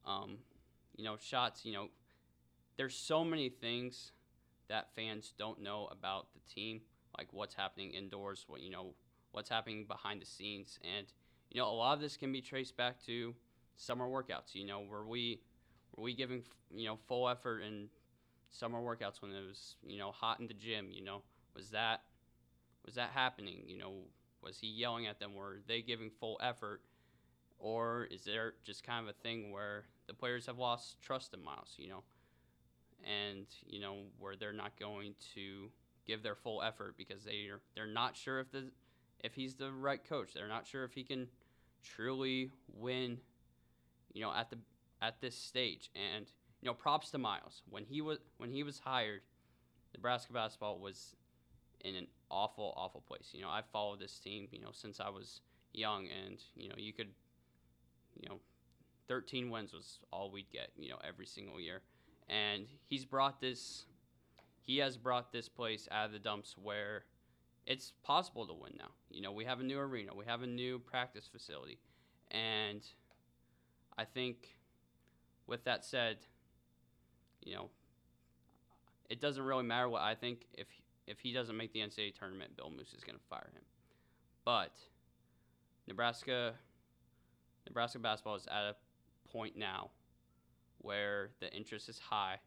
um, 0.05 0.37
you 0.95 1.03
know, 1.03 1.15
shots. 1.19 1.65
You 1.65 1.73
know, 1.73 1.87
there's 2.77 2.95
so 2.95 3.23
many 3.23 3.49
things 3.49 4.11
that 4.67 4.89
fans 4.95 5.33
don't 5.37 5.63
know 5.63 5.87
about 5.91 6.27
the 6.33 6.53
team 6.53 6.81
like 7.17 7.27
what's 7.31 7.53
happening 7.55 7.91
indoors, 7.91 8.45
what 8.47 8.61
you 8.61 8.69
know, 8.69 8.93
what's 9.31 9.49
happening 9.49 9.85
behind 9.85 10.21
the 10.21 10.25
scenes, 10.25 10.79
and 10.97 11.07
you 11.51 11.61
know, 11.61 11.67
a 11.67 11.73
lot 11.73 11.93
of 11.93 12.01
this 12.01 12.17
can 12.17 12.31
be 12.31 12.41
traced 12.41 12.77
back 12.77 13.03
to 13.05 13.35
summer 13.75 14.07
workouts. 14.07 14.53
You 14.53 14.65
know, 14.65 14.81
were 14.81 15.05
we 15.07 15.41
were 15.95 16.03
we 16.03 16.13
giving 16.13 16.43
you 16.73 16.85
know 16.87 16.97
full 17.07 17.27
effort 17.29 17.61
in 17.61 17.87
summer 18.51 18.79
workouts 18.79 19.21
when 19.21 19.31
it 19.31 19.47
was 19.47 19.75
you 19.85 19.97
know 19.97 20.11
hot 20.11 20.39
in 20.39 20.47
the 20.47 20.53
gym? 20.53 20.87
You 20.91 21.03
know, 21.03 21.21
was 21.55 21.69
that 21.71 22.01
was 22.85 22.95
that 22.95 23.11
happening? 23.11 23.63
You 23.67 23.77
know, 23.77 23.93
was 24.41 24.59
he 24.59 24.67
yelling 24.67 25.07
at 25.07 25.19
them? 25.19 25.35
Were 25.35 25.59
they 25.67 25.81
giving 25.81 26.09
full 26.09 26.39
effort? 26.41 26.81
Or 27.59 28.07
is 28.11 28.23
there 28.23 28.53
just 28.63 28.83
kind 28.83 29.03
of 29.03 29.09
a 29.09 29.19
thing 29.19 29.51
where 29.51 29.85
the 30.07 30.13
players 30.13 30.45
have 30.47 30.57
lost 30.57 31.01
trust 31.01 31.33
in 31.33 31.43
Miles, 31.43 31.75
you 31.77 31.89
know, 31.89 32.03
and 33.03 33.45
you 33.65 33.79
know 33.79 33.97
where 34.19 34.35
they're 34.35 34.53
not 34.53 34.77
going 34.79 35.13
to 35.35 35.69
give 36.09 36.23
their 36.23 36.35
full 36.35 36.61
effort 36.61 36.95
because 36.97 37.23
they 37.23 37.47
are 37.51 37.61
they're 37.75 37.87
not 37.87 38.15
sure 38.15 38.39
if 38.39 38.51
the 38.51 38.65
if 39.21 39.35
he's 39.35 39.55
the 39.55 39.71
right 39.71 40.03
coach. 40.07 40.33
They're 40.33 40.47
not 40.47 40.65
sure 40.65 40.83
if 40.83 40.93
he 40.93 41.03
can, 41.03 41.27
truly 41.83 42.51
win, 42.73 43.17
you 44.13 44.21
know, 44.21 44.33
at 44.33 44.49
the 44.49 44.57
at 45.01 45.21
this 45.21 45.35
stage. 45.35 45.89
And 45.95 46.25
you 46.61 46.67
know, 46.67 46.73
props 46.73 47.11
to 47.11 47.17
Miles 47.17 47.61
when 47.69 47.85
he 47.85 48.01
was 48.01 48.19
when 48.37 48.51
he 48.51 48.63
was 48.63 48.79
hired. 48.79 49.21
Nebraska 49.95 50.33
basketball 50.33 50.79
was 50.79 51.15
in 51.81 51.95
an 51.95 52.07
awful, 52.29 52.73
awful 52.77 53.01
place. 53.01 53.29
You 53.33 53.41
know, 53.41 53.49
I 53.49 53.61
followed 53.73 53.99
this 53.99 54.19
team, 54.19 54.47
you 54.51 54.61
know, 54.61 54.69
since 54.71 54.99
I 54.99 55.09
was 55.09 55.41
young, 55.73 56.07
and 56.25 56.37
you 56.55 56.69
know, 56.69 56.75
you 56.77 56.93
could, 56.93 57.09
you 58.21 58.29
know, 58.29 58.39
13 59.07 59.49
wins 59.49 59.73
was 59.73 59.99
all 60.11 60.29
we'd 60.31 60.49
get, 60.51 60.69
you 60.77 60.89
know, 60.89 60.99
every 61.05 61.25
single 61.25 61.59
year. 61.59 61.81
And 62.29 62.67
he's 62.87 63.05
brought 63.05 63.41
this, 63.41 63.85
he 64.69 64.77
has 64.77 64.97
brought 64.97 65.31
this 65.31 65.49
place 65.49 65.87
out 65.89 66.05
of 66.05 66.11
the 66.11 66.19
dumps 66.19 66.55
where 66.61 67.03
it's 67.65 67.93
possible 68.03 68.45
to 68.45 68.53
win 68.53 68.71
now. 68.77 68.91
You 69.09 69.23
know, 69.23 69.31
we 69.31 69.43
have 69.45 69.59
a 69.59 69.63
new 69.63 69.79
arena, 69.79 70.11
we 70.15 70.25
have 70.25 70.43
a 70.43 70.47
new 70.47 70.77
practice 70.77 71.27
facility, 71.27 71.79
and 72.29 72.81
I 73.97 74.05
think, 74.05 74.59
with 75.47 75.63
that 75.63 75.83
said, 75.83 76.17
you 77.43 77.55
know, 77.55 77.69
it 79.09 79.19
doesn't 79.19 79.41
really 79.41 79.63
matter 79.63 79.89
what 79.89 80.03
I 80.03 80.13
think. 80.13 80.45
If 80.53 80.67
if 81.07 81.19
he 81.19 81.33
doesn't 81.33 81.57
make 81.57 81.73
the 81.73 81.79
NCAA 81.79 82.13
tournament, 82.13 82.55
Bill 82.55 82.69
Moos 82.69 82.93
is 82.95 83.03
going 83.03 83.17
to 83.17 83.25
fire 83.27 83.49
him. 83.51 83.63
But 84.45 84.73
Nebraska, 85.87 86.53
Nebraska 87.65 87.97
basketball 87.97 88.35
is 88.35 88.45
at 88.45 88.65
a 88.65 88.75
point 89.31 89.57
now 89.57 89.89
where 90.77 91.31
the 91.39 91.51
interest 91.51 91.89
is 91.89 91.97
high, 91.97 92.37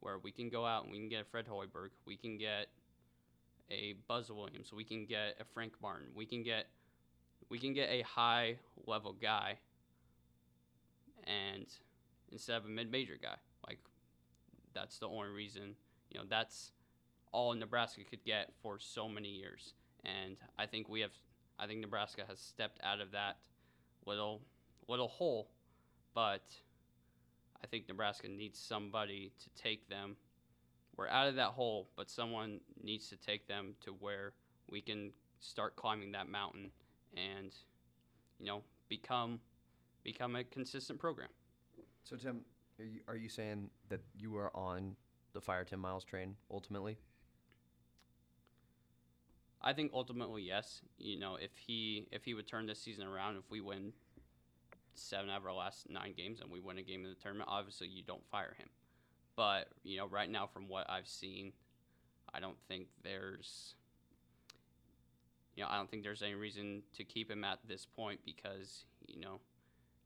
where 0.00 0.18
we 0.18 0.30
can 0.30 0.48
go 0.48 0.64
out 0.64 0.84
and 0.84 0.92
we 0.92 0.98
can 0.98 1.08
get 1.08 1.22
a 1.22 1.24
Fred 1.24 1.46
Hoiberg, 1.46 1.90
we 2.06 2.16
can 2.16 2.38
get 2.38 2.68
a 3.70 3.94
Buzz 4.06 4.30
Williams, 4.30 4.72
we 4.72 4.84
can 4.84 5.04
get 5.04 5.36
a 5.40 5.44
Frank 5.44 5.74
Martin, 5.82 6.08
we 6.14 6.26
can 6.26 6.42
get 6.42 6.66
we 7.50 7.58
can 7.58 7.72
get 7.72 7.88
a 7.90 8.02
high 8.02 8.56
level 8.86 9.12
guy 9.12 9.58
and 11.24 11.66
instead 12.30 12.56
of 12.56 12.64
a 12.64 12.68
mid 12.68 12.90
major 12.90 13.18
guy. 13.20 13.36
Like 13.66 13.78
that's 14.74 14.98
the 14.98 15.06
only 15.08 15.28
reason, 15.28 15.74
you 16.10 16.18
know, 16.18 16.26
that's 16.28 16.72
all 17.32 17.54
Nebraska 17.54 18.02
could 18.04 18.24
get 18.24 18.52
for 18.62 18.78
so 18.78 19.08
many 19.08 19.28
years. 19.28 19.74
And 20.04 20.36
I 20.58 20.66
think 20.66 20.88
we 20.88 21.00
have 21.00 21.12
I 21.58 21.66
think 21.66 21.80
Nebraska 21.80 22.22
has 22.28 22.38
stepped 22.38 22.78
out 22.82 23.00
of 23.00 23.12
that 23.12 23.38
little 24.06 24.40
little 24.88 25.08
hole, 25.08 25.50
but 26.14 26.42
I 27.62 27.66
think 27.66 27.88
Nebraska 27.88 28.28
needs 28.28 28.58
somebody 28.58 29.32
to 29.40 29.62
take 29.62 29.88
them. 29.88 30.16
We're 30.96 31.08
out 31.08 31.28
of 31.28 31.36
that 31.36 31.48
hole, 31.48 31.88
but 31.96 32.10
someone 32.10 32.60
needs 32.82 33.08
to 33.08 33.16
take 33.16 33.46
them 33.46 33.74
to 33.82 33.90
where 33.92 34.32
we 34.70 34.80
can 34.80 35.12
start 35.40 35.76
climbing 35.76 36.12
that 36.12 36.28
mountain 36.28 36.70
and 37.16 37.54
you 38.38 38.46
know 38.46 38.62
become 38.88 39.40
become 40.02 40.36
a 40.36 40.44
consistent 40.44 40.98
program. 40.98 41.28
So 42.04 42.16
Tim, 42.16 42.40
are 42.78 42.84
you, 42.84 43.00
are 43.08 43.16
you 43.16 43.28
saying 43.28 43.70
that 43.88 44.00
you 44.16 44.36
are 44.36 44.54
on 44.56 44.96
the 45.34 45.40
fire 45.40 45.64
Tim 45.64 45.80
Miles 45.80 46.04
train 46.04 46.36
ultimately? 46.50 46.96
I 49.60 49.72
think 49.72 49.92
ultimately 49.92 50.42
yes. 50.42 50.82
You 50.98 51.18
know, 51.18 51.36
if 51.36 51.50
he 51.56 52.06
if 52.12 52.24
he 52.24 52.34
would 52.34 52.46
turn 52.46 52.66
this 52.66 52.80
season 52.80 53.06
around, 53.06 53.36
if 53.36 53.50
we 53.50 53.60
win 53.60 53.92
seven 54.98 55.30
out 55.30 55.38
of 55.38 55.46
our 55.46 55.54
last 55.54 55.88
nine 55.90 56.14
games 56.16 56.40
and 56.40 56.50
we 56.50 56.60
win 56.60 56.78
a 56.78 56.82
game 56.82 57.04
in 57.04 57.10
the 57.10 57.16
tournament, 57.16 57.48
obviously 57.50 57.88
you 57.88 58.02
don't 58.02 58.24
fire 58.30 58.54
him. 58.58 58.68
But 59.36 59.68
you 59.84 59.96
know, 59.96 60.06
right 60.06 60.30
now 60.30 60.46
from 60.46 60.68
what 60.68 60.88
I've 60.90 61.06
seen, 61.08 61.52
I 62.32 62.40
don't 62.40 62.58
think 62.68 62.88
there's 63.02 63.74
you 65.54 65.62
know 65.62 65.68
I 65.70 65.76
don't 65.76 65.90
think 65.90 66.02
there's 66.02 66.22
any 66.22 66.34
reason 66.34 66.82
to 66.96 67.04
keep 67.04 67.30
him 67.30 67.44
at 67.44 67.58
this 67.66 67.86
point 67.86 68.20
because 68.24 68.84
you 69.06 69.20
know 69.20 69.40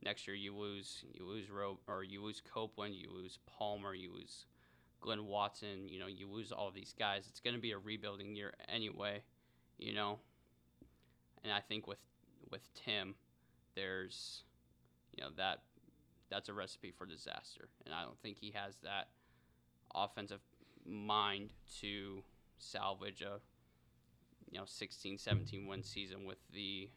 next 0.04 0.26
year 0.26 0.36
you 0.36 0.54
lose 0.54 1.04
you 1.12 1.26
lose 1.26 1.50
Ro- 1.50 1.80
or 1.88 2.04
you 2.04 2.22
lose 2.22 2.42
Copeland, 2.52 2.94
you 2.94 3.08
lose 3.10 3.38
Palmer, 3.46 3.94
you 3.94 4.12
lose 4.12 4.46
Glenn 5.00 5.26
Watson, 5.26 5.88
you 5.88 5.98
know 5.98 6.06
you 6.06 6.28
lose 6.28 6.52
all 6.52 6.70
these 6.70 6.94
guys. 6.98 7.24
It's 7.28 7.40
going 7.40 7.56
to 7.56 7.62
be 7.62 7.72
a 7.72 7.78
rebuilding 7.78 8.36
year 8.36 8.52
anyway 8.68 9.22
you 9.82 9.92
know. 9.92 10.18
And 11.44 11.52
I 11.52 11.60
think 11.60 11.86
with 11.86 11.98
with 12.50 12.62
Tim, 12.74 13.14
there's 13.74 14.44
you 15.16 15.22
know 15.22 15.30
that 15.36 15.62
that's 16.30 16.48
a 16.48 16.54
recipe 16.54 16.90
for 16.90 17.06
disaster, 17.06 17.68
and 17.84 17.94
I 17.94 18.02
don't 18.02 18.18
think 18.20 18.38
he 18.38 18.52
has 18.54 18.76
that 18.82 19.08
offensive 19.94 20.40
mind 20.86 21.50
to 21.80 22.22
salvage 22.58 23.22
a 23.22 23.40
you 24.50 24.58
know 24.58 24.64
16 24.66 25.18
17 25.18 25.66
win 25.66 25.82
season 25.82 26.24
with 26.24 26.38
the 26.52 26.90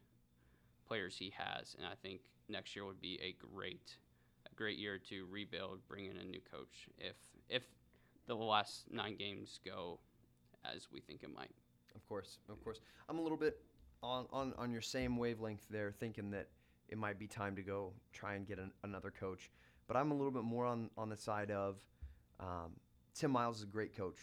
players 0.88 1.18
he 1.18 1.34
has. 1.38 1.76
And 1.78 1.86
I 1.86 1.96
think 2.02 2.22
next 2.50 2.76
year 2.76 2.86
would 2.86 3.02
be 3.02 3.20
a 3.22 3.36
great 3.56 3.98
a 4.50 4.56
great 4.56 4.78
year 4.78 4.98
to 5.10 5.26
rebuild 5.30 5.80
bring 5.88 6.06
in 6.06 6.18
a 6.18 6.24
new 6.24 6.42
coach 6.52 6.88
if 7.00 7.16
if 7.50 7.64
the 8.28 8.36
last 8.36 8.86
9 8.92 9.16
games 9.18 9.60
go 9.64 10.00
as 10.74 10.88
we 10.92 11.00
think 11.00 11.24
it 11.24 11.34
might. 11.34 11.52
Of 11.96 12.08
course, 12.08 12.40
of 12.50 12.64
course. 12.64 12.80
I'm 13.08 13.20
a 13.20 13.22
little 13.22 13.38
bit 13.38 13.60
on, 14.02 14.26
on, 14.32 14.54
on 14.58 14.72
your 14.72 14.82
same 14.82 15.18
wavelength 15.18 15.66
there, 15.70 15.92
thinking 15.92 16.32
that 16.32 16.48
it 16.90 16.98
might 16.98 17.20
be 17.20 17.28
time 17.28 17.56
to 17.56 17.62
go 17.62 17.94
try 18.14 18.36
and 18.36 18.48
get 18.48 18.60
an, 18.60 18.72
another 18.84 19.12
coach. 19.12 19.50
But 19.88 19.98
I'm 19.98 20.12
a 20.12 20.16
little 20.16 20.32
bit 20.32 20.44
more 20.44 20.66
on, 20.66 20.90
on 20.98 21.10
the 21.10 21.18
side 21.18 21.52
of 21.52 21.76
um, 22.40 22.74
Tim 23.14 23.32
Miles 23.32 23.58
is 23.58 23.64
a 23.64 23.68
great 23.68 23.96
coach, 23.96 24.18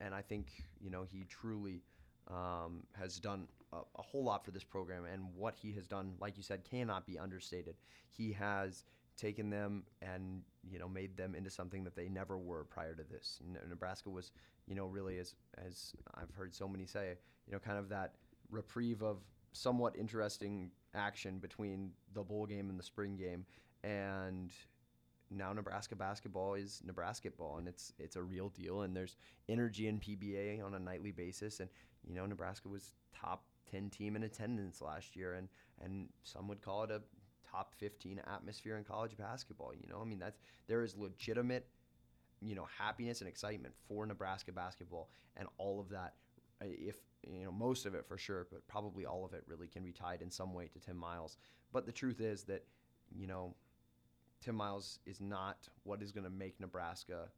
and 0.00 0.14
I 0.14 0.22
think 0.22 0.64
you 0.80 0.90
know 0.90 1.04
he 1.10 1.24
truly 1.28 1.82
um, 2.28 2.84
has 2.98 3.18
done 3.18 3.48
a, 3.72 3.78
a 3.96 4.02
whole 4.02 4.24
lot 4.24 4.44
for 4.44 4.50
this 4.50 4.64
program, 4.64 5.04
and 5.04 5.22
what 5.34 5.56
he 5.56 5.72
has 5.72 5.86
done, 5.86 6.14
like 6.20 6.36
you 6.36 6.42
said, 6.42 6.64
cannot 6.64 7.06
be 7.06 7.18
understated. 7.18 7.76
He 8.08 8.32
has 8.32 8.84
taken 9.16 9.50
them 9.50 9.82
and 10.00 10.42
you 10.70 10.78
know 10.78 10.88
made 10.88 11.16
them 11.16 11.34
into 11.34 11.50
something 11.50 11.82
that 11.84 11.96
they 11.96 12.08
never 12.08 12.38
were 12.38 12.64
prior 12.64 12.94
to 12.94 13.02
this. 13.02 13.40
Ne- 13.44 13.58
Nebraska 13.68 14.08
was 14.08 14.30
you 14.66 14.74
know 14.74 14.86
really 14.86 15.18
as 15.18 15.34
as 15.66 15.92
I've 16.14 16.30
heard 16.34 16.54
so 16.54 16.68
many 16.68 16.86
say, 16.86 17.14
you 17.46 17.52
know, 17.52 17.58
kind 17.58 17.78
of 17.78 17.88
that 17.88 18.14
reprieve 18.50 19.02
of 19.02 19.18
somewhat 19.52 19.96
interesting 19.96 20.70
action 20.94 21.38
between 21.38 21.90
the 22.14 22.22
bowl 22.22 22.46
game 22.46 22.70
and 22.70 22.78
the 22.78 22.82
spring 22.84 23.16
game, 23.16 23.44
and 23.82 24.50
now 25.30 25.52
Nebraska 25.52 25.94
basketball 25.94 26.54
is 26.54 26.80
Nebraska 26.84 27.30
ball, 27.30 27.58
and 27.58 27.68
it's 27.68 27.92
it's 27.98 28.16
a 28.16 28.22
real 28.22 28.48
deal. 28.50 28.82
And 28.82 28.96
there's 28.96 29.16
energy 29.48 29.88
in 29.88 29.98
PBA 30.00 30.64
on 30.64 30.74
a 30.74 30.78
nightly 30.78 31.12
basis, 31.12 31.60
and 31.60 31.68
you 32.06 32.14
know 32.14 32.26
Nebraska 32.26 32.68
was 32.68 32.92
top 33.14 33.44
ten 33.70 33.90
team 33.90 34.16
in 34.16 34.22
attendance 34.22 34.80
last 34.80 35.16
year, 35.16 35.34
and 35.34 35.48
and 35.82 36.08
some 36.22 36.48
would 36.48 36.62
call 36.62 36.84
it 36.84 36.90
a 36.90 37.02
top 37.50 37.72
15 37.78 38.20
atmosphere 38.32 38.76
in 38.76 38.84
college 38.84 39.16
basketball. 39.16 39.72
You 39.74 39.88
know, 39.88 40.00
I 40.00 40.04
mean 40.04 40.18
that's 40.18 40.40
there 40.66 40.82
is 40.82 40.96
legitimate, 40.96 41.66
you 42.40 42.54
know, 42.54 42.66
happiness 42.78 43.20
and 43.20 43.28
excitement 43.28 43.74
for 43.86 44.06
Nebraska 44.06 44.52
basketball, 44.52 45.10
and 45.36 45.48
all 45.58 45.80
of 45.80 45.88
that. 45.90 46.14
If 46.60 46.96
you 47.26 47.44
know 47.44 47.52
most 47.52 47.86
of 47.86 47.94
it 47.94 48.06
for 48.06 48.18
sure, 48.18 48.46
but 48.50 48.66
probably 48.68 49.06
all 49.06 49.24
of 49.24 49.32
it 49.32 49.44
really 49.46 49.68
can 49.68 49.84
be 49.84 49.92
tied 49.92 50.22
in 50.22 50.30
some 50.30 50.54
way 50.54 50.68
to 50.68 50.78
Tim 50.78 50.96
Miles. 50.96 51.36
But 51.72 51.86
the 51.86 51.92
truth 51.92 52.20
is 52.20 52.44
that, 52.44 52.64
you 53.14 53.26
know, 53.26 53.54
Tim 54.40 54.54
Miles 54.54 55.00
is 55.06 55.20
not 55.20 55.68
what 55.84 56.02
is 56.02 56.12
going 56.12 56.24
to 56.24 56.30
make 56.30 56.58
Nebraska 56.60 57.28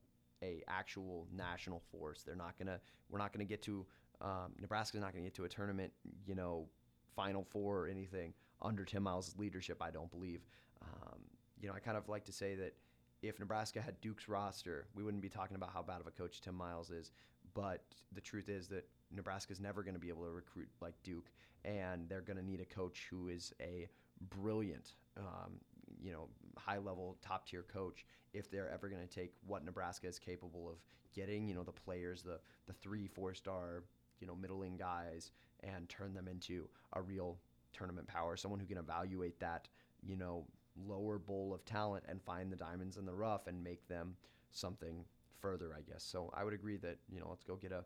a 0.42 0.62
actual 0.68 1.26
national 1.34 1.82
force. 1.90 2.22
They're 2.22 2.36
not 2.36 2.58
gonna. 2.58 2.80
We're 3.10 3.18
not 3.18 3.32
gonna 3.32 3.44
get 3.44 3.62
to. 3.62 3.86
Um, 4.20 4.52
Nebraska's 4.60 5.00
not 5.00 5.12
gonna 5.12 5.24
get 5.24 5.34
to 5.34 5.44
a 5.44 5.48
tournament. 5.48 5.92
You 6.26 6.34
know, 6.34 6.66
Final 7.14 7.44
Four 7.44 7.80
or 7.80 7.88
anything 7.88 8.32
under 8.62 8.84
Tim 8.84 9.02
Miles' 9.02 9.34
leadership. 9.36 9.82
I 9.82 9.90
don't 9.90 10.10
believe. 10.10 10.46
Um, 10.82 11.20
you 11.60 11.68
know, 11.68 11.74
I 11.74 11.80
kind 11.80 11.96
of 11.96 12.08
like 12.08 12.24
to 12.24 12.32
say 12.32 12.54
that 12.54 12.74
if 13.22 13.38
Nebraska 13.38 13.82
had 13.82 14.00
Duke's 14.00 14.28
roster, 14.28 14.86
we 14.94 15.02
wouldn't 15.02 15.22
be 15.22 15.28
talking 15.28 15.56
about 15.56 15.70
how 15.74 15.82
bad 15.82 16.00
of 16.00 16.06
a 16.06 16.10
coach 16.10 16.40
Tim 16.40 16.54
Miles 16.54 16.90
is. 16.90 17.12
But 17.52 17.82
the 18.12 18.20
truth 18.20 18.48
is 18.48 18.68
that 18.68 18.88
Nebraska's 19.14 19.60
never 19.60 19.82
going 19.82 19.94
to 19.94 20.00
be 20.00 20.08
able 20.08 20.24
to 20.24 20.30
recruit 20.30 20.68
like 20.80 20.94
Duke, 21.02 21.30
and 21.64 22.08
they're 22.08 22.20
going 22.20 22.36
to 22.36 22.44
need 22.44 22.60
a 22.60 22.64
coach 22.64 23.06
who 23.10 23.28
is 23.28 23.52
a 23.60 23.88
brilliant, 24.28 24.94
um, 25.16 25.54
you 26.00 26.12
know, 26.12 26.28
high 26.56 26.78
level, 26.78 27.16
top 27.22 27.46
tier 27.46 27.62
coach 27.62 28.04
if 28.32 28.50
they're 28.50 28.70
ever 28.70 28.88
going 28.88 29.06
to 29.06 29.12
take 29.12 29.32
what 29.46 29.64
Nebraska 29.64 30.06
is 30.06 30.18
capable 30.18 30.68
of 30.68 30.76
getting, 31.14 31.48
you 31.48 31.54
know, 31.54 31.64
the 31.64 31.72
players, 31.72 32.22
the, 32.22 32.38
the 32.66 32.72
three, 32.72 33.06
four 33.06 33.34
star, 33.34 33.84
you 34.20 34.26
know, 34.26 34.34
middling 34.34 34.76
guys, 34.76 35.32
and 35.62 35.88
turn 35.88 36.14
them 36.14 36.28
into 36.28 36.68
a 36.94 37.02
real 37.02 37.38
tournament 37.72 38.06
power, 38.06 38.36
someone 38.36 38.60
who 38.60 38.66
can 38.66 38.78
evaluate 38.78 39.38
that, 39.40 39.68
you 40.02 40.16
know, 40.16 40.46
lower 40.86 41.18
bowl 41.18 41.52
of 41.52 41.64
talent 41.64 42.04
and 42.08 42.22
find 42.22 42.50
the 42.50 42.56
diamonds 42.56 42.96
in 42.96 43.04
the 43.04 43.14
rough 43.14 43.46
and 43.46 43.62
make 43.62 43.86
them 43.88 44.14
something 44.52 45.04
further, 45.40 45.74
I 45.76 45.80
guess. 45.80 46.04
So 46.04 46.30
I 46.34 46.44
would 46.44 46.54
agree 46.54 46.76
that, 46.78 46.98
you 47.08 47.20
know, 47.20 47.26
let's 47.28 47.44
go 47.44 47.56
get 47.56 47.72
a 47.72 47.84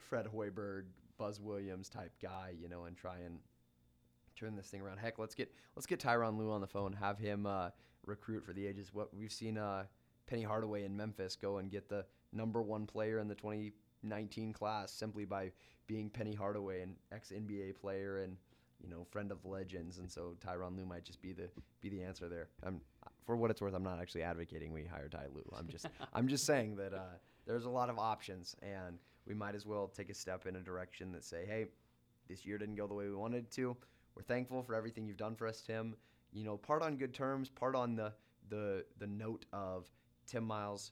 Fred 0.00 0.26
Hoiberg, 0.26 0.84
Buzz 1.18 1.40
Williams 1.40 1.88
type 1.88 2.12
guy, 2.20 2.54
you 2.60 2.68
know, 2.68 2.84
and 2.84 2.96
try 2.96 3.18
and 3.18 3.38
turn 4.36 4.56
this 4.56 4.68
thing 4.68 4.80
around. 4.80 4.98
Heck, 4.98 5.18
let's 5.18 5.34
get 5.34 5.52
let's 5.76 5.86
get 5.86 6.00
Tyronn 6.00 6.38
Lue 6.38 6.50
on 6.50 6.60
the 6.60 6.66
phone, 6.66 6.92
have 6.92 7.18
him 7.18 7.46
uh, 7.46 7.70
recruit 8.06 8.44
for 8.44 8.52
the 8.52 8.66
ages. 8.66 8.92
What 8.92 9.14
we've 9.14 9.32
seen 9.32 9.58
uh, 9.58 9.84
Penny 10.26 10.42
Hardaway 10.42 10.84
in 10.84 10.96
Memphis 10.96 11.36
go 11.36 11.58
and 11.58 11.70
get 11.70 11.88
the 11.88 12.04
number 12.32 12.62
one 12.62 12.86
player 12.86 13.18
in 13.18 13.28
the 13.28 13.34
2019 13.34 14.52
class 14.52 14.92
simply 14.92 15.24
by 15.24 15.52
being 15.86 16.08
Penny 16.08 16.34
Hardaway, 16.34 16.82
an 16.82 16.94
ex 17.12 17.30
NBA 17.30 17.76
player, 17.80 18.18
and 18.18 18.36
you 18.82 18.88
know, 18.88 19.04
friend 19.10 19.30
of 19.30 19.44
legends, 19.44 19.98
and 19.98 20.10
so 20.10 20.34
Tyronn 20.44 20.76
Lue 20.76 20.86
might 20.86 21.04
just 21.04 21.20
be 21.20 21.32
the 21.32 21.48
be 21.80 21.88
the 21.88 22.02
answer 22.02 22.28
there. 22.28 22.48
I'm, 22.62 22.80
for 23.26 23.36
what 23.36 23.50
it's 23.50 23.60
worth, 23.60 23.74
I'm 23.74 23.82
not 23.82 24.00
actually 24.00 24.22
advocating 24.22 24.72
we 24.72 24.84
hire 24.84 25.08
Ty 25.08 25.26
Lue. 25.34 25.44
I'm 25.56 25.68
just 25.68 25.86
I'm 26.14 26.28
just 26.28 26.46
saying 26.46 26.76
that 26.76 26.94
uh, 26.94 27.16
there's 27.46 27.66
a 27.66 27.70
lot 27.70 27.90
of 27.90 27.98
options, 27.98 28.56
and 28.62 28.98
we 29.30 29.36
might 29.36 29.54
as 29.54 29.64
well 29.64 29.86
take 29.86 30.10
a 30.10 30.14
step 30.14 30.44
in 30.46 30.56
a 30.56 30.60
direction 30.60 31.12
that 31.12 31.24
say, 31.24 31.44
hey, 31.46 31.66
this 32.28 32.44
year 32.44 32.58
didn't 32.58 32.74
go 32.74 32.88
the 32.88 32.94
way 32.94 33.06
we 33.06 33.14
wanted 33.14 33.44
it 33.44 33.50
to. 33.52 33.76
We're 34.16 34.24
thankful 34.24 34.60
for 34.60 34.74
everything 34.74 35.06
you've 35.06 35.16
done 35.16 35.36
for 35.36 35.46
us, 35.46 35.60
Tim. 35.60 35.94
You 36.32 36.42
know, 36.42 36.56
part 36.56 36.82
on 36.82 36.96
good 36.96 37.14
terms, 37.14 37.48
part 37.48 37.76
on 37.76 37.94
the 37.94 38.12
the 38.48 38.84
the 38.98 39.06
note 39.06 39.46
of 39.52 39.88
Tim 40.26 40.42
Miles. 40.42 40.90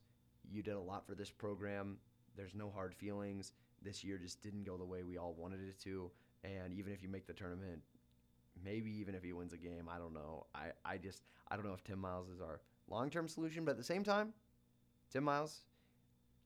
You 0.48 0.62
did 0.62 0.74
a 0.74 0.80
lot 0.80 1.04
for 1.04 1.16
this 1.16 1.32
program. 1.32 1.96
There's 2.36 2.54
no 2.54 2.70
hard 2.70 2.94
feelings. 2.94 3.54
This 3.82 4.04
year 4.04 4.18
just 4.18 4.40
didn't 4.40 4.62
go 4.62 4.76
the 4.76 4.84
way 4.84 5.02
we 5.02 5.18
all 5.18 5.34
wanted 5.36 5.58
it 5.68 5.80
to. 5.80 6.08
And 6.44 6.72
even 6.72 6.92
if 6.92 7.02
you 7.02 7.08
make 7.08 7.26
the 7.26 7.32
tournament, 7.32 7.82
maybe 8.64 8.92
even 9.00 9.16
if 9.16 9.24
he 9.24 9.32
wins 9.32 9.52
a 9.52 9.56
game, 9.56 9.88
I 9.92 9.98
don't 9.98 10.14
know. 10.14 10.46
I, 10.54 10.68
I 10.84 10.96
just 10.96 11.24
I 11.50 11.56
don't 11.56 11.66
know 11.66 11.74
if 11.74 11.82
Tim 11.82 11.98
Miles 11.98 12.28
is 12.28 12.40
our 12.40 12.60
long 12.88 13.10
term 13.10 13.26
solution, 13.26 13.64
but 13.64 13.72
at 13.72 13.78
the 13.78 13.82
same 13.82 14.04
time, 14.04 14.32
Tim 15.10 15.24
Miles 15.24 15.62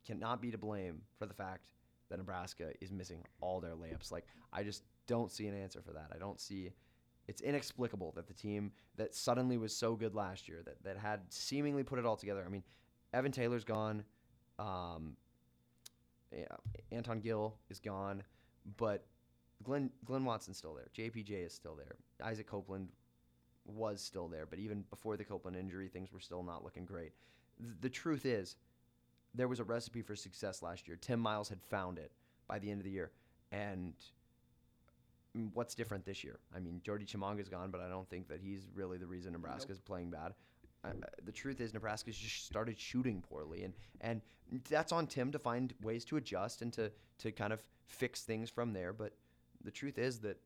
cannot 0.07 0.41
be 0.41 0.51
to 0.51 0.59
blame 0.59 1.03
for 1.19 1.27
the 1.27 1.35
fact 1.35 1.67
that 2.13 2.19
Nebraska 2.19 2.73
is 2.83 2.93
missing 2.93 3.25
all 3.41 3.59
their 3.59 3.73
layups. 3.73 4.13
Like 4.13 4.27
I 4.53 4.63
just 4.63 4.83
don't 5.07 5.33
see 5.33 5.47
an 5.47 5.61
answer 5.61 5.81
for 5.81 5.93
that. 5.93 6.09
I 6.15 6.19
don't 6.19 6.39
see 6.39 6.73
it's 7.27 7.41
inexplicable 7.41 8.13
that 8.17 8.27
the 8.29 8.35
team 8.35 8.73
that 8.97 9.15
suddenly 9.15 9.57
was 9.57 9.75
so 9.75 9.97
good 9.97 10.15
last 10.15 10.47
year 10.47 10.61
that, 10.67 10.77
that 10.85 10.99
had 10.99 11.21
seemingly 11.31 11.83
put 11.83 11.99
it 11.99 12.05
all 12.05 12.17
together. 12.17 12.45
I 12.47 12.51
mean, 12.51 12.65
Evan 13.15 13.33
Taylor's 13.33 13.65
gone. 13.65 14.05
Um, 14.59 15.17
yeah, 16.31 16.45
Anton 16.91 17.21
Gill 17.21 17.55
is 17.71 17.81
gone, 17.81 18.23
but 18.77 19.07
Glenn 19.63 19.91
Glenn 20.05 20.27
Watson's 20.27 20.59
still 20.59 20.75
there. 20.75 20.89
JPJ 20.95 21.47
is 21.47 21.55
still 21.55 21.77
there. 21.77 21.97
Isaac 22.23 22.47
Copeland 22.47 22.89
was 23.65 24.03
still 24.03 24.29
there, 24.29 24.45
but 24.45 24.59
even 24.59 24.85
before 24.91 25.17
the 25.17 25.25
Copeland 25.25 25.57
injury, 25.57 25.89
things 25.89 26.13
were 26.13 26.21
still 26.21 26.43
not 26.43 26.63
looking 26.63 26.85
great. 26.85 27.13
Th- 27.59 27.75
the 27.81 27.89
truth 27.89 28.27
is, 28.27 28.57
there 29.35 29.49
was 29.49 29.61
a 29.61 29.65
recipe 29.65 30.03
for 30.03 30.17
success 30.17 30.63
last 30.63 30.87
year. 30.87 30.97
Tim 31.01 31.21
Miles 31.21 31.49
had 31.49 31.63
found 31.63 31.99
it 31.99 32.13
by 32.49 32.59
the 32.59 32.71
end 32.71 32.81
of 32.81 32.85
the 32.85 32.91
year, 32.91 33.11
and 33.51 33.95
what's 35.55 35.75
different 35.75 36.05
this 36.05 36.23
year? 36.23 36.39
I 36.55 36.61
mean, 36.61 36.81
Jordy 36.85 37.05
Tshimanga's 37.05 37.49
gone, 37.49 37.71
but 37.71 37.81
I 37.81 37.89
don't 37.89 38.09
think 38.09 38.29
that 38.29 38.41
he's 38.41 38.69
really 38.75 38.99
the 38.99 39.07
reason 39.07 39.33
Nebraska's 39.33 39.79
nope. 39.79 39.87
playing 39.87 40.11
bad. 40.11 40.35
Uh, 40.85 40.91
the 41.25 41.33
truth 41.33 41.61
is, 41.61 41.73
Nebraska's 41.73 42.17
just 42.17 42.45
started 42.45 42.79
shooting 42.79 43.23
poorly, 43.23 43.63
and 43.63 43.73
and 44.01 44.21
that's 44.69 44.91
on 44.91 45.07
Tim 45.07 45.31
to 45.31 45.39
find 45.39 45.73
ways 45.81 46.05
to 46.07 46.17
adjust 46.17 46.61
and 46.61 46.73
to 46.73 46.91
to 47.19 47.31
kind 47.31 47.53
of 47.53 47.63
fix 47.87 48.23
things 48.23 48.51
from 48.51 48.73
there. 48.73 48.93
But 48.93 49.13
the 49.63 49.71
truth 49.71 49.97
is 49.97 50.19
that 50.21 50.39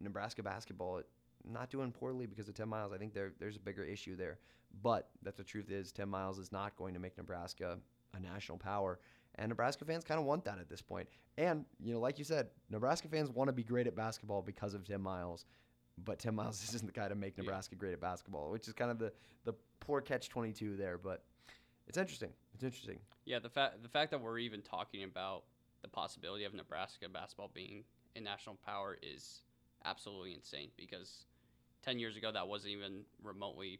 Nebraska 0.00 0.42
basketball 0.42 1.02
not 1.46 1.70
doing 1.70 1.92
poorly 1.92 2.26
because 2.26 2.48
of 2.48 2.54
Tim 2.54 2.70
Miles. 2.70 2.92
I 2.92 2.98
think 2.98 3.12
there 3.12 3.32
there's 3.38 3.56
a 3.56 3.60
bigger 3.60 3.84
issue 3.84 4.16
there. 4.16 4.38
But 4.82 5.10
that 5.22 5.36
the 5.36 5.44
truth 5.44 5.70
is, 5.70 5.92
Tim 5.92 6.08
Miles 6.08 6.38
is 6.38 6.50
not 6.50 6.74
going 6.76 6.94
to 6.94 7.00
make 7.00 7.16
Nebraska 7.16 7.78
a 8.14 8.20
national 8.20 8.58
power. 8.58 8.98
And 9.36 9.48
Nebraska 9.48 9.84
fans 9.84 10.04
kind 10.04 10.20
of 10.20 10.26
want 10.26 10.44
that 10.44 10.58
at 10.58 10.68
this 10.68 10.80
point. 10.80 11.08
And, 11.36 11.64
you 11.80 11.92
know, 11.92 12.00
like 12.00 12.18
you 12.18 12.24
said, 12.24 12.48
Nebraska 12.70 13.08
fans 13.08 13.30
want 13.30 13.48
to 13.48 13.52
be 13.52 13.64
great 13.64 13.86
at 13.86 13.96
basketball 13.96 14.42
because 14.42 14.74
of 14.74 14.84
Tim 14.84 15.02
Miles. 15.02 15.44
But 16.04 16.18
Tim 16.20 16.36
Miles 16.36 16.62
isn't 16.74 16.86
the 16.86 16.92
guy 16.92 17.08
to 17.08 17.14
make 17.14 17.36
Nebraska 17.36 17.74
yeah. 17.74 17.80
great 17.80 17.92
at 17.92 18.00
basketball, 18.00 18.50
which 18.50 18.68
is 18.68 18.74
kind 18.74 18.90
of 18.90 18.98
the, 18.98 19.12
the 19.44 19.54
poor 19.80 20.00
catch 20.00 20.28
22 20.28 20.76
there. 20.76 20.98
But 20.98 21.24
it's 21.88 21.98
interesting. 21.98 22.30
It's 22.54 22.64
interesting. 22.64 22.98
Yeah, 23.24 23.38
the 23.40 23.48
fact 23.48 23.82
the 23.82 23.88
fact 23.88 24.10
that 24.12 24.20
we're 24.20 24.38
even 24.38 24.62
talking 24.62 25.04
about 25.04 25.44
the 25.82 25.88
possibility 25.88 26.44
of 26.44 26.54
Nebraska 26.54 27.08
basketball 27.08 27.50
being 27.52 27.84
a 28.16 28.20
national 28.20 28.56
power 28.64 28.96
is 29.02 29.40
absolutely 29.84 30.32
insane 30.32 30.70
because 30.76 31.26
10 31.82 31.98
years 31.98 32.16
ago 32.16 32.32
that 32.32 32.48
wasn't 32.48 32.72
even 32.72 33.02
remotely 33.22 33.78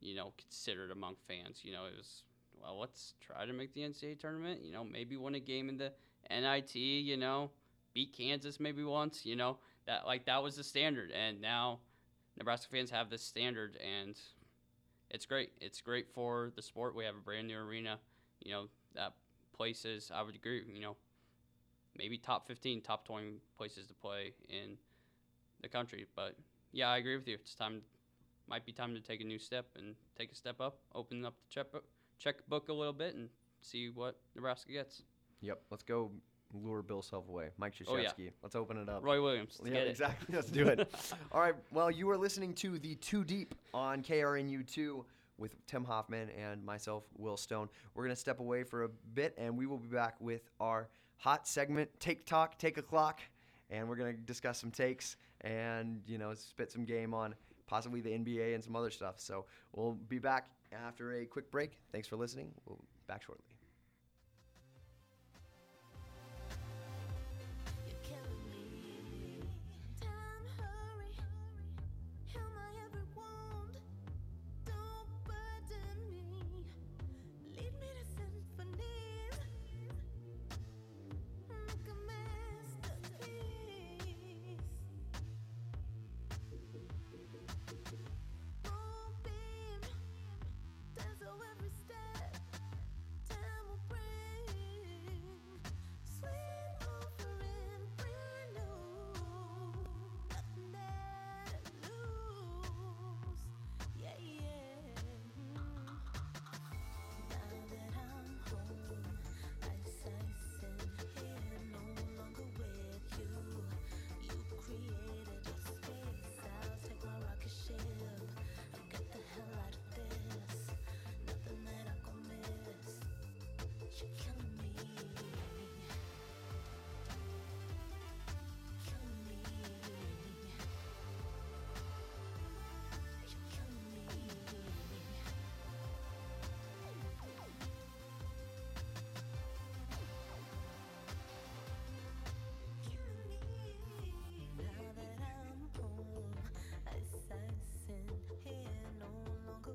you 0.00 0.14
know 0.16 0.32
considered 0.36 0.90
among 0.90 1.14
fans 1.28 1.60
you 1.62 1.72
know 1.72 1.84
it 1.84 1.96
was 1.96 2.24
well, 2.64 2.80
let's 2.80 3.14
try 3.20 3.44
to 3.44 3.52
make 3.52 3.74
the 3.74 3.82
NCAA 3.82 4.18
tournament. 4.18 4.60
You 4.62 4.72
know, 4.72 4.84
maybe 4.84 5.16
win 5.16 5.34
a 5.34 5.40
game 5.40 5.68
in 5.68 5.76
the 5.76 5.92
NIT. 6.30 6.74
You 6.74 7.16
know, 7.16 7.50
beat 7.92 8.12
Kansas 8.12 8.58
maybe 8.58 8.82
once. 8.82 9.24
You 9.26 9.36
know, 9.36 9.58
that 9.86 10.06
like 10.06 10.26
that 10.26 10.42
was 10.42 10.56
the 10.56 10.64
standard, 10.64 11.10
and 11.12 11.40
now 11.40 11.80
Nebraska 12.38 12.68
fans 12.70 12.90
have 12.90 13.10
this 13.10 13.22
standard, 13.22 13.76
and 13.76 14.18
it's 15.10 15.26
great. 15.26 15.50
It's 15.60 15.80
great 15.80 16.08
for 16.12 16.52
the 16.56 16.62
sport. 16.62 16.94
We 16.94 17.04
have 17.04 17.14
a 17.14 17.20
brand 17.20 17.48
new 17.48 17.58
arena. 17.58 17.98
You 18.40 18.52
know, 18.52 18.64
that 18.94 19.12
places 19.56 20.10
I 20.14 20.22
would 20.22 20.34
agree. 20.34 20.62
You 20.72 20.80
know, 20.80 20.96
maybe 21.96 22.18
top 22.18 22.46
15, 22.46 22.80
top 22.82 23.06
20 23.06 23.34
places 23.56 23.86
to 23.86 23.94
play 23.94 24.34
in 24.48 24.76
the 25.60 25.68
country. 25.68 26.06
But 26.14 26.36
yeah, 26.72 26.88
I 26.88 26.98
agree 26.98 27.16
with 27.16 27.28
you. 27.28 27.34
It's 27.34 27.54
time, 27.54 27.82
might 28.48 28.66
be 28.66 28.72
time 28.72 28.94
to 28.94 29.00
take 29.00 29.20
a 29.20 29.24
new 29.24 29.38
step 29.38 29.66
and 29.76 29.94
take 30.18 30.32
a 30.32 30.34
step 30.34 30.60
up, 30.60 30.78
open 30.94 31.24
up 31.24 31.34
the 31.40 31.54
checkbook, 31.54 31.84
checkbook 32.18 32.68
a 32.68 32.72
little 32.72 32.92
bit 32.92 33.14
and 33.14 33.28
see 33.60 33.88
what 33.88 34.16
Nebraska 34.34 34.72
gets. 34.72 35.02
Yep, 35.40 35.60
let's 35.70 35.82
go 35.82 36.10
lure 36.52 36.82
Bill 36.82 37.02
Self 37.02 37.28
away. 37.28 37.48
Mike 37.58 37.74
Krzyzewski. 37.74 37.86
Oh, 37.88 37.96
yeah. 38.18 38.30
Let's 38.42 38.54
open 38.54 38.76
it 38.76 38.88
up. 38.88 39.04
Roy 39.04 39.22
Williams. 39.22 39.58
Let's 39.62 39.74
yeah, 39.74 39.82
exactly. 39.82 40.34
Let's 40.34 40.50
do 40.50 40.66
it. 40.68 40.88
All 41.32 41.40
right. 41.40 41.54
Well, 41.72 41.90
you 41.90 42.08
are 42.10 42.16
listening 42.16 42.54
to 42.54 42.78
the 42.78 42.94
Two 42.96 43.24
Deep 43.24 43.54
on 43.72 44.02
KRNU2 44.02 45.04
with 45.38 45.66
Tim 45.66 45.84
Hoffman 45.84 46.30
and 46.30 46.64
myself, 46.64 47.04
Will 47.18 47.36
Stone. 47.36 47.68
We're 47.94 48.04
going 48.04 48.14
to 48.14 48.20
step 48.20 48.40
away 48.40 48.62
for 48.62 48.84
a 48.84 48.88
bit, 49.14 49.34
and 49.36 49.58
we 49.58 49.66
will 49.66 49.78
be 49.78 49.88
back 49.88 50.14
with 50.20 50.42
our 50.60 50.88
hot 51.16 51.48
segment, 51.48 51.90
Take 51.98 52.26
Talk, 52.26 52.58
Take 52.58 52.78
a 52.78 52.82
Clock, 52.82 53.20
and 53.70 53.88
we're 53.88 53.96
going 53.96 54.14
to 54.14 54.20
discuss 54.22 54.60
some 54.60 54.70
takes 54.70 55.16
and, 55.40 56.02
you 56.06 56.18
know, 56.18 56.34
spit 56.34 56.70
some 56.70 56.84
game 56.84 57.12
on 57.14 57.34
possibly 57.66 58.00
the 58.00 58.10
NBA 58.10 58.54
and 58.54 58.62
some 58.62 58.76
other 58.76 58.90
stuff. 58.90 59.14
So 59.18 59.46
we'll 59.72 59.94
be 60.08 60.18
back 60.18 60.50
after 60.74 61.14
a 61.14 61.26
quick 61.26 61.50
break. 61.50 61.78
Thanks 61.92 62.08
for 62.08 62.16
listening. 62.16 62.50
We'll 62.66 62.76
be 62.76 62.84
back 63.06 63.22
shortly. 63.22 63.53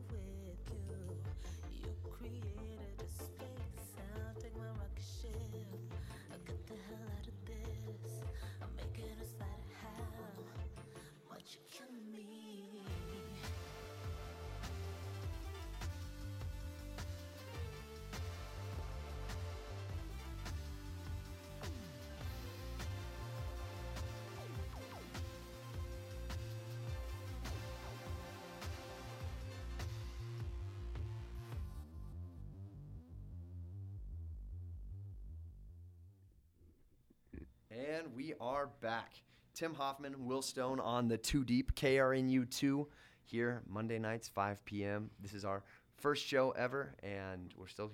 away. 0.09 0.48
And 37.79 38.13
we 38.13 38.33
are 38.41 38.67
back. 38.81 39.21
Tim 39.53 39.73
Hoffman, 39.73 40.25
Will 40.25 40.41
Stone 40.41 40.81
on 40.81 41.07
the 41.07 41.17
Two 41.17 41.45
Deep 41.45 41.73
KRNU 41.75 42.49
2 42.49 42.85
here 43.23 43.61
Monday 43.69 43.97
nights 43.97 44.27
5 44.27 44.65
p.m. 44.65 45.09
This 45.21 45.33
is 45.33 45.45
our 45.45 45.63
first 45.95 46.25
show 46.25 46.51
ever, 46.51 46.93
and 47.03 47.53
we're 47.55 47.69
still 47.69 47.89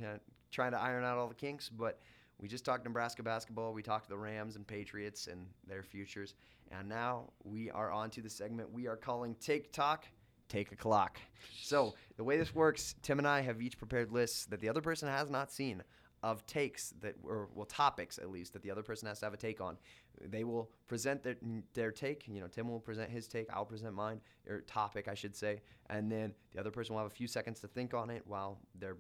trying 0.52 0.72
to 0.72 0.82
iron 0.82 1.04
out 1.04 1.20
all 1.20 1.28
the 1.28 1.36
kinks. 1.36 1.70
But 1.70 2.00
we 2.40 2.48
just 2.48 2.66
talked 2.66 2.84
Nebraska 2.84 3.22
basketball. 3.22 3.74
We 3.74 3.84
talked 3.84 4.10
the 4.10 4.18
Rams 4.18 4.56
and 4.56 4.66
Patriots 4.66 5.28
and 5.28 5.46
their 5.68 5.84
futures, 5.84 6.34
and 6.72 6.90
now 6.90 7.30
we 7.44 7.70
are 7.70 7.92
on 7.92 8.10
to 8.12 8.24
the 8.24 8.30
segment 8.30 8.74
we 8.74 8.88
are 8.88 8.98
calling 8.98 9.36
Take 9.36 9.72
Talk. 9.72 10.08
Take 10.50 10.72
a 10.72 10.76
clock. 10.76 11.20
So, 11.62 11.94
the 12.18 12.24
way 12.24 12.38
this 12.38 12.56
works, 12.56 12.96
Tim 13.04 13.20
and 13.20 13.28
I 13.28 13.42
have 13.42 13.62
each 13.62 13.78
prepared 13.78 14.12
lists 14.12 14.48
that 14.48 14.62
the 14.62 14.70
other 14.70 14.82
person 14.82 15.10
has 15.10 15.30
not 15.30 15.52
seen 15.52 15.84
of 16.26 16.44
takes 16.48 16.90
that, 17.02 17.14
or 17.24 17.50
well, 17.54 17.68
topics 17.68 18.18
at 18.18 18.32
least, 18.32 18.54
that 18.54 18.64
the 18.64 18.72
other 18.72 18.82
person 18.82 19.08
has 19.08 19.20
to 19.20 19.28
have 19.28 19.34
a 19.36 19.38
take 19.38 19.62
on. 19.62 19.78
They 20.20 20.44
will 20.44 20.72
present 20.88 21.22
their, 21.22 21.36
their 21.76 21.92
take. 21.92 22.28
You 22.28 22.42
know, 22.42 22.48
Tim 22.48 22.68
will 22.68 22.80
present 22.80 23.12
his 23.12 23.28
take. 23.28 23.46
I'll 23.54 23.64
present 23.64 23.94
mine, 23.94 24.20
or 24.50 24.62
topic, 24.62 25.08
I 25.08 25.14
should 25.14 25.36
say. 25.36 25.62
And 25.92 26.12
then 26.12 26.34
the 26.52 26.60
other 26.60 26.72
person 26.72 26.96
will 26.96 27.04
have 27.04 27.12
a 27.12 27.16
few 27.16 27.28
seconds 27.28 27.60
to 27.60 27.68
think 27.68 27.94
on 27.94 28.10
it 28.10 28.24
while 28.26 28.58
they're, 28.80 28.98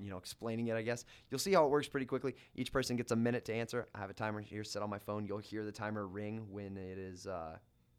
you 0.00 0.08
know, 0.08 0.16
explaining 0.16 0.68
it, 0.68 0.76
I 0.76 0.82
guess. 0.82 1.04
You'll 1.30 1.40
see 1.40 1.52
how 1.52 1.66
it 1.66 1.70
works 1.70 1.88
pretty 1.88 2.06
quickly. 2.06 2.34
Each 2.54 2.72
person 2.72 2.96
gets 2.96 3.12
a 3.12 3.16
minute 3.16 3.44
to 3.44 3.52
answer. 3.52 3.86
I 3.94 3.98
have 3.98 4.08
a 4.08 4.14
timer 4.14 4.40
here 4.40 4.64
set 4.64 4.80
on 4.80 4.88
my 4.88 4.98
phone. 4.98 5.26
You'll 5.26 5.36
hear 5.36 5.62
the 5.62 5.72
timer 5.72 6.06
ring 6.06 6.46
when 6.48 6.78
it 6.78 6.96
is, 6.96 7.26
uh, 7.26 7.58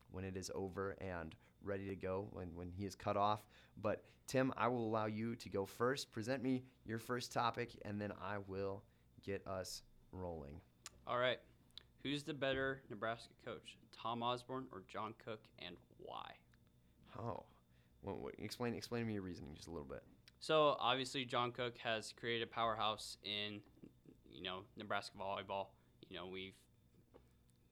when 0.09 0.23
it 0.23 0.35
is 0.35 0.49
over 0.55 0.97
and 0.99 1.35
ready 1.63 1.87
to 1.87 1.95
go 1.95 2.27
when, 2.31 2.55
when 2.55 2.69
he 2.69 2.85
is 2.85 2.95
cut 2.95 3.17
off. 3.17 3.45
But 3.81 4.03
Tim, 4.27 4.53
I 4.57 4.67
will 4.67 4.85
allow 4.85 5.05
you 5.05 5.35
to 5.35 5.49
go 5.49 5.65
first. 5.65 6.11
Present 6.11 6.43
me 6.43 6.63
your 6.85 6.99
first 6.99 7.31
topic, 7.31 7.71
and 7.83 7.99
then 7.99 8.11
I 8.21 8.37
will 8.47 8.83
get 9.23 9.45
us 9.47 9.83
rolling. 10.11 10.59
All 11.05 11.17
right. 11.17 11.39
Who's 12.03 12.23
the 12.23 12.33
better 12.33 12.81
Nebraska 12.89 13.33
coach, 13.43 13.77
Tom 13.91 14.21
Osborne 14.21 14.67
or 14.71 14.83
John 14.87 15.13
Cook, 15.23 15.41
and 15.59 15.75
why? 15.97 16.31
Oh, 17.17 17.43
well, 18.03 18.19
wait, 18.21 18.35
explain 18.37 18.73
explain 18.73 19.01
to 19.01 19.07
me 19.07 19.13
your 19.13 19.23
reasoning 19.23 19.53
just 19.55 19.67
a 19.67 19.71
little 19.71 19.87
bit. 19.87 20.03
So 20.39 20.77
obviously, 20.79 21.25
John 21.25 21.51
Cook 21.51 21.77
has 21.79 22.13
created 22.13 22.43
a 22.43 22.47
powerhouse 22.47 23.17
in, 23.23 23.61
you 24.31 24.43
know, 24.43 24.59
Nebraska 24.77 25.17
volleyball. 25.19 25.67
You 26.09 26.17
know, 26.17 26.27
we've, 26.27 26.53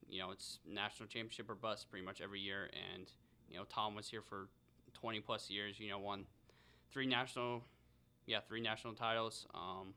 you 0.09 0.19
know, 0.19 0.31
it's 0.31 0.59
national 0.67 1.07
championship 1.07 1.49
or 1.49 1.55
bust 1.55 1.89
pretty 1.89 2.05
much 2.05 2.21
every 2.21 2.39
year, 2.39 2.69
and 2.95 3.09
you 3.49 3.57
know, 3.57 3.65
Tom 3.69 3.95
was 3.95 4.09
here 4.09 4.21
for 4.21 4.47
20 4.93 5.19
plus 5.21 5.49
years. 5.49 5.79
You 5.79 5.89
know, 5.89 5.99
won 5.99 6.25
three 6.91 7.05
national, 7.05 7.63
yeah, 8.25 8.39
three 8.47 8.61
national 8.61 8.93
titles. 8.93 9.47
Um, 9.53 9.93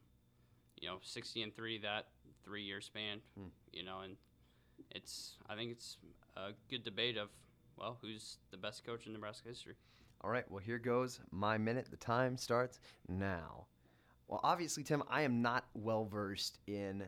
you 0.80 0.88
know, 0.88 0.98
60 1.02 1.42
and 1.42 1.54
three 1.54 1.78
that 1.78 2.06
three 2.44 2.62
year 2.62 2.80
span. 2.80 3.18
Hmm. 3.36 3.48
You 3.72 3.84
know, 3.84 4.00
and 4.04 4.16
it's 4.90 5.36
I 5.48 5.54
think 5.54 5.72
it's 5.72 5.96
a 6.36 6.50
good 6.70 6.84
debate 6.84 7.16
of 7.16 7.28
well, 7.76 7.98
who's 8.02 8.38
the 8.50 8.56
best 8.56 8.84
coach 8.84 9.06
in 9.06 9.12
Nebraska 9.12 9.48
history. 9.48 9.74
All 10.20 10.30
right, 10.30 10.44
well, 10.50 10.60
here 10.60 10.78
goes 10.78 11.20
my 11.30 11.58
minute. 11.58 11.86
The 11.90 11.96
time 11.96 12.36
starts 12.36 12.80
now. 13.08 13.66
Well, 14.26 14.40
obviously, 14.42 14.82
Tim, 14.82 15.02
I 15.08 15.22
am 15.22 15.42
not 15.42 15.64
well 15.74 16.04
versed 16.04 16.58
in 16.66 17.04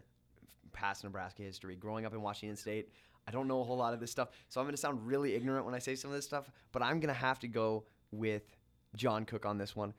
past 0.72 1.02
Nebraska 1.02 1.42
history. 1.42 1.74
Growing 1.74 2.06
up 2.06 2.14
in 2.14 2.22
Washington 2.22 2.56
State, 2.56 2.90
I 3.30 3.32
don't 3.32 3.46
know 3.46 3.60
a 3.60 3.64
whole 3.64 3.76
lot 3.76 3.94
of 3.94 4.00
this 4.00 4.10
stuff. 4.10 4.30
So 4.48 4.60
I'm 4.60 4.64
going 4.66 4.74
to 4.74 4.80
sound 4.80 5.06
really 5.06 5.36
ignorant 5.36 5.64
when 5.64 5.72
I 5.72 5.78
say 5.78 5.94
some 5.94 6.10
of 6.10 6.16
this 6.16 6.24
stuff, 6.24 6.50
but 6.72 6.82
I'm 6.82 6.98
going 6.98 7.14
to 7.14 7.20
have 7.20 7.38
to 7.40 7.48
go 7.48 7.84
with 8.10 8.42
John 8.96 9.24
Cook 9.24 9.46
on 9.46 9.56
this 9.56 9.76
one. 9.76 9.94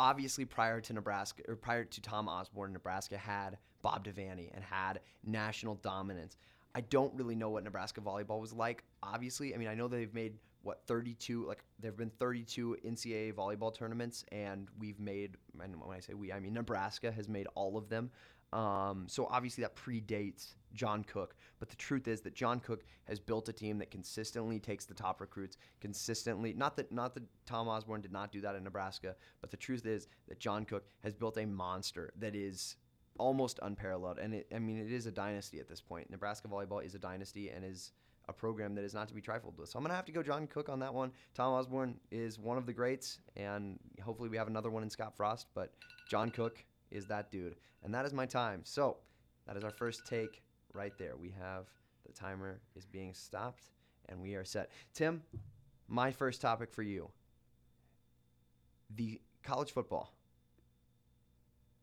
Obviously, 0.00 0.44
prior 0.44 0.80
to 0.80 0.92
Nebraska, 0.92 1.44
or 1.46 1.54
prior 1.54 1.84
to 1.84 2.00
Tom 2.00 2.28
Osborne, 2.28 2.72
Nebraska 2.72 3.16
had 3.16 3.56
Bob 3.82 4.04
Devaney 4.04 4.50
and 4.52 4.64
had 4.64 4.98
national 5.24 5.76
dominance. 5.76 6.38
I 6.74 6.80
don't 6.80 7.14
really 7.14 7.36
know 7.36 7.50
what 7.50 7.62
Nebraska 7.62 8.00
volleyball 8.00 8.40
was 8.40 8.52
like. 8.52 8.82
Obviously, 9.00 9.54
I 9.54 9.58
mean, 9.58 9.68
I 9.68 9.74
know 9.74 9.86
they've 9.86 10.12
made 10.12 10.38
what 10.62 10.82
32 10.86 11.46
like 11.46 11.64
there've 11.78 11.96
been 11.96 12.10
32 12.18 12.76
NCAA 12.84 13.32
volleyball 13.32 13.74
tournaments 13.74 14.26
and 14.30 14.68
we've 14.78 15.00
made 15.00 15.36
and 15.62 15.74
when 15.80 15.96
I 15.96 16.00
say 16.00 16.12
we 16.12 16.30
I 16.30 16.38
mean 16.38 16.52
Nebraska 16.52 17.10
has 17.10 17.30
made 17.30 17.46
all 17.54 17.78
of 17.78 17.88
them 17.88 18.10
um, 18.52 19.06
so 19.08 19.26
obviously 19.30 19.62
that 19.62 19.76
predates 19.76 20.54
John 20.74 21.04
Cook 21.04 21.36
but 21.58 21.68
the 21.68 21.76
truth 21.76 22.08
is 22.08 22.20
that 22.22 22.34
John 22.34 22.60
Cook 22.60 22.84
has 23.04 23.20
built 23.20 23.48
a 23.48 23.52
team 23.52 23.78
that 23.78 23.90
consistently 23.90 24.58
takes 24.58 24.84
the 24.84 24.94
top 24.94 25.20
recruits 25.20 25.56
consistently 25.80 26.52
not 26.52 26.76
that 26.76 26.92
not 26.92 27.14
that 27.14 27.24
Tom 27.46 27.68
Osborne 27.68 28.00
did 28.00 28.12
not 28.12 28.32
do 28.32 28.40
that 28.40 28.54
in 28.54 28.64
Nebraska 28.64 29.16
but 29.40 29.50
the 29.50 29.56
truth 29.56 29.86
is 29.86 30.08
that 30.28 30.38
John 30.38 30.64
Cook 30.64 30.86
has 31.02 31.14
built 31.14 31.38
a 31.38 31.46
monster 31.46 32.12
that 32.18 32.34
is 32.34 32.76
almost 33.18 33.58
unparalleled 33.62 34.18
and 34.18 34.34
it, 34.34 34.46
I 34.54 34.58
mean 34.58 34.78
it 34.78 34.92
is 34.92 35.06
a 35.06 35.12
dynasty 35.12 35.58
at 35.60 35.68
this 35.68 35.80
point 35.80 36.10
Nebraska 36.10 36.48
volleyball 36.48 36.84
is 36.84 36.94
a 36.94 36.98
dynasty 36.98 37.50
and 37.50 37.64
is 37.64 37.92
a 38.30 38.32
program 38.32 38.74
that 38.76 38.84
is 38.84 38.94
not 38.94 39.08
to 39.08 39.14
be 39.14 39.20
trifled 39.20 39.58
with. 39.58 39.68
So 39.68 39.78
I'm 39.78 39.82
going 39.82 39.90
to 39.90 39.96
have 39.96 40.06
to 40.06 40.12
go 40.12 40.22
John 40.22 40.46
Cook 40.46 40.68
on 40.68 40.78
that 40.78 40.94
one. 40.94 41.10
Tom 41.34 41.52
Osborne 41.52 41.96
is 42.10 42.38
one 42.38 42.56
of 42.56 42.64
the 42.64 42.72
greats, 42.72 43.18
and 43.36 43.78
hopefully 44.02 44.28
we 44.28 44.36
have 44.36 44.46
another 44.46 44.70
one 44.70 44.82
in 44.82 44.88
Scott 44.88 45.16
Frost, 45.16 45.48
but 45.52 45.74
John 46.08 46.30
Cook 46.30 46.64
is 46.90 47.06
that 47.06 47.30
dude. 47.30 47.56
And 47.82 47.94
that 47.94 48.04
is 48.04 48.12
my 48.12 48.26
time. 48.26 48.60
So 48.64 48.98
that 49.46 49.56
is 49.56 49.64
our 49.64 49.70
first 49.70 50.06
take 50.06 50.42
right 50.74 50.92
there. 50.98 51.16
We 51.16 51.32
have 51.40 51.66
the 52.06 52.12
timer 52.12 52.60
is 52.76 52.84
being 52.84 53.14
stopped, 53.14 53.64
and 54.08 54.20
we 54.20 54.34
are 54.34 54.44
set. 54.44 54.70
Tim, 54.94 55.22
my 55.88 56.10
first 56.10 56.40
topic 56.40 56.72
for 56.72 56.82
you 56.82 57.10
the 58.96 59.20
college 59.42 59.72
football 59.72 60.12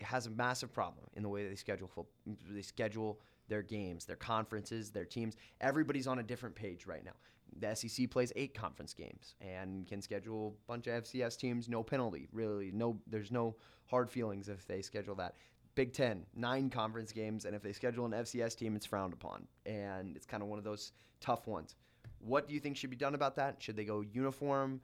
has 0.01 0.27
a 0.27 0.29
massive 0.29 0.71
problem 0.73 1.05
in 1.15 1.23
the 1.23 1.29
way 1.29 1.47
they 1.47 1.55
schedule 1.55 1.87
fo- 1.87 2.07
they 2.49 2.61
schedule 2.61 3.19
their 3.47 3.61
games, 3.61 4.05
their 4.05 4.17
conferences, 4.17 4.91
their 4.91 5.05
teams. 5.05 5.35
Everybody's 5.61 6.07
on 6.07 6.19
a 6.19 6.23
different 6.23 6.53
page 6.53 6.85
right 6.85 7.03
now. 7.03 7.13
The 7.59 7.75
SEC 7.75 8.09
plays 8.09 8.31
eight 8.35 8.53
conference 8.53 8.93
games 8.93 9.35
and 9.41 9.87
can 9.87 10.01
schedule 10.01 10.55
a 10.55 10.71
bunch 10.71 10.87
of 10.87 11.03
FCS 11.03 11.37
teams, 11.37 11.67
no 11.69 11.83
penalty. 11.83 12.27
Really, 12.31 12.71
no. 12.71 12.99
There's 13.07 13.31
no 13.31 13.55
hard 13.85 14.09
feelings 14.09 14.49
if 14.49 14.67
they 14.67 14.81
schedule 14.81 15.15
that. 15.15 15.35
Big 15.75 15.93
Ten, 15.93 16.25
nine 16.35 16.69
conference 16.69 17.11
games, 17.11 17.45
and 17.45 17.55
if 17.55 17.61
they 17.61 17.71
schedule 17.71 18.05
an 18.05 18.11
FCS 18.11 18.55
team, 18.57 18.75
it's 18.75 18.85
frowned 18.85 19.13
upon, 19.13 19.47
and 19.65 20.15
it's 20.15 20.25
kind 20.25 20.41
of 20.41 20.49
one 20.49 20.57
of 20.57 20.65
those 20.65 20.91
tough 21.21 21.45
ones. 21.45 21.75
What 22.19 22.47
do 22.47 22.55
you 22.55 22.59
think 22.59 22.77
should 22.77 22.89
be 22.89 22.95
done 22.95 23.13
about 23.13 23.35
that? 23.35 23.61
Should 23.61 23.75
they 23.75 23.85
go 23.85 24.01
uniform 24.01 24.81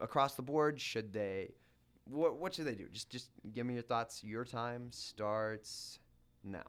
across 0.00 0.34
the 0.34 0.42
board? 0.42 0.80
Should 0.80 1.12
they? 1.12 1.54
What 2.04 2.36
What 2.36 2.54
should 2.54 2.64
they 2.64 2.74
do? 2.74 2.88
Just 2.92 3.10
Just 3.10 3.30
give 3.52 3.64
me 3.64 3.74
your 3.74 3.82
thoughts. 3.82 4.24
Your 4.24 4.44
time 4.44 4.90
starts 4.90 6.00
now. 6.42 6.64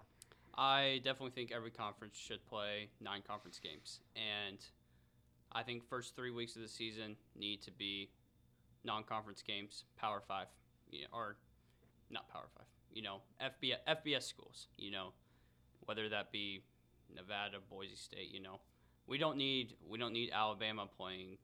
I 0.55 0.99
definitely 1.03 1.31
think 1.31 1.51
every 1.51 1.71
conference 1.71 2.17
should 2.17 2.45
play 2.45 2.89
nine 2.99 3.21
conference 3.25 3.59
games, 3.59 4.01
and 4.15 4.57
I 5.51 5.63
think 5.63 5.87
first 5.87 6.15
three 6.15 6.31
weeks 6.31 6.55
of 6.55 6.61
the 6.61 6.67
season 6.67 7.15
need 7.37 7.61
to 7.63 7.71
be 7.71 8.09
non-conference 8.83 9.41
games, 9.41 9.83
Power 9.97 10.21
Five, 10.27 10.47
you 10.91 11.01
know, 11.01 11.07
or 11.13 11.37
not 12.09 12.29
Power 12.29 12.47
Five, 12.55 12.67
you 12.93 13.01
know, 13.01 13.21
FBS, 13.41 13.77
FBS 13.87 14.23
schools, 14.23 14.67
you 14.77 14.91
know, 14.91 15.13
whether 15.85 16.09
that 16.09 16.31
be 16.31 16.61
Nevada, 17.13 17.57
Boise 17.69 17.95
State, 17.95 18.29
you 18.31 18.41
know, 18.41 18.59
we 19.07 19.17
don't 19.17 19.37
need 19.37 19.75
we 19.89 19.97
don't 19.97 20.13
need 20.13 20.31
Alabama 20.33 20.87
playing. 20.97 21.37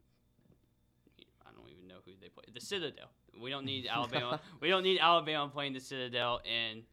I 1.45 1.51
don't 1.55 1.69
even 1.69 1.87
know 1.87 1.99
who 2.05 2.11
they 2.21 2.29
play. 2.29 2.43
The 2.53 2.61
Citadel. 2.61 3.09
We 3.41 3.49
don't 3.49 3.65
need 3.65 3.87
Alabama. 3.91 4.39
we 4.61 4.69
don't 4.69 4.83
need 4.83 4.99
Alabama 4.99 5.49
playing 5.49 5.73
the 5.73 5.79
Citadel 5.79 6.41
in 6.45 6.83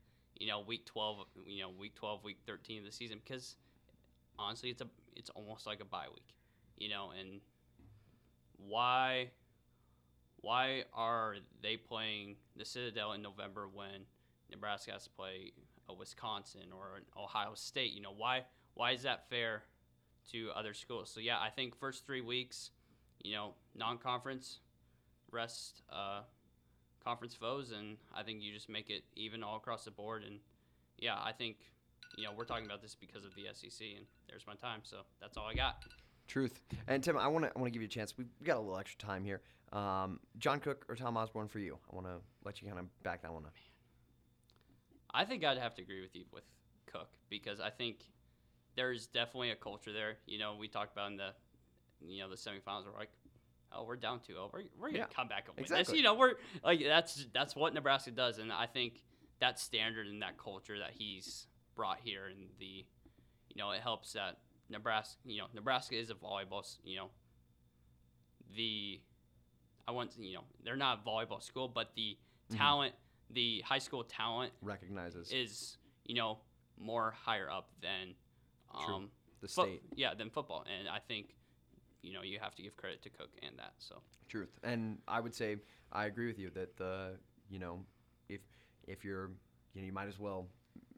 you 0.42 0.48
know, 0.48 0.60
week 0.60 0.84
12, 0.86 1.18
you 1.46 1.62
know, 1.62 1.70
week 1.70 1.94
12, 1.94 2.24
week 2.24 2.38
13 2.46 2.80
of 2.80 2.84
the 2.84 2.92
season 2.92 3.20
because 3.24 3.56
honestly, 4.38 4.70
it's 4.70 4.82
a 4.82 4.88
it's 5.14 5.30
almost 5.30 5.66
like 5.66 5.80
a 5.80 5.84
bye 5.84 6.06
week, 6.12 6.34
you 6.82 6.88
know, 6.88 7.12
and 7.18 7.40
why 8.56 9.30
why 10.40 10.82
are 10.92 11.36
they 11.62 11.76
playing 11.76 12.34
the 12.56 12.64
Citadel 12.64 13.12
in 13.12 13.22
November 13.22 13.68
when 13.72 14.06
Nebraska 14.50 14.90
has 14.90 15.04
to 15.04 15.10
play 15.10 15.52
a 15.88 15.94
Wisconsin 15.94 16.72
or 16.76 16.96
an 16.96 17.04
Ohio 17.16 17.52
State? 17.54 17.92
You 17.92 18.02
know, 18.02 18.12
why 18.16 18.42
why 18.74 18.90
is 18.90 19.02
that 19.02 19.30
fair 19.30 19.62
to 20.32 20.50
other 20.56 20.74
schools? 20.74 21.08
So 21.08 21.20
yeah, 21.20 21.38
I 21.38 21.50
think 21.50 21.78
first 21.78 22.04
3 22.04 22.20
weeks, 22.20 22.70
you 23.22 23.34
know, 23.36 23.54
non-conference 23.76 24.58
rest 25.30 25.82
uh, 25.92 26.22
conference 27.04 27.34
foes, 27.34 27.70
and 27.70 27.96
I 28.12 28.24
think 28.24 28.42
you 28.42 28.52
just 28.52 28.68
make 28.68 28.90
it 28.90 29.04
even 29.14 29.44
all 29.44 29.56
across 29.56 29.84
the 29.84 29.92
board. 29.92 30.24
And 30.24 30.40
yeah, 30.98 31.14
I 31.22 31.30
think 31.30 31.58
you 32.16 32.24
know 32.24 32.32
we're 32.36 32.44
talking 32.44 32.66
about 32.66 32.82
this 32.82 32.96
because 32.96 33.24
of 33.24 33.30
the 33.36 33.44
SEC, 33.52 33.86
and 33.96 34.04
there's 34.28 34.48
my 34.48 34.54
time. 34.54 34.80
So 34.82 35.02
that's 35.20 35.36
all 35.36 35.46
I 35.46 35.54
got. 35.54 35.84
Truth. 36.32 36.62
And 36.88 37.04
Tim, 37.04 37.18
I 37.18 37.28
want 37.28 37.44
to 37.44 37.52
I 37.54 37.58
want 37.60 37.66
to 37.66 37.70
give 37.70 37.82
you 37.82 37.86
a 37.88 37.90
chance. 37.90 38.16
We've 38.16 38.26
got 38.42 38.56
a 38.56 38.60
little 38.60 38.78
extra 38.78 38.98
time 38.98 39.22
here. 39.22 39.42
Um, 39.70 40.18
John 40.38 40.60
Cook 40.60 40.86
or 40.88 40.96
Tom 40.96 41.14
Osborne 41.18 41.48
for 41.48 41.58
you? 41.58 41.76
I 41.90 41.94
want 41.94 42.06
to 42.06 42.14
let 42.42 42.62
you 42.62 42.68
kind 42.68 42.78
of 42.80 42.86
back 43.02 43.20
that 43.20 43.32
one 43.34 43.44
up. 43.44 43.52
I 45.12 45.26
think 45.26 45.44
I'd 45.44 45.58
have 45.58 45.74
to 45.74 45.82
agree 45.82 46.00
with 46.00 46.16
you 46.16 46.24
with 46.32 46.44
Cook 46.86 47.08
because 47.28 47.60
I 47.60 47.68
think 47.68 47.98
there's 48.76 49.06
definitely 49.08 49.50
a 49.50 49.56
culture 49.56 49.92
there. 49.92 50.16
You 50.26 50.38
know, 50.38 50.56
we 50.58 50.68
talked 50.68 50.92
about 50.92 51.10
in 51.10 51.18
the 51.18 51.32
you 52.00 52.22
know 52.22 52.30
the 52.30 52.36
semifinals. 52.36 52.86
We're 52.90 52.98
like, 52.98 53.10
oh, 53.70 53.84
we're 53.84 53.96
down 53.96 54.20
2-0. 54.20 54.50
We're, 54.54 54.62
we're 54.80 54.88
gonna 54.88 55.00
Yeah, 55.00 55.04
come 55.14 55.28
back 55.28 55.48
and 55.48 55.56
win 55.56 55.64
exactly. 55.64 55.92
this. 55.92 55.96
You 55.98 56.02
know, 56.02 56.14
we're 56.14 56.36
like 56.64 56.82
that's 56.82 57.26
that's 57.34 57.54
what 57.54 57.74
Nebraska 57.74 58.10
does, 58.10 58.38
and 58.38 58.50
I 58.50 58.64
think 58.64 59.02
that 59.40 59.60
standard 59.60 60.06
and 60.06 60.22
that 60.22 60.38
culture 60.38 60.78
that 60.78 60.92
he's 60.92 61.46
brought 61.76 61.98
here 62.02 62.26
and 62.26 62.48
the 62.58 62.86
you 63.50 63.56
know, 63.56 63.72
it 63.72 63.82
helps 63.82 64.14
that 64.14 64.38
Nebraska, 64.72 65.18
you 65.24 65.38
know, 65.38 65.46
Nebraska 65.54 65.94
is 65.96 66.10
a 66.10 66.14
volleyball, 66.14 66.64
you 66.84 66.96
know, 66.96 67.10
the, 68.56 69.00
I 69.86 69.92
want, 69.92 70.12
you 70.18 70.34
know, 70.34 70.44
they're 70.64 70.76
not 70.76 71.00
a 71.04 71.08
volleyball 71.08 71.42
school, 71.42 71.68
but 71.68 71.94
the 71.94 72.18
Mhm. 72.50 72.56
talent, 72.56 72.94
the 73.30 73.60
high 73.60 73.78
school 73.78 74.02
talent 74.04 74.52
Recognizes 74.62 75.30
is, 75.30 75.78
you 76.04 76.14
know, 76.14 76.40
more 76.76 77.12
higher 77.12 77.48
up 77.50 77.70
than, 77.80 78.14
um, 78.74 79.10
the 79.40 79.48
fo- 79.48 79.64
state. 79.64 79.82
yeah, 79.94 80.14
than 80.14 80.30
football. 80.30 80.62
And 80.62 80.88
I 80.88 80.98
think, 80.98 81.34
you 82.02 82.12
know, 82.12 82.22
you 82.22 82.38
have 82.40 82.54
to 82.56 82.62
give 82.62 82.76
credit 82.76 83.02
to 83.02 83.10
Cook 83.10 83.30
and 83.42 83.56
that. 83.58 83.74
So, 83.78 84.02
Truth. 84.28 84.58
And 84.62 85.00
I 85.06 85.20
would 85.20 85.34
say 85.34 85.58
I 85.92 86.06
agree 86.06 86.26
with 86.26 86.38
you 86.38 86.48
that 86.50 86.76
the 86.76 87.18
you 87.50 87.58
know 87.58 87.84
if 88.30 88.40
if 88.86 89.04
you're 89.04 89.28
you 89.74 89.82
know 89.82 89.86
you 89.86 89.92
might 89.92 90.08
as 90.08 90.18
well 90.18 90.48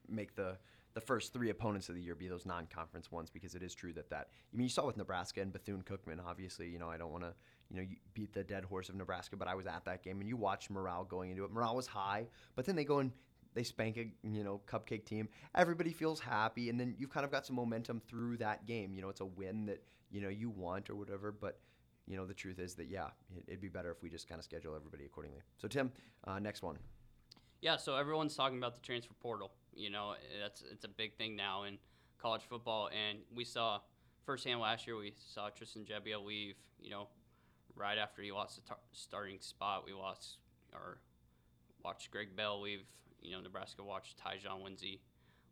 make 0.07 0.35
the 0.35 0.57
the 0.95 1.01
first 1.01 1.31
three 1.31 1.51
opponents 1.51 1.89
of 1.89 1.95
the 1.95 2.01
year 2.01 2.15
be 2.15 2.27
those 2.27 2.45
non-conference 2.45 3.11
ones 3.11 3.29
because 3.29 3.53
it 3.53 3.61
is 3.61 3.75
true 3.75 3.93
that 3.93 4.09
that 4.09 4.29
I 4.51 4.57
mean 4.57 4.63
you 4.63 4.69
saw 4.69 4.85
with 4.87 4.97
Nebraska 4.97 5.41
and 5.41 5.53
Bethune 5.53 5.83
Cookman 5.83 6.19
obviously 6.25 6.67
you 6.69 6.79
know 6.79 6.89
I 6.89 6.97
don't 6.97 7.11
want 7.11 7.23
to 7.23 7.33
you 7.69 7.77
know 7.77 7.87
beat 8.13 8.33
the 8.33 8.43
dead 8.43 8.65
horse 8.65 8.89
of 8.89 8.95
Nebraska 8.95 9.35
but 9.35 9.47
I 9.47 9.55
was 9.55 9.67
at 9.67 9.85
that 9.85 10.03
game 10.03 10.19
and 10.19 10.27
you 10.27 10.37
watched 10.37 10.71
morale 10.71 11.03
going 11.03 11.29
into 11.29 11.43
it 11.43 11.51
morale 11.51 11.75
was 11.75 11.85
high 11.85 12.27
but 12.55 12.65
then 12.65 12.75
they 12.75 12.85
go 12.85 12.99
and 12.99 13.11
they 13.53 13.63
spank 13.63 13.97
a 13.97 14.11
you 14.27 14.43
know 14.43 14.61
cupcake 14.67 15.05
team 15.05 15.29
everybody 15.53 15.91
feels 15.93 16.19
happy 16.19 16.69
and 16.69 16.79
then 16.79 16.95
you've 16.97 17.11
kind 17.11 17.25
of 17.25 17.31
got 17.31 17.45
some 17.45 17.55
momentum 17.55 18.01
through 18.07 18.37
that 18.37 18.65
game 18.65 18.93
you 18.95 19.01
know 19.01 19.09
it's 19.09 19.21
a 19.21 19.25
win 19.25 19.67
that 19.67 19.83
you 20.09 20.21
know 20.21 20.29
you 20.29 20.49
want 20.49 20.89
or 20.89 20.95
whatever 20.95 21.31
but 21.31 21.59
you 22.07 22.17
know, 22.17 22.25
the 22.25 22.33
truth 22.33 22.59
is 22.59 22.75
that 22.75 22.87
yeah, 22.87 23.07
it, 23.35 23.43
it'd 23.47 23.61
be 23.61 23.69
better 23.69 23.91
if 23.91 24.01
we 24.01 24.09
just 24.09 24.29
kind 24.29 24.39
of 24.39 24.45
schedule 24.45 24.75
everybody 24.75 25.05
accordingly. 25.05 25.41
So 25.57 25.67
Tim, 25.67 25.91
uh, 26.25 26.39
next 26.39 26.61
one. 26.61 26.77
yeah, 27.61 27.77
so 27.77 27.95
everyone's 27.95 28.35
talking 28.35 28.57
about 28.57 28.75
the 28.75 28.81
transfer 28.81 29.13
portal. 29.19 29.51
You 29.75 29.89
know, 29.89 30.15
that's 30.41 30.63
it's 30.71 30.85
a 30.85 30.89
big 30.89 31.15
thing 31.17 31.35
now 31.35 31.63
in 31.63 31.77
college 32.17 32.43
football, 32.49 32.89
and 32.89 33.19
we 33.35 33.43
saw 33.43 33.79
firsthand 34.25 34.59
last 34.61 34.87
year. 34.87 34.95
We 34.97 35.13
saw 35.33 35.49
Tristan 35.49 35.85
Gebbia 35.85 36.23
leave. 36.23 36.55
You 36.79 36.91
know, 36.91 37.07
right 37.75 37.97
after 37.97 38.21
he 38.21 38.31
lost 38.31 38.55
the 38.55 38.61
tar- 38.67 38.77
starting 38.93 39.37
spot, 39.41 39.83
we 39.85 39.93
lost 39.93 40.37
or 40.73 40.99
watched 41.83 42.09
Greg 42.11 42.35
Bell 42.35 42.61
leave. 42.61 42.81
You 43.21 43.31
know, 43.31 43.41
Nebraska 43.41 43.83
watched 43.83 44.17
Tyjon 44.17 44.63
Lindsey 44.63 45.01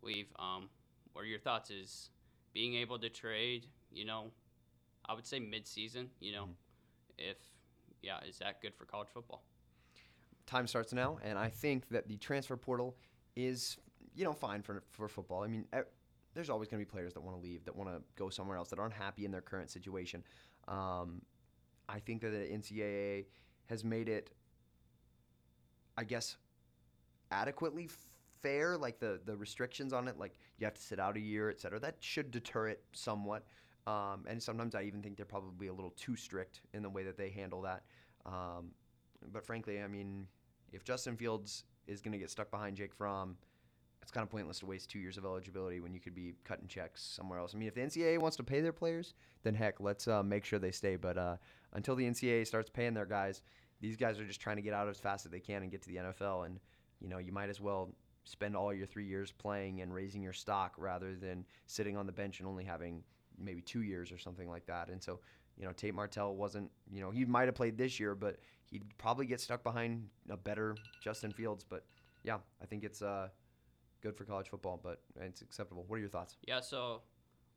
leave. 0.01 0.27
Um, 0.39 0.69
what 1.13 1.23
are 1.23 1.27
your 1.27 1.39
thoughts? 1.39 1.69
Is 1.69 2.09
being 2.53 2.75
able 2.75 2.99
to 2.99 3.09
trade? 3.09 3.67
You 3.91 4.05
know, 4.05 4.31
I 5.05 5.13
would 5.13 5.25
say 5.27 5.39
mid-season. 5.39 6.09
You 6.21 6.31
know, 6.31 6.45
Mhm. 6.45 6.55
if 7.17 7.37
yeah, 8.01 8.23
is 8.23 8.37
that 8.39 8.61
good 8.61 8.73
for 8.75 8.85
college 8.85 9.09
football? 9.13 9.43
Time 10.45 10.67
starts 10.67 10.91
now, 10.93 11.19
and 11.23 11.37
I 11.39 11.49
think 11.49 11.87
that 11.89 12.07
the 12.07 12.17
transfer 12.17 12.57
portal 12.57 12.97
is 13.35 13.77
you 14.15 14.23
know 14.23 14.33
fine 14.33 14.61
for 14.61 14.83
for 14.91 15.07
football. 15.07 15.43
I 15.43 15.47
mean. 15.47 15.65
there's 16.35 16.49
always 16.49 16.67
going 16.67 16.79
to 16.81 16.85
be 16.85 16.89
players 16.89 17.13
that 17.13 17.21
want 17.21 17.37
to 17.37 17.43
leave, 17.43 17.63
that 17.63 17.75
want 17.75 17.87
to 17.91 18.01
go 18.15 18.27
somewhere 18.27 18.57
else, 18.57 18.69
that 18.69 18.79
aren't 18.79 18.93
happy 18.93 19.23
in 19.23 19.29
their 19.29 19.39
current 19.39 19.69
situation. 19.69 20.23
Um, 20.67 21.21
I 21.87 21.99
think 21.99 22.21
that 22.21 22.29
the 22.29 22.37
NCAA 22.37 23.25
has 23.67 23.83
made 23.83 24.09
it, 24.09 24.31
I 25.97 26.03
guess, 26.03 26.37
adequately 27.31 27.89
fair. 28.41 28.77
Like 28.77 28.99
the 28.99 29.19
the 29.25 29.35
restrictions 29.35 29.93
on 29.93 30.07
it, 30.07 30.17
like 30.17 30.39
you 30.57 30.65
have 30.65 30.73
to 30.73 30.81
sit 30.81 30.99
out 30.99 31.17
a 31.17 31.19
year, 31.19 31.49
et 31.49 31.59
cetera. 31.59 31.79
That 31.79 31.97
should 31.99 32.31
deter 32.31 32.67
it 32.67 32.83
somewhat. 32.93 33.45
Um, 33.85 34.23
and 34.27 34.41
sometimes 34.41 34.75
I 34.75 34.83
even 34.83 35.01
think 35.01 35.17
they're 35.17 35.25
probably 35.25 35.67
a 35.67 35.73
little 35.73 35.91
too 35.91 36.15
strict 36.15 36.61
in 36.73 36.83
the 36.83 36.89
way 36.89 37.03
that 37.03 37.17
they 37.17 37.29
handle 37.29 37.61
that. 37.63 37.83
Um, 38.25 38.71
but 39.33 39.45
frankly, 39.45 39.81
I 39.81 39.87
mean, 39.87 40.27
if 40.71 40.85
Justin 40.85 41.17
Fields 41.17 41.65
is 41.85 42.01
going 42.01 42.13
to 42.13 42.17
get 42.17 42.29
stuck 42.29 42.49
behind 42.49 42.77
Jake 42.77 42.93
Fromm, 42.93 43.35
it's 44.03 44.11
kind 44.11 44.23
of 44.23 44.29
pointless 44.29 44.59
to 44.59 44.65
waste 44.65 44.89
two 44.89 44.99
years 44.99 45.17
of 45.17 45.25
eligibility 45.25 45.79
when 45.79 45.93
you 45.93 45.99
could 45.99 46.13
be 46.13 46.35
cutting 46.43 46.67
checks 46.67 47.01
somewhere 47.01 47.39
else. 47.39 47.53
I 47.55 47.57
mean, 47.57 47.67
if 47.67 47.73
the 47.73 47.81
NCAA 47.81 48.19
wants 48.19 48.37
to 48.37 48.43
pay 48.43 48.61
their 48.61 48.73
players, 48.73 49.13
then 49.43 49.55
heck, 49.55 49.79
let's 49.79 50.07
uh, 50.07 50.21
make 50.21 50.45
sure 50.45 50.59
they 50.59 50.71
stay. 50.71 50.97
But 50.97 51.17
uh, 51.17 51.37
until 51.71 51.95
the 51.95 52.03
NCAA 52.03 52.45
starts 52.45 52.69
paying 52.69 52.93
their 52.93 53.05
guys, 53.05 53.41
these 53.81 53.95
guys 53.95 54.19
are 54.19 54.25
just 54.25 54.41
trying 54.41 54.57
to 54.57 54.61
get 54.61 54.73
out 54.73 54.87
as 54.87 54.99
fast 54.99 55.25
as 55.25 55.31
they 55.31 55.39
can 55.39 55.63
and 55.63 55.71
get 55.71 55.81
to 55.83 55.89
the 55.89 55.95
NFL. 55.95 56.45
And 56.45 56.59
you 56.99 57.09
know, 57.09 57.17
you 57.17 57.31
might 57.31 57.49
as 57.49 57.59
well 57.59 57.93
spend 58.25 58.55
all 58.55 58.73
your 58.73 58.85
three 58.85 59.05
years 59.05 59.31
playing 59.31 59.81
and 59.81 59.93
raising 59.93 60.21
your 60.21 60.33
stock 60.33 60.73
rather 60.77 61.15
than 61.15 61.45
sitting 61.67 61.97
on 61.97 62.05
the 62.05 62.11
bench 62.11 62.39
and 62.39 62.47
only 62.47 62.63
having 62.63 63.03
maybe 63.37 63.61
two 63.61 63.81
years 63.81 64.11
or 64.11 64.17
something 64.17 64.49
like 64.49 64.65
that. 64.65 64.89
And 64.89 65.01
so, 65.01 65.19
you 65.57 65.65
know, 65.65 65.71
Tate 65.73 65.93
Martell 65.93 66.35
wasn't, 66.35 66.69
you 66.91 67.01
know, 67.01 67.11
he 67.11 67.25
might 67.25 67.45
have 67.45 67.55
played 67.55 67.77
this 67.77 67.99
year, 67.99 68.15
but 68.15 68.37
he'd 68.65 68.83
probably 68.97 69.25
get 69.25 69.41
stuck 69.41 69.63
behind 69.63 70.07
a 70.29 70.37
better 70.37 70.75
Justin 71.01 71.31
Fields. 71.31 71.65
But 71.67 71.85
yeah, 72.23 72.37
I 72.61 72.65
think 72.65 72.83
it's 72.83 73.01
uh, 73.01 73.27
good 74.03 74.15
for 74.15 74.25
college 74.25 74.49
football, 74.49 74.79
but 74.81 75.01
it's 75.19 75.41
acceptable. 75.41 75.85
What 75.87 75.95
are 75.95 75.99
your 75.99 76.09
thoughts? 76.09 76.37
Yeah, 76.45 76.59
so 76.59 77.01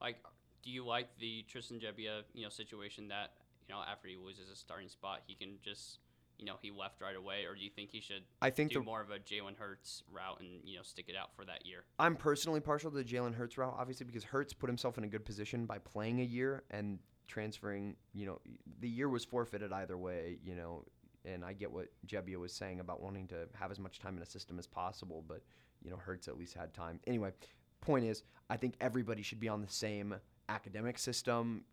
like 0.00 0.16
do 0.62 0.70
you 0.70 0.84
like 0.84 1.08
the 1.18 1.44
Tristan 1.48 1.78
Gebbia, 1.78 2.22
you 2.32 2.42
know, 2.42 2.48
situation 2.48 3.08
that, 3.08 3.32
you 3.68 3.74
know, 3.74 3.82
after 3.86 4.08
he 4.08 4.16
loses 4.16 4.50
a 4.50 4.56
starting 4.56 4.88
spot, 4.88 5.20
he 5.26 5.34
can 5.34 5.58
just 5.62 5.98
you 6.38 6.44
know, 6.44 6.56
he 6.60 6.70
left 6.70 7.00
right 7.00 7.16
away, 7.16 7.44
or 7.48 7.54
do 7.54 7.62
you 7.62 7.70
think 7.70 7.90
he 7.90 8.00
should 8.00 8.22
I 8.42 8.50
think 8.50 8.70
do 8.70 8.80
the, 8.80 8.84
more 8.84 9.00
of 9.00 9.10
a 9.10 9.18
Jalen 9.18 9.56
Hurts 9.58 10.02
route 10.12 10.38
and 10.40 10.60
you 10.64 10.76
know 10.76 10.82
stick 10.82 11.06
it 11.08 11.16
out 11.16 11.30
for 11.34 11.46
that 11.46 11.64
year? 11.64 11.84
I'm 11.98 12.14
personally 12.14 12.60
partial 12.60 12.90
to 12.90 12.96
the 12.96 13.04
Jalen 13.04 13.34
Hurts 13.34 13.56
route, 13.56 13.74
obviously, 13.76 14.04
because 14.04 14.24
Hurts 14.24 14.52
put 14.52 14.68
himself 14.68 14.98
in 14.98 15.04
a 15.04 15.06
good 15.06 15.24
position 15.24 15.64
by 15.64 15.78
playing 15.78 16.20
a 16.20 16.24
year 16.24 16.64
and 16.70 16.98
transferring. 17.26 17.96
You 18.12 18.26
know, 18.26 18.40
the 18.80 18.88
year 18.88 19.08
was 19.08 19.24
forfeited 19.24 19.72
either 19.72 19.96
way. 19.96 20.38
You 20.44 20.56
know, 20.56 20.84
and 21.24 21.42
I 21.42 21.54
get 21.54 21.72
what 21.72 21.88
Jebbia 22.06 22.36
was 22.36 22.52
saying 22.52 22.80
about 22.80 23.02
wanting 23.02 23.28
to 23.28 23.48
have 23.58 23.70
as 23.70 23.78
much 23.78 23.98
time 23.98 24.16
in 24.16 24.22
a 24.22 24.26
system 24.26 24.58
as 24.58 24.66
possible, 24.66 25.24
but 25.26 25.42
you 25.82 25.90
know, 25.90 25.96
Hurts 25.96 26.28
at 26.28 26.38
least 26.38 26.54
had 26.54 26.72
time. 26.74 27.00
Anyway, 27.06 27.32
point 27.80 28.04
is, 28.04 28.22
I 28.50 28.56
think 28.56 28.74
everybody 28.80 29.22
should 29.22 29.40
be 29.40 29.48
on 29.48 29.60
the 29.60 29.68
same 29.68 30.14
academic 30.48 30.98
system. 30.98 31.64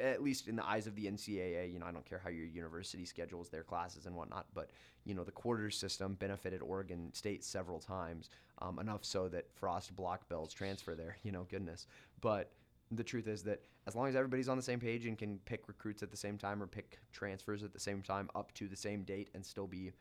At 0.00 0.22
least 0.22 0.48
in 0.48 0.56
the 0.56 0.66
eyes 0.66 0.86
of 0.86 0.94
the 0.94 1.04
NCAA, 1.04 1.72
you 1.72 1.78
know, 1.78 1.84
I 1.84 1.92
don't 1.92 2.06
care 2.06 2.20
how 2.22 2.30
your 2.30 2.46
university 2.46 3.04
schedules 3.04 3.50
their 3.50 3.62
classes 3.62 4.06
and 4.06 4.16
whatnot, 4.16 4.46
but 4.54 4.70
you 5.04 5.14
know, 5.14 5.24
the 5.24 5.32
quarters 5.32 5.76
system 5.76 6.14
benefited 6.14 6.62
Oregon 6.62 7.12
State 7.12 7.44
several 7.44 7.78
times, 7.78 8.30
um, 8.60 8.78
enough 8.78 9.04
so 9.04 9.28
that 9.28 9.46
Frost 9.54 9.94
blocked 9.94 10.28
Bell's 10.28 10.52
transfer 10.52 10.94
there. 10.94 11.16
You 11.24 11.32
know, 11.32 11.46
goodness. 11.50 11.86
But 12.20 12.52
the 12.90 13.04
truth 13.04 13.26
is 13.26 13.42
that 13.44 13.60
as 13.86 13.94
long 13.94 14.08
as 14.08 14.16
everybody's 14.16 14.48
on 14.48 14.56
the 14.56 14.62
same 14.62 14.80
page 14.80 15.06
and 15.06 15.18
can 15.18 15.38
pick 15.44 15.68
recruits 15.68 16.02
at 16.02 16.10
the 16.10 16.16
same 16.16 16.38
time 16.38 16.62
or 16.62 16.66
pick 16.66 16.98
transfers 17.12 17.62
at 17.62 17.72
the 17.72 17.80
same 17.80 18.02
time 18.02 18.28
up 18.34 18.52
to 18.54 18.68
the 18.68 18.76
same 18.76 19.02
date 19.02 19.30
and 19.34 19.44
still 19.44 19.66
be 19.66 19.92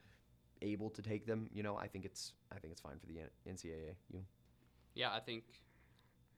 able 0.62 0.90
to 0.92 1.02
take 1.02 1.26
them, 1.26 1.50
you 1.54 1.64
know, 1.64 1.78
I 1.78 1.88
think 1.88 2.06
it's 2.06 2.34
I 2.52 2.60
think 2.60 2.72
it's 2.72 2.82
fine 2.82 3.00
for 3.00 3.06
the 3.08 3.20
NCAA. 3.50 3.96
You 4.12 4.24
Yeah, 4.96 5.12
I 5.12 5.20
think 5.20 5.44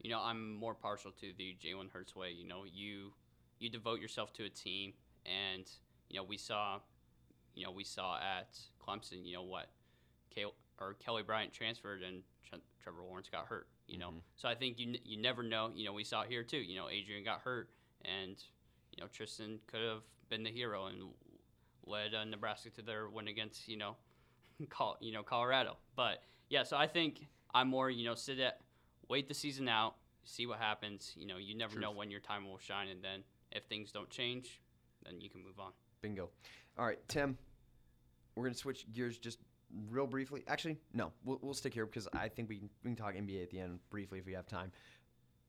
you 0.01 0.09
know 0.09 0.21
I'm 0.21 0.53
more 0.55 0.73
partial 0.75 1.11
to 1.11 1.33
the 1.37 1.55
Jalen 1.63 1.91
Hurts 1.91 2.15
way. 2.15 2.31
You 2.31 2.47
know, 2.47 2.63
you 2.65 3.13
you 3.59 3.69
devote 3.69 3.99
yourself 3.99 4.33
to 4.33 4.43
a 4.45 4.49
team, 4.49 4.93
and 5.25 5.69
you 6.09 6.17
know 6.17 6.23
we 6.23 6.37
saw, 6.37 6.79
you 7.55 7.65
know 7.65 7.71
we 7.71 7.83
saw 7.83 8.17
at 8.17 8.57
Clemson, 8.85 9.25
you 9.25 9.33
know 9.35 9.43
what, 9.43 9.69
Kale, 10.33 10.53
or 10.79 10.93
Kelly 10.95 11.23
Bryant 11.23 11.53
transferred 11.53 12.01
and 12.03 12.23
Tre- 12.43 12.59
Trevor 12.81 13.03
Lawrence 13.03 13.29
got 13.29 13.45
hurt. 13.47 13.67
You 13.87 13.97
know, 13.99 14.11
Mhm. 14.11 14.21
so 14.37 14.47
I 14.47 14.55
think 14.55 14.79
you 14.79 14.97
you 15.03 15.17
never 15.17 15.43
know. 15.43 15.71
You 15.75 15.85
know, 15.85 15.93
we 15.93 16.03
saw 16.03 16.21
it 16.21 16.29
here 16.29 16.43
too. 16.43 16.57
You 16.61 16.75
know, 16.75 16.89
Adrian 16.89 17.23
got 17.23 17.41
hurt, 17.41 17.69
and 18.03 18.41
you 18.95 19.01
know 19.03 19.07
Tristan 19.07 19.59
could 19.67 19.81
have 19.81 20.03
been 20.29 20.43
the 20.43 20.51
hero 20.51 20.85
and 20.87 21.13
led 21.85 22.13
uh, 22.13 22.23
Nebraska 22.23 22.69
to 22.71 22.81
their 22.81 23.09
win 23.09 23.27
against 23.27 23.67
you 23.67 23.75
know, 23.77 23.95
Col- 24.69 24.97
you 25.01 25.11
know 25.11 25.23
Colorado. 25.23 25.77
But 25.95 26.23
yeah, 26.49 26.63
so 26.63 26.77
I 26.77 26.87
think 26.87 27.27
I'm 27.53 27.67
more 27.67 27.89
you 27.89 28.05
know 28.05 28.15
sit 28.15 28.39
at 28.39 28.59
wait 29.09 29.27
the 29.27 29.33
season 29.33 29.67
out, 29.67 29.95
see 30.23 30.45
what 30.45 30.59
happens. 30.59 31.13
You 31.15 31.27
know, 31.27 31.37
you 31.37 31.55
never 31.55 31.79
know 31.79 31.91
when 31.91 32.09
your 32.11 32.19
time 32.19 32.47
will 32.47 32.59
shine, 32.59 32.87
and 32.87 33.03
then 33.03 33.23
if 33.51 33.63
things 33.65 33.91
don't 33.91 34.09
change, 34.09 34.61
then 35.05 35.21
you 35.21 35.29
can 35.29 35.43
move 35.43 35.59
on. 35.59 35.71
bingo. 36.01 36.29
All 36.77 36.85
right, 36.85 36.99
Tim. 37.07 37.37
We're 38.35 38.45
gonna 38.45 38.55
switch 38.55 38.91
gears 38.91 39.17
just 39.17 39.37
real 39.89 40.07
briefly. 40.07 40.43
Actually, 40.47 40.77
no, 40.93 41.11
we'll, 41.23 41.39
we'll 41.41 41.53
stick 41.53 41.73
here 41.73 41.85
because 41.85 42.07
I 42.13 42.27
think 42.29 42.49
we 42.49 42.57
can, 42.57 42.69
we 42.83 42.89
can 42.91 42.95
talk 42.95 43.15
NBA 43.15 43.43
at 43.43 43.49
the 43.51 43.59
end 43.59 43.79
briefly 43.89 44.19
if 44.19 44.25
we 44.25 44.33
have 44.33 44.47
time. 44.47 44.71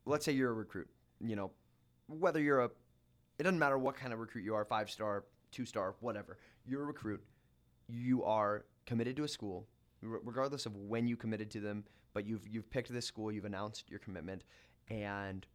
Let's 0.05 0.25
say 0.25 0.33
you're 0.33 0.51
a 0.51 0.55
recruit. 0.55 0.89
You 1.21 1.37
know, 1.37 1.51
whether 2.09 2.41
you're 2.41 2.61
a, 2.61 2.71
it 3.39 3.43
doesn't 3.43 3.59
matter 3.59 3.79
what 3.79 3.97
kind 3.97 4.13
of 4.13 4.19
recruit 4.19 4.45
you 4.45 4.55
are, 4.55 4.65
five 4.65 4.91
star, 4.91 5.25
two 5.51 5.65
star, 5.65 5.95
whatever. 6.01 6.39
You're 6.67 6.83
a 6.83 6.87
recruit. 6.87 7.23
You 7.89 8.25
are 8.25 8.65
committed 8.87 9.17
to 9.17 9.25
a 9.25 9.29
school, 9.29 9.67
regardless 10.03 10.67
of 10.67 10.77
when 10.77 11.07
you 11.07 11.17
committed 11.17 11.51
to 11.53 11.61
them. 11.61 11.85
But 12.13 12.27
you've 12.27 12.47
you've 12.49 12.71
picked 12.71 12.93
this 12.93 13.07
school. 13.07 13.33
You've 13.33 13.45
announced 13.45 13.91
your 13.91 13.99
commitment, 13.99 14.45
and 14.89 15.47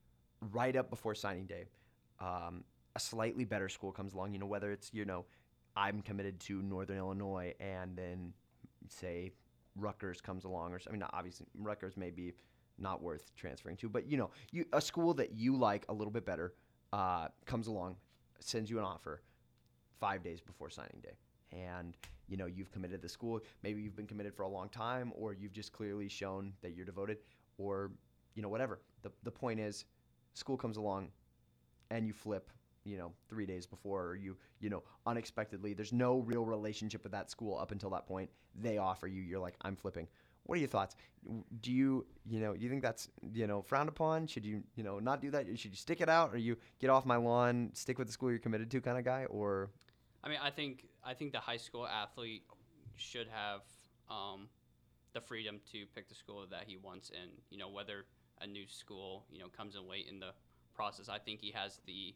right 0.51 0.75
up 0.75 0.89
before 0.89 1.15
signing 1.15 1.45
day, 1.45 1.65
um, 2.19 2.63
a 2.95 2.99
slightly 2.99 3.45
better 3.45 3.69
school 3.69 3.91
comes 3.91 4.13
along. 4.13 4.34
You 4.34 4.39
know, 4.39 4.45
whether 4.45 4.71
it's 4.71 4.91
you 4.93 5.05
know, 5.05 5.25
I'm 5.75 6.01
committed 6.01 6.39
to 6.41 6.61
Northern 6.61 6.97
Illinois, 6.97 7.53
and 7.59 7.95
then 7.95 8.34
say 8.89 9.32
Rutgers 9.75 10.21
comes 10.21 10.45
along, 10.45 10.73
or 10.73 10.82
I 10.88 10.91
mean, 10.91 11.03
obviously 11.13 11.45
Rutgers 11.57 11.95
may 11.95 12.11
be 12.11 12.34
not 12.77 13.01
worth 13.01 13.32
transferring 13.36 13.77
to, 13.77 13.89
but 13.89 14.09
you 14.09 14.17
know, 14.17 14.32
you 14.51 14.65
a 14.73 14.82
school 14.82 15.13
that 15.15 15.34
you 15.34 15.55
like 15.55 15.86
a 15.89 15.93
little 15.93 16.11
bit 16.11 16.25
better 16.25 16.53
uh, 16.93 17.27
comes 17.45 17.67
along, 17.67 17.95
sends 18.39 18.69
you 18.69 18.80
an 18.80 18.86
offer 18.86 19.21
five 19.99 20.23
days 20.23 20.41
before 20.41 20.69
signing 20.69 20.99
day, 21.01 21.17
and 21.51 21.97
you 22.27 22.37
know 22.37 22.45
you've 22.45 22.71
committed 22.71 23.01
the 23.01 23.09
school. 23.09 23.41
Maybe 23.63 23.81
you've 23.81 23.95
been 23.95 24.07
committed 24.07 24.33
for 24.33 24.43
a 24.43 24.49
long 24.49 24.69
time, 24.69 25.11
or 25.15 25.33
you've 25.33 25.53
just 25.53 25.71
clearly 25.73 26.09
shown 26.09 26.53
that 26.61 26.75
you're 26.75 26.85
devoted, 26.85 27.17
or 27.57 27.91
you 28.35 28.41
know, 28.41 28.49
whatever. 28.49 28.79
The 29.01 29.11
the 29.23 29.31
point 29.31 29.59
is, 29.59 29.85
school 30.33 30.57
comes 30.57 30.77
along, 30.77 31.09
and 31.91 32.05
you 32.05 32.13
flip. 32.13 32.49
You 32.85 32.97
know, 32.97 33.11
three 33.29 33.45
days 33.45 33.67
before, 33.67 34.05
or 34.07 34.15
you 34.15 34.37
you 34.61 34.69
know 34.69 34.83
unexpectedly. 35.05 35.73
There's 35.73 35.93
no 35.93 36.19
real 36.19 36.45
relationship 36.45 37.03
with 37.03 37.11
that 37.11 37.29
school 37.29 37.59
up 37.59 37.71
until 37.71 37.89
that 37.91 38.07
point. 38.07 38.29
They 38.55 38.77
offer 38.77 39.05
you. 39.05 39.21
You're 39.21 39.41
like, 39.41 39.55
I'm 39.61 39.75
flipping. 39.75 40.07
What 40.45 40.55
are 40.55 40.59
your 40.59 40.69
thoughts? 40.69 40.95
Do 41.61 41.71
you, 41.71 42.07
you 42.25 42.39
know, 42.39 42.53
you 42.53 42.69
think 42.69 42.81
that's, 42.81 43.09
you 43.33 43.45
know, 43.45 43.61
frowned 43.61 43.89
upon? 43.89 44.25
Should 44.25 44.45
you, 44.45 44.63
you 44.75 44.83
know, 44.83 44.97
not 44.97 45.21
do 45.21 45.29
that? 45.29 45.45
Should 45.59 45.71
you 45.71 45.77
stick 45.77 46.01
it 46.01 46.09
out, 46.09 46.33
or 46.33 46.37
you 46.37 46.57
get 46.79 46.89
off 46.89 47.05
my 47.05 47.17
lawn, 47.17 47.69
stick 47.73 47.99
with 47.99 48.07
the 48.07 48.13
school 48.13 48.31
you're 48.31 48.39
committed 48.39 48.71
to, 48.71 48.81
kind 48.81 48.97
of 48.97 49.05
guy? 49.05 49.25
Or, 49.25 49.69
I 50.24 50.30
mean, 50.30 50.39
I 50.41 50.49
think 50.49 50.86
I 51.03 51.13
think 51.13 51.32
the 51.32 51.39
high 51.39 51.57
school 51.57 51.88
athlete 51.88 52.43
should 52.97 53.28
have 53.28 53.61
um, 54.09 54.47
the 55.13 55.22
freedom 55.22 55.59
to 55.72 55.86
pick 55.95 56.09
the 56.09 56.15
school 56.15 56.45
that 56.49 56.63
he 56.67 56.78
wants, 56.78 57.09
and 57.09 57.32
you 57.49 57.57
know 57.57 57.70
whether 57.70 58.05
a 58.41 58.47
new 58.47 58.67
school, 58.67 59.26
you 59.32 59.39
know, 59.39 59.47
comes 59.47 59.76
in 59.76 59.88
late 59.88 60.07
in 60.09 60.20
the 60.20 60.32
process. 60.74 61.09
I 61.09 61.20
think 61.20 61.41
he 61.41 61.51
has 61.51 61.80
the 61.86 62.15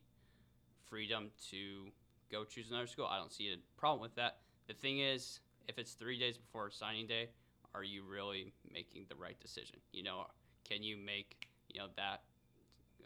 freedom 0.90 1.32
to 1.52 1.88
go 2.32 2.44
choose 2.44 2.70
another 2.70 2.88
school. 2.88 3.06
I 3.06 3.18
don't 3.18 3.32
see 3.32 3.50
a 3.52 3.58
problem 3.80 4.02
with 4.02 4.16
that. 4.16 4.38
The 4.68 4.74
thing 4.74 5.00
is, 5.00 5.42
if 5.68 5.78
it's 5.78 5.94
three 5.94 6.18
days 6.18 6.38
before 6.38 6.70
signing 6.72 7.08
day, 7.08 7.30
are 7.76 7.84
you 7.84 8.04
really 8.04 8.54
making 8.72 9.06
the 9.10 9.16
right 9.16 9.40
decision? 9.40 9.78
You 9.92 10.04
know, 10.04 10.26
can 10.68 10.84
you 10.84 10.98
make 10.98 11.48
you 11.70 11.80
know 11.80 11.88
that 11.98 12.22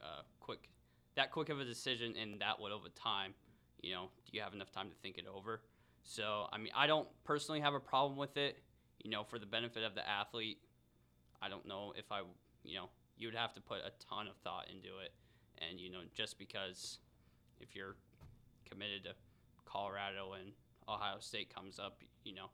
uh, 0.01 0.21
quick 0.39 0.69
that 1.15 1.31
quick 1.31 1.49
of 1.49 1.59
a 1.59 1.65
decision 1.65 2.15
in 2.15 2.39
that 2.39 2.59
little 2.61 2.77
of 2.77 2.85
a 2.85 2.89
time? 2.89 3.33
You 3.81 3.93
know, 3.93 4.09
do 4.25 4.37
you 4.37 4.41
have 4.41 4.53
enough 4.53 4.71
time 4.71 4.89
to 4.89 4.95
think 5.01 5.17
it 5.17 5.25
over? 5.27 5.61
So, 6.03 6.47
I 6.51 6.57
mean, 6.57 6.71
I 6.75 6.87
don't 6.87 7.07
personally 7.23 7.59
have 7.61 7.73
a 7.73 7.79
problem 7.79 8.17
with 8.17 8.37
it. 8.37 8.57
You 9.03 9.11
know, 9.11 9.23
for 9.23 9.39
the 9.39 9.45
benefit 9.45 9.83
of 9.83 9.93
the 9.93 10.07
athlete, 10.07 10.59
I 11.41 11.49
don't 11.49 11.65
know 11.67 11.93
if 11.95 12.11
I, 12.11 12.21
you 12.63 12.75
know, 12.75 12.89
you 13.17 13.27
would 13.27 13.35
have 13.35 13.53
to 13.53 13.61
put 13.61 13.79
a 13.79 13.91
ton 14.09 14.27
of 14.27 14.35
thought 14.43 14.67
into 14.69 14.99
it. 14.99 15.11
And, 15.59 15.79
you 15.79 15.91
know, 15.91 15.99
just 16.13 16.37
because 16.37 16.99
if 17.59 17.75
you're 17.75 17.95
committed 18.69 19.03
to 19.05 19.11
Colorado 19.65 20.33
and 20.33 20.51
Ohio 20.87 21.17
State 21.19 21.53
comes 21.53 21.79
up, 21.79 22.01
you 22.23 22.33
know, 22.33 22.49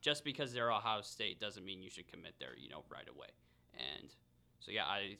just 0.00 0.24
because 0.24 0.52
they're 0.52 0.72
Ohio 0.72 1.02
State 1.02 1.40
doesn't 1.40 1.64
mean 1.64 1.82
you 1.82 1.90
should 1.90 2.10
commit 2.10 2.34
there, 2.38 2.54
you 2.56 2.68
know, 2.68 2.84
right 2.90 3.08
away. 3.08 3.28
And 3.74 4.10
so 4.60 4.70
yeah, 4.70 4.84
I 4.84 5.16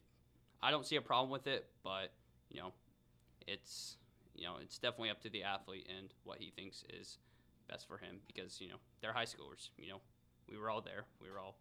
I 0.63 0.71
don't 0.71 0.87
see 0.87 0.97
a 0.97 1.03
problem 1.03 1.31
with 1.31 1.47
it, 1.47 1.67
but 1.83 2.13
you 2.51 2.61
know, 2.61 2.73
it's 3.47 3.97
you 4.39 4.45
know, 4.45 4.55
it's 4.63 4.79
definitely 4.79 5.11
up 5.11 5.21
to 5.23 5.31
the 5.31 5.43
athlete 5.43 5.87
and 5.99 6.09
what 6.25 6.39
he 6.39 6.51
thinks 6.57 6.85
is 6.99 7.19
best 7.69 7.87
for 7.87 7.99
him 7.99 8.21
because, 8.27 8.61
you 8.61 8.69
know, 8.69 8.77
they're 9.03 9.13
high 9.13 9.25
schoolers, 9.27 9.69
you 9.77 9.89
know. 9.89 10.01
We 10.51 10.57
were 10.57 10.71
all 10.71 10.81
there. 10.81 11.05
We 11.21 11.29
were 11.31 11.39
all 11.39 11.57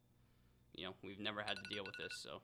you 0.78 0.86
know, 0.86 0.94
we've 1.04 1.20
never 1.20 1.42
had 1.42 1.56
to 1.58 1.64
deal 1.74 1.84
with 1.84 1.96
this, 1.98 2.20
so 2.22 2.40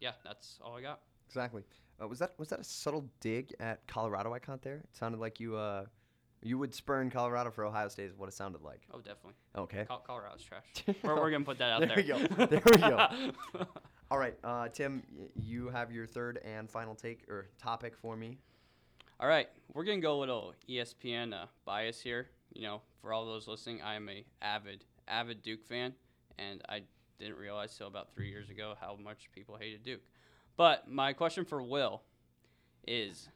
yeah, 0.00 0.12
that's 0.24 0.58
all 0.64 0.74
I 0.76 0.80
got. 0.80 1.00
Exactly. 1.28 1.62
Uh, 2.02 2.08
was 2.08 2.18
that 2.18 2.32
was 2.38 2.48
that 2.48 2.60
a 2.60 2.64
subtle 2.64 3.08
dig 3.20 3.54
at 3.60 3.86
Colorado 3.86 4.32
I 4.32 4.38
caught 4.38 4.62
there? 4.62 4.76
It 4.76 4.96
sounded 4.96 5.20
like 5.20 5.38
you 5.38 5.56
uh 5.56 5.84
you 6.42 6.58
would 6.58 6.74
spurn 6.74 7.10
Colorado 7.10 7.50
for 7.50 7.64
Ohio 7.64 7.88
State 7.88 8.10
is 8.10 8.16
what 8.16 8.28
it 8.28 8.32
sounded 8.32 8.62
like. 8.62 8.82
Oh, 8.92 8.98
definitely. 8.98 9.34
Okay. 9.56 9.84
Col- 9.86 10.04
Colorado's 10.06 10.42
trash. 10.42 10.64
we're, 11.02 11.16
we're 11.16 11.30
gonna 11.30 11.44
put 11.44 11.58
that 11.58 11.72
out 11.72 11.80
there. 11.80 11.88
there. 11.88 11.96
we 11.96 12.02
go. 12.02 12.46
There 12.46 12.62
we 12.64 12.76
go. 12.78 13.08
All 14.10 14.18
right, 14.18 14.36
uh, 14.44 14.68
Tim, 14.68 15.02
you 15.34 15.68
have 15.68 15.90
your 15.90 16.06
third 16.06 16.38
and 16.44 16.70
final 16.70 16.94
take 16.94 17.28
or 17.28 17.48
topic 17.60 17.96
for 17.96 18.16
me. 18.16 18.38
All 19.18 19.26
right, 19.26 19.48
we're 19.72 19.84
gonna 19.84 20.00
go 20.00 20.18
a 20.18 20.20
little 20.20 20.52
ESPN 20.68 21.32
uh, 21.32 21.46
bias 21.64 22.02
here. 22.02 22.28
You 22.52 22.64
know, 22.64 22.82
for 23.00 23.14
all 23.14 23.24
those 23.24 23.48
listening, 23.48 23.80
I 23.80 23.94
am 23.94 24.10
a 24.10 24.26
avid, 24.42 24.84
avid 25.08 25.42
Duke 25.42 25.64
fan, 25.64 25.94
and 26.38 26.60
I 26.68 26.82
didn't 27.18 27.38
realize 27.38 27.74
till 27.74 27.86
about 27.86 28.12
three 28.12 28.28
years 28.28 28.50
ago 28.50 28.74
how 28.78 28.94
much 29.02 29.30
people 29.34 29.56
hated 29.56 29.82
Duke. 29.82 30.02
But 30.58 30.90
my 30.90 31.14
question 31.14 31.46
for 31.46 31.62
Will 31.62 32.02
is: 32.86 33.30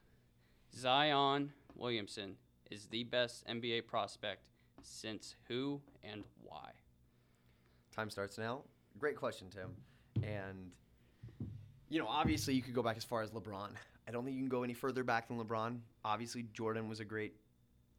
Zion 0.76 1.50
Williamson 1.74 2.36
is 2.70 2.84
the 2.84 3.04
best 3.04 3.46
NBA 3.48 3.86
prospect 3.86 4.42
since 4.82 5.34
who 5.48 5.80
and 6.04 6.24
why? 6.42 6.72
Time 7.96 8.10
starts 8.10 8.36
now. 8.36 8.64
Great 8.98 9.16
question, 9.16 9.46
Tim. 9.48 9.70
And 10.22 10.72
you 11.88 11.98
know, 11.98 12.06
obviously, 12.06 12.52
you 12.52 12.60
could 12.60 12.74
go 12.74 12.82
back 12.82 12.98
as 12.98 13.04
far 13.04 13.22
as 13.22 13.30
LeBron. 13.30 13.70
I 14.10 14.12
don't 14.12 14.24
think 14.24 14.34
you 14.34 14.42
can 14.42 14.48
go 14.48 14.64
any 14.64 14.74
further 14.74 15.04
back 15.04 15.28
than 15.28 15.38
LeBron. 15.38 15.78
Obviously, 16.04 16.44
Jordan 16.52 16.88
was 16.88 16.98
a 16.98 17.04
great 17.04 17.34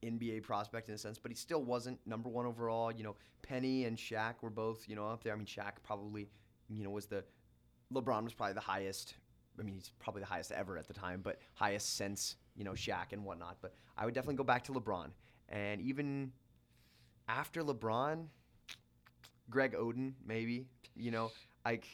NBA 0.04 0.44
prospect 0.44 0.90
in 0.90 0.96
a 0.96 0.98
sense, 0.98 1.18
but 1.18 1.32
he 1.32 1.36
still 1.36 1.64
wasn't 1.64 2.06
number 2.06 2.28
one 2.28 2.46
overall. 2.46 2.92
You 2.92 3.06
know, 3.06 3.16
Penny 3.44 3.86
and 3.86 3.96
Shaq 3.98 4.34
were 4.42 4.50
both, 4.50 4.90
you 4.90 4.96
know, 4.98 5.08
up 5.08 5.24
there. 5.24 5.32
I 5.32 5.38
mean, 5.38 5.46
Shaq 5.46 5.72
probably, 5.84 6.28
you 6.68 6.84
know, 6.84 6.90
was 6.90 7.06
the 7.06 7.24
LeBron 7.94 8.26
was 8.26 8.34
probably 8.34 8.56
the 8.56 8.60
highest. 8.60 9.14
I 9.58 9.64
mean, 9.64 9.74
he's 9.74 9.94
probably 10.00 10.20
the 10.20 10.28
highest 10.28 10.52
ever 10.52 10.78
at 10.78 10.86
the 10.86 10.94
time, 10.94 11.22
but 11.24 11.40
highest 11.54 11.96
since 11.96 12.36
you 12.58 12.66
know 12.66 12.72
Shaq 12.72 13.14
and 13.14 13.24
whatnot. 13.24 13.60
But 13.62 13.74
I 13.98 14.04
would 14.04 14.14
definitely 14.14 14.36
go 14.36 14.44
back 14.44 14.66
to 14.66 14.74
LeBron, 14.74 15.12
and 15.48 15.80
even 15.80 16.34
after 17.30 17.64
LeBron, 17.64 18.26
Greg 19.50 19.76
Oden 19.76 20.12
maybe. 20.26 20.66
You 20.94 21.12
know, 21.12 21.32
like 21.64 21.86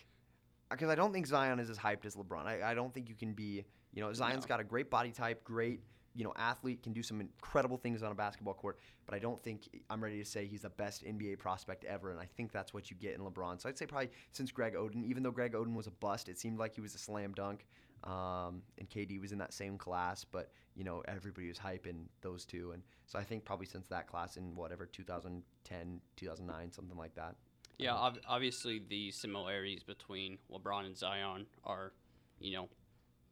because 0.72 0.90
I 0.90 0.96
don't 0.96 1.14
think 1.14 1.28
Zion 1.28 1.60
is 1.60 1.70
as 1.70 1.78
hyped 1.78 2.06
as 2.06 2.16
LeBron. 2.16 2.46
I, 2.46 2.72
I 2.72 2.74
don't 2.74 2.92
think 2.94 3.10
you 3.10 3.16
can 3.16 3.34
be. 3.34 3.64
You 3.98 4.04
know, 4.04 4.14
Zion's 4.14 4.44
No. 4.44 4.50
got 4.50 4.60
a 4.60 4.64
great 4.64 4.92
body 4.92 5.10
type, 5.12 5.44
great. 5.44 5.82
You 6.14 6.24
know, 6.24 6.34
athlete 6.36 6.84
can 6.84 6.94
do 6.94 7.02
some 7.02 7.20
incredible 7.20 7.78
things 7.78 8.04
on 8.04 8.12
a 8.12 8.16
basketball 8.16 8.54
court, 8.54 8.78
but 9.08 9.16
I 9.16 9.20
don't 9.20 9.42
think 9.42 9.68
I'm 9.90 10.04
ready 10.04 10.20
to 10.20 10.26
say 10.26 10.46
he's 10.46 10.62
the 10.62 10.70
best 10.70 11.04
NBA 11.04 11.40
prospect 11.40 11.84
ever. 11.84 12.12
And 12.12 12.20
I 12.20 12.26
think 12.26 12.52
that's 12.52 12.76
what 12.76 12.92
you 12.92 12.96
get 12.96 13.16
in 13.16 13.22
LeBron. 13.22 13.60
So 13.60 13.68
I'd 13.68 13.76
say 13.78 13.88
probably 13.88 14.12
since 14.32 14.52
Greg 14.52 14.76
Oden, 14.76 15.04
even 15.04 15.24
though 15.24 15.32
Greg 15.32 15.54
Oden 15.54 15.74
was 15.74 15.88
a 15.88 15.92
bust, 15.92 16.30
it 16.30 16.38
seemed 16.38 16.60
like 16.60 16.76
he 16.76 16.82
was 16.82 16.94
a 16.94 17.00
slam 17.00 17.34
dunk. 17.34 17.66
Um, 18.04 18.62
and 18.78 18.88
KD 18.88 19.20
was 19.20 19.32
in 19.32 19.40
that 19.40 19.52
same 19.52 19.80
class, 19.80 20.24
but 20.24 20.52
you 20.76 20.84
know 20.84 21.02
everybody 21.08 21.48
was 21.48 21.58
hyping 21.58 22.04
those 22.22 22.46
two, 22.46 22.74
and 22.74 22.84
so 23.08 23.18
I 23.18 23.24
think 23.24 23.44
probably 23.44 23.66
since 23.66 23.88
that 23.88 24.06
class 24.06 24.38
in 24.38 24.56
whatever 24.56 24.86
2010, 24.86 26.02
2009, 26.16 26.72
something 26.72 26.96
like 26.96 27.16
that. 27.16 27.36
Yeah, 27.80 27.96
ob- 27.96 28.20
obviously 28.28 28.80
the 28.88 29.10
similarities 29.10 29.82
between 29.82 30.38
LeBron 30.52 30.86
and 30.86 30.96
Zion 30.96 31.48
are, 31.64 31.94
you 32.40 32.54
know, 32.54 32.70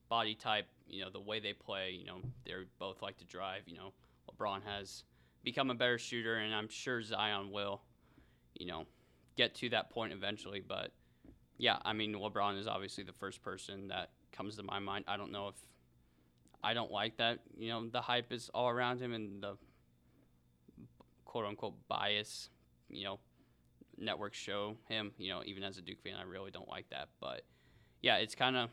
body 0.10 0.36
type, 0.36 0.68
you 0.88 1.03
know, 1.03 1.10
the 1.10 1.20
way 1.20 1.39
they 1.39 1.53
play, 1.53 1.91
you 1.91 2.06
know, 2.06 2.18
they 2.45 2.51
both 2.80 3.01
like 3.01 3.18
to 3.18 3.26
drive, 3.26 3.64
you 3.66 3.76
know. 3.76 3.93
LeBron 4.32 4.64
has 4.64 5.03
become 5.43 5.70
a 5.70 5.76
better 5.76 5.97
shooter 5.97 6.38
and 6.38 6.53
I'm 6.53 6.70
sure 6.70 7.01
Zion 7.01 7.51
will, 7.51 7.82
you 8.56 8.66
know, 8.66 8.86
get 9.38 9.56
to 9.56 9.70
that 9.70 9.89
point 9.89 10.14
eventually, 10.14 10.62
but 10.66 10.91
yeah, 11.58 11.78
I 11.86 11.93
mean, 11.93 12.14
LeBron 12.14 12.60
is 12.60 12.68
obviously 12.68 13.03
the 13.03 13.14
first 13.14 13.41
person 13.41 13.88
that 13.89 14.10
comes 14.32 14.56
to 14.58 14.64
my 14.64 14.80
mind. 14.80 15.06
I 15.08 15.18
don't 15.18 15.32
know 15.32 15.47
if 15.49 15.56
I 16.64 16.74
don't 16.74 16.91
like 16.91 17.18
that, 17.18 17.39
you 17.58 17.70
know, 17.70 17.88
the 17.88 18.01
hype 18.01 18.32
is 18.32 18.49
all 18.53 18.70
around 18.70 19.01
him 19.01 19.14
and 19.14 19.41
the 19.41 19.58
quote 21.26 21.45
unquote 21.45 21.76
bias, 21.88 22.49
you 22.89 23.03
know, 23.03 23.20
networks 23.97 24.38
show 24.38 24.78
him. 24.88 25.12
You 25.18 25.30
know, 25.30 25.41
even 25.45 25.64
as 25.64 25.78
a 25.78 25.82
Duke 25.82 26.01
fan, 26.01 26.16
I 26.20 26.24
really 26.24 26.51
don't 26.51 26.70
like 26.70 26.89
that. 26.89 27.10
But 27.20 27.43
yeah, 28.01 28.18
it's 28.18 28.36
kind 28.36 28.56
of. 28.56 28.70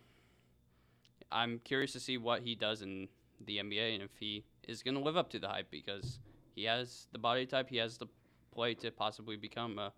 I'm 1.33 1.61
curious 1.65 1.93
to 1.93 2.01
see 2.01 2.19
what 2.19 2.43
he 2.43 2.55
does 2.55 2.83
in 2.83 3.09
the 3.45 3.59
NBA 3.59 3.95
and 3.95 4.03
if 4.03 4.11
he 4.19 4.45
is 4.69 4.83
going 4.83 4.95
to 4.95 5.01
live 5.01 5.17
up 5.17 5.31
to 5.31 5.39
the 5.39 5.49
hype 5.49 5.71
because 5.71 6.21
he 6.55 6.65
has 6.65 7.09
the 7.13 7.19
body 7.19 7.47
type, 7.47 7.69
he 7.69 7.79
has 7.79 7.99
the 7.99 8.07
play 8.55 8.75
to 8.75 8.91
possibly 8.91 9.37
become 9.37 9.79
uh, 9.79 9.91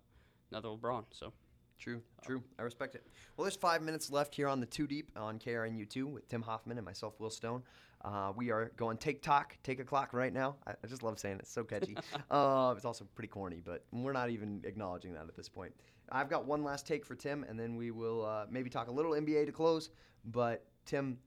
another 0.49 0.69
LeBron. 0.69 1.05
So 1.11 1.33
True, 1.77 2.01
true. 2.23 2.41
I 2.57 2.63
respect 2.63 2.95
it. 2.95 3.05
Well, 3.35 3.43
there's 3.43 3.55
five 3.55 3.81
minutes 3.81 4.09
left 4.09 4.33
here 4.33 4.47
on 4.47 4.59
the 4.59 4.65
Two 4.65 4.87
Deep 4.87 5.11
on 5.15 5.39
KRNU2 5.39 6.05
with 6.05 6.27
Tim 6.27 6.41
Hoffman 6.41 6.77
and 6.77 6.85
myself, 6.85 7.19
Will 7.19 7.29
Stone. 7.29 7.63
Uh, 8.03 8.31
we 8.35 8.51
are 8.51 8.71
going 8.77 8.97
take 8.97 9.21
talk, 9.21 9.57
take 9.63 9.79
a 9.79 9.83
clock 9.83 10.13
right 10.13 10.31
now. 10.31 10.55
I, 10.65 10.71
I 10.71 10.87
just 10.87 11.03
love 11.03 11.19
saying 11.19 11.35
it. 11.35 11.41
It's 11.41 11.51
so 11.51 11.63
catchy. 11.63 11.97
uh, 12.31 12.73
it's 12.75 12.85
also 12.85 13.05
pretty 13.15 13.27
corny, 13.27 13.61
but 13.63 13.83
we're 13.91 14.13
not 14.13 14.29
even 14.29 14.61
acknowledging 14.63 15.13
that 15.13 15.27
at 15.27 15.35
this 15.35 15.49
point. 15.49 15.73
I've 16.11 16.29
got 16.29 16.45
one 16.45 16.63
last 16.63 16.87
take 16.87 17.05
for 17.05 17.15
Tim, 17.15 17.43
and 17.43 17.59
then 17.59 17.75
we 17.75 17.91
will 17.91 18.25
uh, 18.25 18.45
maybe 18.49 18.69
talk 18.69 18.87
a 18.87 18.91
little 18.91 19.11
NBA 19.11 19.47
to 19.47 19.51
close. 19.51 19.89
But 20.25 20.65
Tim, 20.85 21.17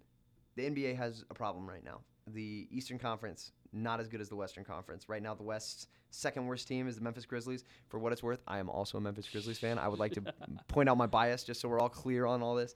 the 0.57 0.63
NBA 0.63 0.97
has 0.97 1.25
a 1.31 1.35
problem 1.35 1.69
right 1.69 1.85
now. 1.85 2.01
The 2.27 2.69
Eastern 2.71 2.99
Conference 2.99 3.53
not 3.73 4.01
as 4.01 4.09
good 4.09 4.21
as 4.21 4.29
the 4.29 4.37
Western 4.37 4.65
Conference. 4.65 5.09
Right 5.09 5.23
now, 5.23 5.35
the 5.35 5.43
West's 5.43 5.87
second 6.11 6.47
worst 6.47 6.67
team 6.67 6.89
is 6.89 6.97
the 6.97 7.03
Memphis 7.03 7.27
Grizzlies. 7.27 7.65
For 7.89 7.99
what 7.99 8.13
it's 8.13 8.23
worth, 8.23 8.41
I 8.47 8.59
am 8.59 8.71
also 8.71 8.99
a 8.99 9.01
Memphis 9.01 9.29
Grizzlies 9.31 9.59
fan. 9.59 9.79
I 9.79 9.89
would 9.89 9.99
like 9.99 10.13
to 10.13 10.23
point 10.69 10.89
out 10.89 10.97
my 10.97 11.07
bias 11.07 11.45
just 11.45 11.61
so 11.61 11.69
we're 11.69 11.81
all 11.81 11.89
clear 11.89 12.25
on 12.27 12.43
all 12.43 12.55
this. 12.55 12.75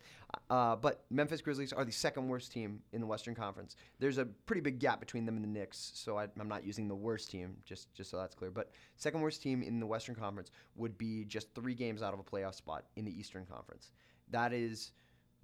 Uh, 0.51 0.77
but 0.77 1.05
Memphis 1.11 1.41
Grizzlies 1.41 1.73
are 1.73 1.85
the 1.85 1.93
second 1.93 2.29
worst 2.29 2.53
team 2.53 2.81
in 2.93 3.01
the 3.01 3.07
Western 3.07 3.35
Conference. 3.35 3.77
There's 3.99 4.19
a 4.19 4.27
pretty 4.27 4.61
big 4.61 4.79
gap 4.79 5.01
between 5.01 5.25
them 5.25 5.37
and 5.37 5.45
the 5.45 5.49
Knicks, 5.49 5.93
so 5.95 6.19
I, 6.19 6.29
I'm 6.39 6.49
not 6.49 6.65
using 6.65 6.89
the 6.89 6.95
worst 6.95 7.31
team 7.31 7.57
just 7.65 7.93
just 7.95 8.11
so 8.11 8.19
that's 8.19 8.35
clear. 8.35 8.51
But 8.51 8.71
second 8.97 9.21
worst 9.21 9.43
team 9.43 9.63
in 9.63 9.81
the 9.81 9.87
Western 9.87 10.15
Conference 10.15 10.51
would 10.77 10.99
be 10.99 11.25
just 11.25 11.55
three 11.55 11.75
games 11.75 12.03
out 12.03 12.13
of 12.13 12.21
a 12.21 12.25
playoff 12.25 12.55
spot 12.55 12.85
in 12.97 13.05
the 13.05 13.19
Eastern 13.19 13.47
Conference. 13.47 13.93
That 14.31 14.53
is 14.53 14.93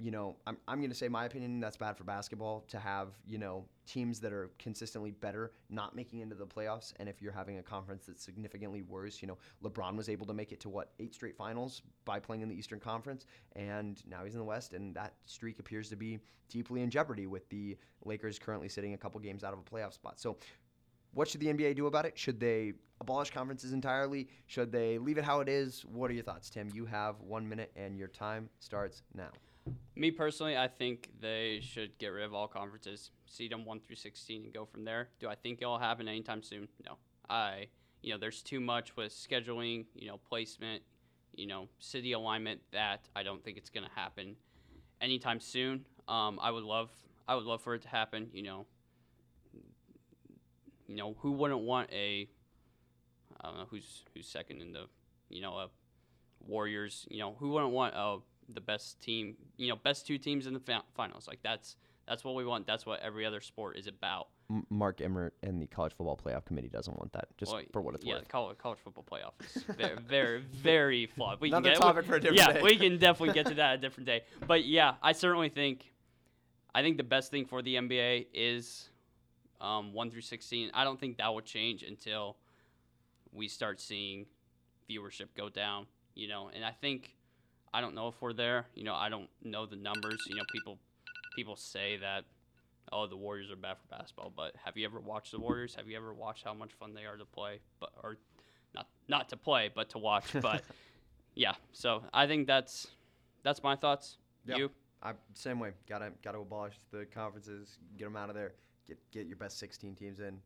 you 0.01 0.13
know, 0.13 0.37
I'm, 0.47 0.57
I'm 0.69 0.79
going 0.79 0.91
to 0.91 0.97
say 0.97 1.09
my 1.09 1.25
opinion 1.25 1.59
that's 1.59 1.77
bad 1.77 1.97
for 1.97 2.05
basketball 2.05 2.65
to 2.69 2.79
have, 2.79 3.09
you 3.27 3.37
know, 3.37 3.65
teams 3.85 4.21
that 4.21 4.33
are 4.33 4.51
consistently 4.59 5.11
better 5.11 5.51
not 5.71 5.97
making 5.97 6.21
into 6.21 6.37
the 6.37 6.47
playoffs. 6.47 6.93
And 7.01 7.09
if 7.09 7.21
you're 7.21 7.33
having 7.33 7.59
a 7.59 7.63
conference 7.63 8.07
that's 8.07 8.23
significantly 8.23 8.83
worse, 8.83 9.21
you 9.21 9.27
know, 9.27 9.39
LeBron 9.65 9.97
was 9.97 10.09
able 10.09 10.25
to 10.27 10.35
make 10.35 10.53
it 10.53 10.61
to 10.61 10.69
what, 10.69 10.93
eight 11.01 11.15
straight 11.15 11.37
finals 11.37 11.83
by 12.05 12.21
playing 12.21 12.43
in 12.43 12.49
the 12.49 12.55
Eastern 12.55 12.79
Conference. 12.79 13.27
And 13.57 14.01
now 14.09 14.25
he's 14.25 14.35
in 14.35 14.39
the 14.39 14.45
West. 14.45 14.73
And 14.73 14.95
that 14.95 15.15
streak 15.27 15.59
appears 15.59 15.89
to 15.89 15.97
be 15.97 16.21
deeply 16.49 16.83
in 16.83 16.91
jeopardy 16.91 17.27
with 17.27 17.49
the 17.49 17.77
Lakers 18.05 18.39
currently 18.39 18.69
sitting 18.69 18.95
a 18.95 18.99
couple 18.99 19.19
games 19.21 19.43
out 19.43 19.53
of 19.53 19.59
a 19.59 19.63
playoff 19.63 19.95
spot. 19.95 20.21
So, 20.21 20.37
what 21.15 21.27
should 21.27 21.41
the 21.41 21.47
NBA 21.47 21.75
do 21.75 21.87
about 21.87 22.05
it? 22.05 22.17
Should 22.19 22.39
they 22.39 22.75
abolish 23.01 23.31
conferences 23.31 23.73
entirely? 23.73 24.29
Should 24.47 24.71
they 24.71 24.99
leave 24.99 25.19
it 25.19 25.25
how 25.25 25.41
it 25.41 25.49
is? 25.49 25.85
What 25.87 26.11
are 26.11 26.15
your 26.15 26.23
thoughts, 26.23 26.51
Tim? 26.51 26.71
You 26.73 26.85
have 26.85 27.21
one 27.23 27.49
minute 27.49 27.73
and 27.75 27.99
your 27.99 28.09
time 28.09 28.51
starts 28.61 29.03
now. 29.15 29.31
Me 29.97 30.11
personally, 30.11 30.57
I 30.57 30.69
think 30.69 31.11
they 31.21 31.61
should 31.63 31.99
get 31.99 32.09
rid 32.09 32.25
of 32.25 32.33
all 32.33 32.47
conferences, 32.47 33.11
seed 33.27 33.53
them 33.53 33.65
one 33.65 33.81
through 33.81 33.97
sixteen, 33.97 34.45
and 34.45 34.55
go 34.55 34.65
from 34.65 34.85
there. 34.85 35.09
Do 35.19 35.29
I 35.29 35.35
think 35.35 35.61
it'll 35.61 35.79
happen 35.79 36.07
anytime 36.07 36.43
soon? 36.43 36.69
No. 36.87 36.99
I, 37.29 37.67
you 38.01 38.13
know, 38.13 38.19
there's 38.19 38.43
too 38.43 38.61
much 38.61 38.97
with 38.97 39.13
scheduling, 39.13 39.85
you 39.95 40.07
know, 40.09 40.19
placement, 40.29 40.83
you 41.35 41.47
know, 41.47 41.69
city 41.79 42.13
alignment 42.13 42.61
that 42.73 43.09
I 43.15 43.23
don't 43.23 43.45
think 43.45 43.59
it's 43.59 43.71
going 43.71 43.85
to 43.85 43.93
happen 43.95 44.37
anytime 45.01 45.41
soon. 45.41 45.85
Um, 46.07 46.39
I 46.41 46.51
would 46.51 46.65
love, 46.65 46.91
I 47.27 47.35
would 47.35 47.45
love 47.45 47.61
for 47.61 47.75
it 47.75 47.83
to 47.83 47.89
happen. 47.89 48.29
You 48.33 48.45
know, 48.45 48.67
you 50.87 50.97
know, 50.97 51.17
who 51.19 51.33
wouldn't 51.33 51.61
want 51.61 51.91
a, 51.93 52.29
I 53.41 53.49
don't 53.49 53.59
know 53.59 53.67
who's 53.69 54.05
who's 54.15 54.27
second 54.27 54.63
in 54.63 54.73
the, 54.73 54.87
you 55.29 55.43
know, 55.43 55.55
a 55.55 55.69
Warriors. 56.47 57.07
You 57.11 57.19
know, 57.19 57.37
who 57.39 57.51
wouldn't 57.51 57.73
want 57.73 57.95
a 57.95 58.19
the 58.49 58.61
best 58.61 59.01
team, 59.01 59.37
you 59.57 59.69
know, 59.69 59.77
best 59.77 60.07
two 60.07 60.19
teams 60.19 60.47
in 60.47 60.55
the 60.55 60.83
finals. 60.95 61.29
Like 61.29 61.41
that's 61.43 61.77
that's 62.09 62.25
what 62.25 62.35
we 62.35 62.45
want. 62.45 62.67
That's 62.67 62.87
what 62.87 63.01
every 63.01 63.27
other 63.27 63.41
sport 63.41 63.77
is 63.77 63.87
about. 63.87 64.29
Mark 64.71 65.03
Emmert 65.03 65.35
and 65.43 65.61
the 65.61 65.67
College 65.67 65.93
Football 65.93 66.17
Playoff 66.17 66.47
Committee 66.47 66.71
doesn't 66.71 66.97
want 66.97 67.13
that. 67.13 67.29
Just 67.37 67.53
well, 67.53 67.63
for 67.71 67.83
what 67.83 67.95
it's 67.95 68.05
yeah, 68.05 68.15
worth. 68.15 68.23
Yeah, 68.23 68.29
college, 68.31 68.59
college 68.59 68.79
football 68.83 69.05
playoff 69.05 69.33
is 69.55 69.63
very, 69.77 69.99
very, 70.09 70.41
very 70.41 71.07
flawed. 71.07 71.39
We 71.41 71.49
Another 71.49 71.71
can 71.71 71.75
get, 71.75 71.83
topic 71.83 72.03
we, 72.05 72.09
for 72.09 72.17
a 72.17 72.21
different 72.21 72.39
yeah, 72.39 72.53
day. 72.55 72.63
we 72.63 72.77
can 72.77 72.97
definitely 72.99 73.35
get 73.35 73.47
to 73.47 73.55
that 73.55 73.75
a 73.75 73.79
different 73.79 74.07
day. 74.07 74.23
But 74.47 74.65
yeah, 74.65 74.95
I 75.03 75.13
certainly 75.13 75.51
think, 75.51 75.93
I 76.75 76.81
think 76.81 76.97
the 76.97 77.05
best 77.05 77.31
thing 77.31 77.45
for 77.45 77.61
the 77.61 77.75
NBA 77.75 78.29
is 78.33 78.89
um, 79.61 79.93
one 79.93 80.11
through 80.11 80.23
sixteen. 80.23 80.71
I 80.73 80.85
don't 80.85 80.99
think 80.99 81.19
that 81.19 81.29
will 81.29 81.43
change 81.43 81.83
until 81.83 82.39
we 83.33 83.49
start 83.49 83.83
seeing 83.83 84.25
viewership 84.89 85.27
go 85.37 85.51
down. 85.51 85.87
You 86.15 86.29
know, 86.29 86.51
and 86.55 86.65
I 86.65 86.71
think 86.73 87.15
I 87.73 87.81
don't 87.81 87.95
know 87.95 88.09
if 88.09 88.15
we're 88.21 88.33
there. 88.33 88.67
You 88.75 88.85
know, 88.85 88.95
I 88.95 89.09
don't 89.09 89.29
know 89.43 89.67
the 89.67 89.77
numbers. 89.77 90.23
You 90.27 90.37
know, 90.37 90.43
people 90.53 90.79
people 91.35 91.57
say 91.57 91.99
that 91.99 92.25
oh 92.93 93.07
the 93.07 93.17
Warriors 93.17 93.51
are 93.51 93.57
bad 93.57 93.77
for 93.79 93.97
basketball, 93.97 94.33
but 94.35 94.55
have 94.65 94.77
you 94.77 94.85
ever 94.85 95.01
watched 95.01 95.33
the 95.33 95.41
Warriors? 95.41 95.75
Have 95.75 95.89
you 95.89 95.97
ever 95.97 96.15
watched 96.15 96.45
how 96.45 96.55
much 96.55 96.73
fun 96.73 96.95
they 96.95 97.05
are 97.05 97.17
to 97.17 97.25
play? 97.25 97.61
But 97.81 97.91
or 98.03 98.17
not 98.75 98.87
not 99.09 99.29
to 99.31 99.37
play, 99.37 99.71
but 99.75 99.91
to 99.91 99.99
watch. 99.99 100.25
But 100.41 100.63
yeah, 101.35 101.55
so 101.73 102.03
I 102.13 102.27
think 102.27 102.47
that's 102.47 102.89
that's 103.43 103.63
my 103.63 103.77
thoughts. 103.77 104.17
Yep. 104.47 104.59
You? 104.59 104.71
I 105.03 105.13
same 105.35 105.61
way. 105.61 105.73
Gotta 105.89 106.13
gotta 106.23 106.39
abolish 106.39 106.75
the 106.91 107.07
conferences. 107.07 107.79
Get 107.97 108.05
them 108.07 108.17
out 108.17 108.29
of 108.29 108.35
there. 108.35 108.53
Get 108.87 108.99
get 109.13 109.27
your 109.27 109.37
best 109.37 109.59
16 109.59 109.95
teams 109.95 110.21
in 110.21 110.39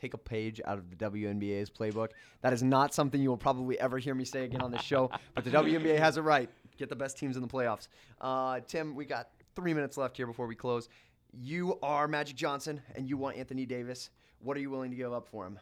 take 0.00 0.14
a 0.14 0.18
page 0.18 0.60
out 0.64 0.78
of 0.78 0.90
the 0.90 0.96
WNBA's 0.96 1.70
playbook. 1.70 2.08
That 2.42 2.52
is 2.52 2.62
not 2.62 2.94
something 2.94 3.20
you 3.20 3.28
will 3.28 3.36
probably 3.36 3.78
ever 3.78 3.98
hear 3.98 4.14
me 4.14 4.24
say 4.24 4.44
again 4.44 4.62
on 4.62 4.70
this 4.70 4.82
show, 4.82 5.10
but 5.34 5.44
the 5.44 5.50
WNBA 5.50 5.98
has 5.98 6.16
it 6.16 6.22
right. 6.22 6.48
Get 6.78 6.88
the 6.88 6.96
best 6.96 7.18
teams 7.18 7.36
in 7.36 7.42
the 7.42 7.48
playoffs. 7.48 7.88
Uh, 8.20 8.60
Tim, 8.66 8.94
we 8.94 9.04
got 9.04 9.28
three 9.54 9.74
minutes 9.74 9.96
left 9.96 10.16
here 10.16 10.26
before 10.26 10.46
we 10.46 10.54
close. 10.54 10.88
You 11.32 11.78
are 11.82 12.08
Magic 12.08 12.36
Johnson, 12.36 12.80
and 12.94 13.08
you 13.08 13.16
want 13.16 13.36
Anthony 13.36 13.66
Davis. 13.66 14.10
What 14.40 14.56
are 14.56 14.60
you 14.60 14.70
willing 14.70 14.90
to 14.90 14.96
give 14.96 15.12
up 15.12 15.28
for 15.28 15.46
him? 15.46 15.58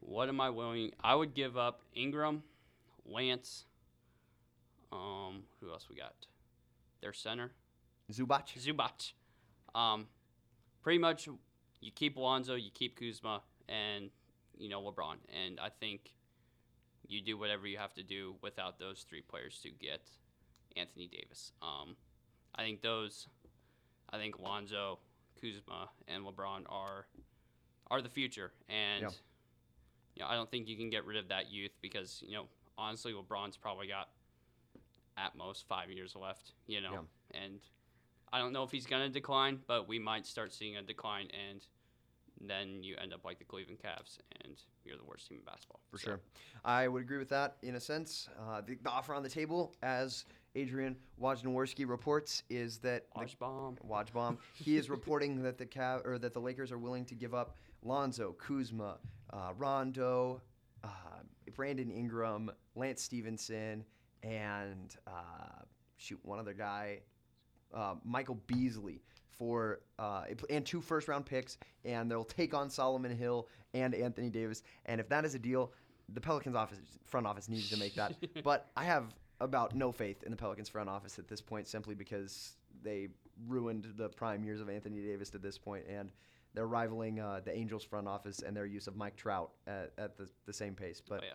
What 0.00 0.28
am 0.28 0.40
I 0.40 0.50
willing? 0.50 0.92
I 1.02 1.14
would 1.14 1.34
give 1.34 1.56
up 1.56 1.82
Ingram, 1.94 2.42
Lance. 3.04 3.64
Um, 4.92 5.44
who 5.60 5.70
else 5.70 5.88
we 5.88 5.96
got? 5.96 6.14
Their 7.00 7.12
center, 7.12 7.52
Zubac. 8.12 8.48
Zubac. 8.58 9.12
Um, 9.74 10.06
pretty 10.82 10.98
much 10.98 11.28
you 11.80 11.90
keep 11.90 12.16
Lonzo, 12.16 12.54
you 12.54 12.70
keep 12.72 12.98
Kuzma, 12.98 13.42
and 13.68 14.10
you 14.58 14.68
know 14.68 14.80
LeBron. 14.82 15.16
And 15.46 15.58
I 15.60 15.68
think 15.68 16.12
you 17.06 17.20
do 17.20 17.36
whatever 17.38 17.66
you 17.66 17.78
have 17.78 17.94
to 17.94 18.02
do 18.02 18.34
without 18.42 18.78
those 18.78 19.04
three 19.08 19.22
players 19.22 19.58
to 19.62 19.70
get 19.70 20.02
Anthony 20.76 21.08
Davis. 21.08 21.52
Um, 21.62 21.96
I 22.54 22.62
think 22.62 22.82
those, 22.82 23.26
I 24.10 24.18
think 24.18 24.38
Lonzo, 24.38 24.98
Kuzma, 25.40 25.90
and 26.08 26.24
LeBron 26.24 26.64
are 26.68 27.06
are 27.90 28.02
the 28.02 28.08
future, 28.08 28.52
and 28.68 29.02
yeah. 29.02 29.08
you 30.14 30.22
know 30.22 30.28
I 30.28 30.34
don't 30.34 30.50
think 30.50 30.68
you 30.68 30.76
can 30.76 30.90
get 30.90 31.04
rid 31.04 31.16
of 31.16 31.28
that 31.28 31.50
youth 31.50 31.72
because 31.80 32.22
you 32.26 32.34
know 32.34 32.44
honestly 32.78 33.12
LeBron's 33.12 33.56
probably 33.56 33.88
got 33.88 34.08
at 35.16 35.36
most 35.36 35.66
five 35.68 35.90
years 35.90 36.14
left. 36.14 36.52
You 36.66 36.80
know, 36.80 36.92
yeah. 37.32 37.42
and 37.42 37.60
I 38.32 38.38
don't 38.38 38.52
know 38.52 38.62
if 38.62 38.70
he's 38.70 38.86
going 38.86 39.02
to 39.02 39.08
decline, 39.08 39.58
but 39.66 39.88
we 39.88 39.98
might 39.98 40.26
start 40.26 40.52
seeing 40.52 40.76
a 40.76 40.82
decline, 40.82 41.28
and 41.50 41.66
then 42.40 42.82
you 42.82 42.96
end 43.02 43.12
up 43.12 43.24
like 43.24 43.38
the 43.38 43.44
Cleveland 43.44 43.78
Cavs, 43.84 44.18
and 44.42 44.56
you're 44.84 44.96
the 44.96 45.04
worst 45.04 45.28
team 45.28 45.38
in 45.38 45.44
basketball. 45.44 45.80
For 45.90 45.98
so. 45.98 46.04
sure. 46.04 46.20
I 46.64 46.88
would 46.88 47.02
agree 47.02 47.18
with 47.18 47.28
that 47.30 47.56
in 47.62 47.74
a 47.74 47.80
sense. 47.80 48.28
Uh, 48.38 48.60
the, 48.60 48.76
the, 48.82 48.90
offer 48.90 49.14
on 49.14 49.22
the 49.22 49.28
table, 49.28 49.74
as 49.82 50.24
Adrian 50.54 50.96
Wojnarowski 51.20 51.88
reports, 51.88 52.44
is 52.48 52.78
that 52.78 53.12
Wojbomb. 53.14 53.78
Wojbomb. 53.88 54.38
he 54.54 54.76
is 54.76 54.88
reporting 54.90 55.42
that 55.42 55.58
the 55.58 55.66
Cav 55.66 56.06
or 56.06 56.18
that 56.18 56.32
the 56.32 56.40
Lakers 56.40 56.72
are 56.72 56.78
willing 56.78 57.04
to 57.06 57.14
give 57.14 57.34
up 57.34 57.56
Lonzo, 57.82 58.32
Kuzma, 58.38 58.98
uh, 59.32 59.52
Rondo, 59.56 60.40
uh, 60.84 60.88
Brandon 61.54 61.90
Ingram, 61.90 62.50
Lance 62.76 63.02
Stephenson, 63.02 63.84
and 64.22 64.96
uh, 65.06 65.62
shoot 65.96 66.18
one 66.22 66.38
other 66.38 66.54
guy 66.54 67.00
uh, 67.74 67.94
Michael 68.04 68.38
Beasley 68.46 69.02
for 69.40 69.80
uh, 69.98 70.24
and 70.50 70.66
two 70.66 70.80
first 70.80 71.08
round 71.08 71.24
picks, 71.24 71.56
and 71.84 72.10
they'll 72.10 72.24
take 72.24 72.52
on 72.52 72.68
Solomon 72.68 73.16
Hill 73.16 73.48
and 73.72 73.94
Anthony 73.94 74.28
Davis. 74.28 74.62
And 74.86 75.00
if 75.00 75.08
that 75.08 75.24
is 75.24 75.34
a 75.34 75.38
deal, 75.38 75.72
the 76.12 76.20
Pelicans 76.20 76.56
office 76.56 76.78
front 77.06 77.26
office 77.26 77.48
needs 77.48 77.70
to 77.70 77.78
make 77.78 77.94
that. 77.94 78.14
but 78.44 78.70
I 78.76 78.84
have 78.84 79.14
about 79.40 79.74
no 79.74 79.92
faith 79.92 80.22
in 80.24 80.30
the 80.30 80.36
Pelicans 80.36 80.68
front 80.68 80.90
office 80.90 81.18
at 81.18 81.26
this 81.26 81.40
point, 81.40 81.66
simply 81.66 81.94
because 81.94 82.56
they 82.82 83.08
ruined 83.46 83.86
the 83.96 84.10
prime 84.10 84.44
years 84.44 84.60
of 84.60 84.68
Anthony 84.68 85.00
Davis 85.00 85.30
to 85.30 85.38
this 85.38 85.56
point, 85.56 85.84
and 85.88 86.10
they're 86.52 86.66
rivaling 86.66 87.20
uh, 87.20 87.40
the 87.42 87.56
Angels 87.56 87.84
front 87.84 88.06
office 88.06 88.40
and 88.40 88.54
their 88.54 88.66
use 88.66 88.86
of 88.88 88.96
Mike 88.96 89.16
Trout 89.16 89.52
at, 89.66 89.92
at 89.96 90.18
the, 90.18 90.28
the 90.46 90.52
same 90.52 90.74
pace. 90.74 91.00
But. 91.06 91.20
Oh, 91.22 91.26
yeah 91.26 91.34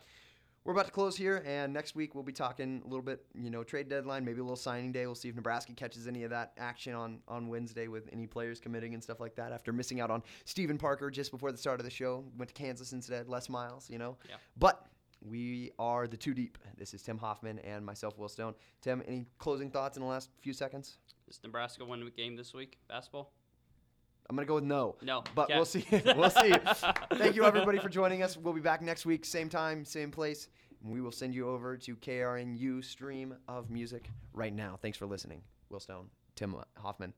we're 0.66 0.74
about 0.74 0.88
to 0.88 0.92
close 0.92 1.16
here, 1.16 1.44
and 1.46 1.72
next 1.72 1.96
week 1.96 2.16
we'll 2.16 2.24
be 2.24 2.34
talking 2.34 2.82
a 2.84 2.88
little 2.88 3.04
bit, 3.04 3.24
you 3.36 3.52
know, 3.52 3.64
trade 3.64 3.88
deadline, 3.88 4.26
maybe 4.26 4.40
a 4.40 4.44
little 4.44 4.56
signing 4.56 4.92
day. 4.92 5.06
We'll 5.06 5.14
see 5.14 5.30
if 5.30 5.36
Nebraska 5.36 5.74
catches 5.74 6.08
any 6.08 6.24
of 6.24 6.32
that 6.32 6.54
action 6.58 6.94
on 6.94 7.20
on 7.28 7.48
Wednesday 7.48 7.88
with 7.88 8.10
any 8.12 8.26
players 8.26 8.60
committing 8.60 8.96
and 8.96 9.02
stuff 9.02 9.20
like 9.20 9.36
that. 9.36 9.52
After 9.52 9.72
missing 9.72 10.02
out 10.02 10.10
on 10.10 10.24
Stephen 10.44 10.80
Parker 10.80 11.12
just 11.12 11.32
before 11.32 11.52
the 11.52 11.58
start 11.58 11.80
of 11.80 11.86
the 11.86 11.92
show, 11.92 12.26
went 12.36 12.50
to 12.50 12.56
Kansas 12.56 12.94
instead, 12.94 13.30
Les 13.30 13.48
Miles, 13.48 13.90
you 13.90 14.00
know. 14.00 14.18
Yeah. 14.28 14.36
But 14.58 14.88
we 15.22 15.72
are 15.78 16.08
the 16.08 16.18
two 16.18 16.34
deep. 16.34 16.58
This 16.78 16.94
is 16.94 17.04
Tim 17.04 17.20
Hoffman 17.20 17.60
and 17.60 17.86
myself, 17.86 18.18
Will 18.18 18.28
Stone. 18.28 18.56
Tim, 18.82 19.04
any 19.08 19.26
closing 19.38 19.70
thoughts 19.70 19.98
in 19.98 20.04
the 20.04 20.10
last 20.10 20.30
few 20.42 20.54
seconds? 20.54 20.98
Does 21.28 21.40
Nebraska 21.44 21.86
win 21.86 22.04
the 22.04 22.12
game 22.12 22.36
this 22.36 22.54
week, 22.54 22.80
basketball? 22.88 23.32
I'm 24.30 24.36
gonna 24.36 24.48
go 24.48 24.56
with 24.56 24.64
no. 24.64 24.96
No, 25.02 25.24
but 25.36 25.50
we'll 25.50 25.66
see. 25.66 25.86
we'll 25.92 26.30
see. 26.30 26.54
Thank 27.14 27.36
you 27.36 27.46
everybody 27.46 27.80
for 27.80 27.90
joining 27.90 28.24
us. 28.24 28.38
We'll 28.38 28.54
be 28.54 28.62
back 28.62 28.82
next 28.82 29.06
week, 29.06 29.26
same 29.26 29.50
time, 29.50 29.86
same 29.86 30.12
place. 30.12 30.48
And 30.84 30.92
We 30.92 31.02
will 31.02 31.12
send 31.12 31.34
you 31.36 31.50
over 31.50 31.78
to 31.78 31.96
KRNU 31.96 32.84
stream 32.84 33.36
of 33.48 33.70
music 33.70 34.10
right 34.34 34.54
now. 34.54 34.78
Thanks 34.82 34.98
for 34.98 35.06
listening. 35.06 35.42
Will 35.70 35.80
Stone, 35.80 36.10
Tim 36.36 36.56
Hoffman. 36.78 37.14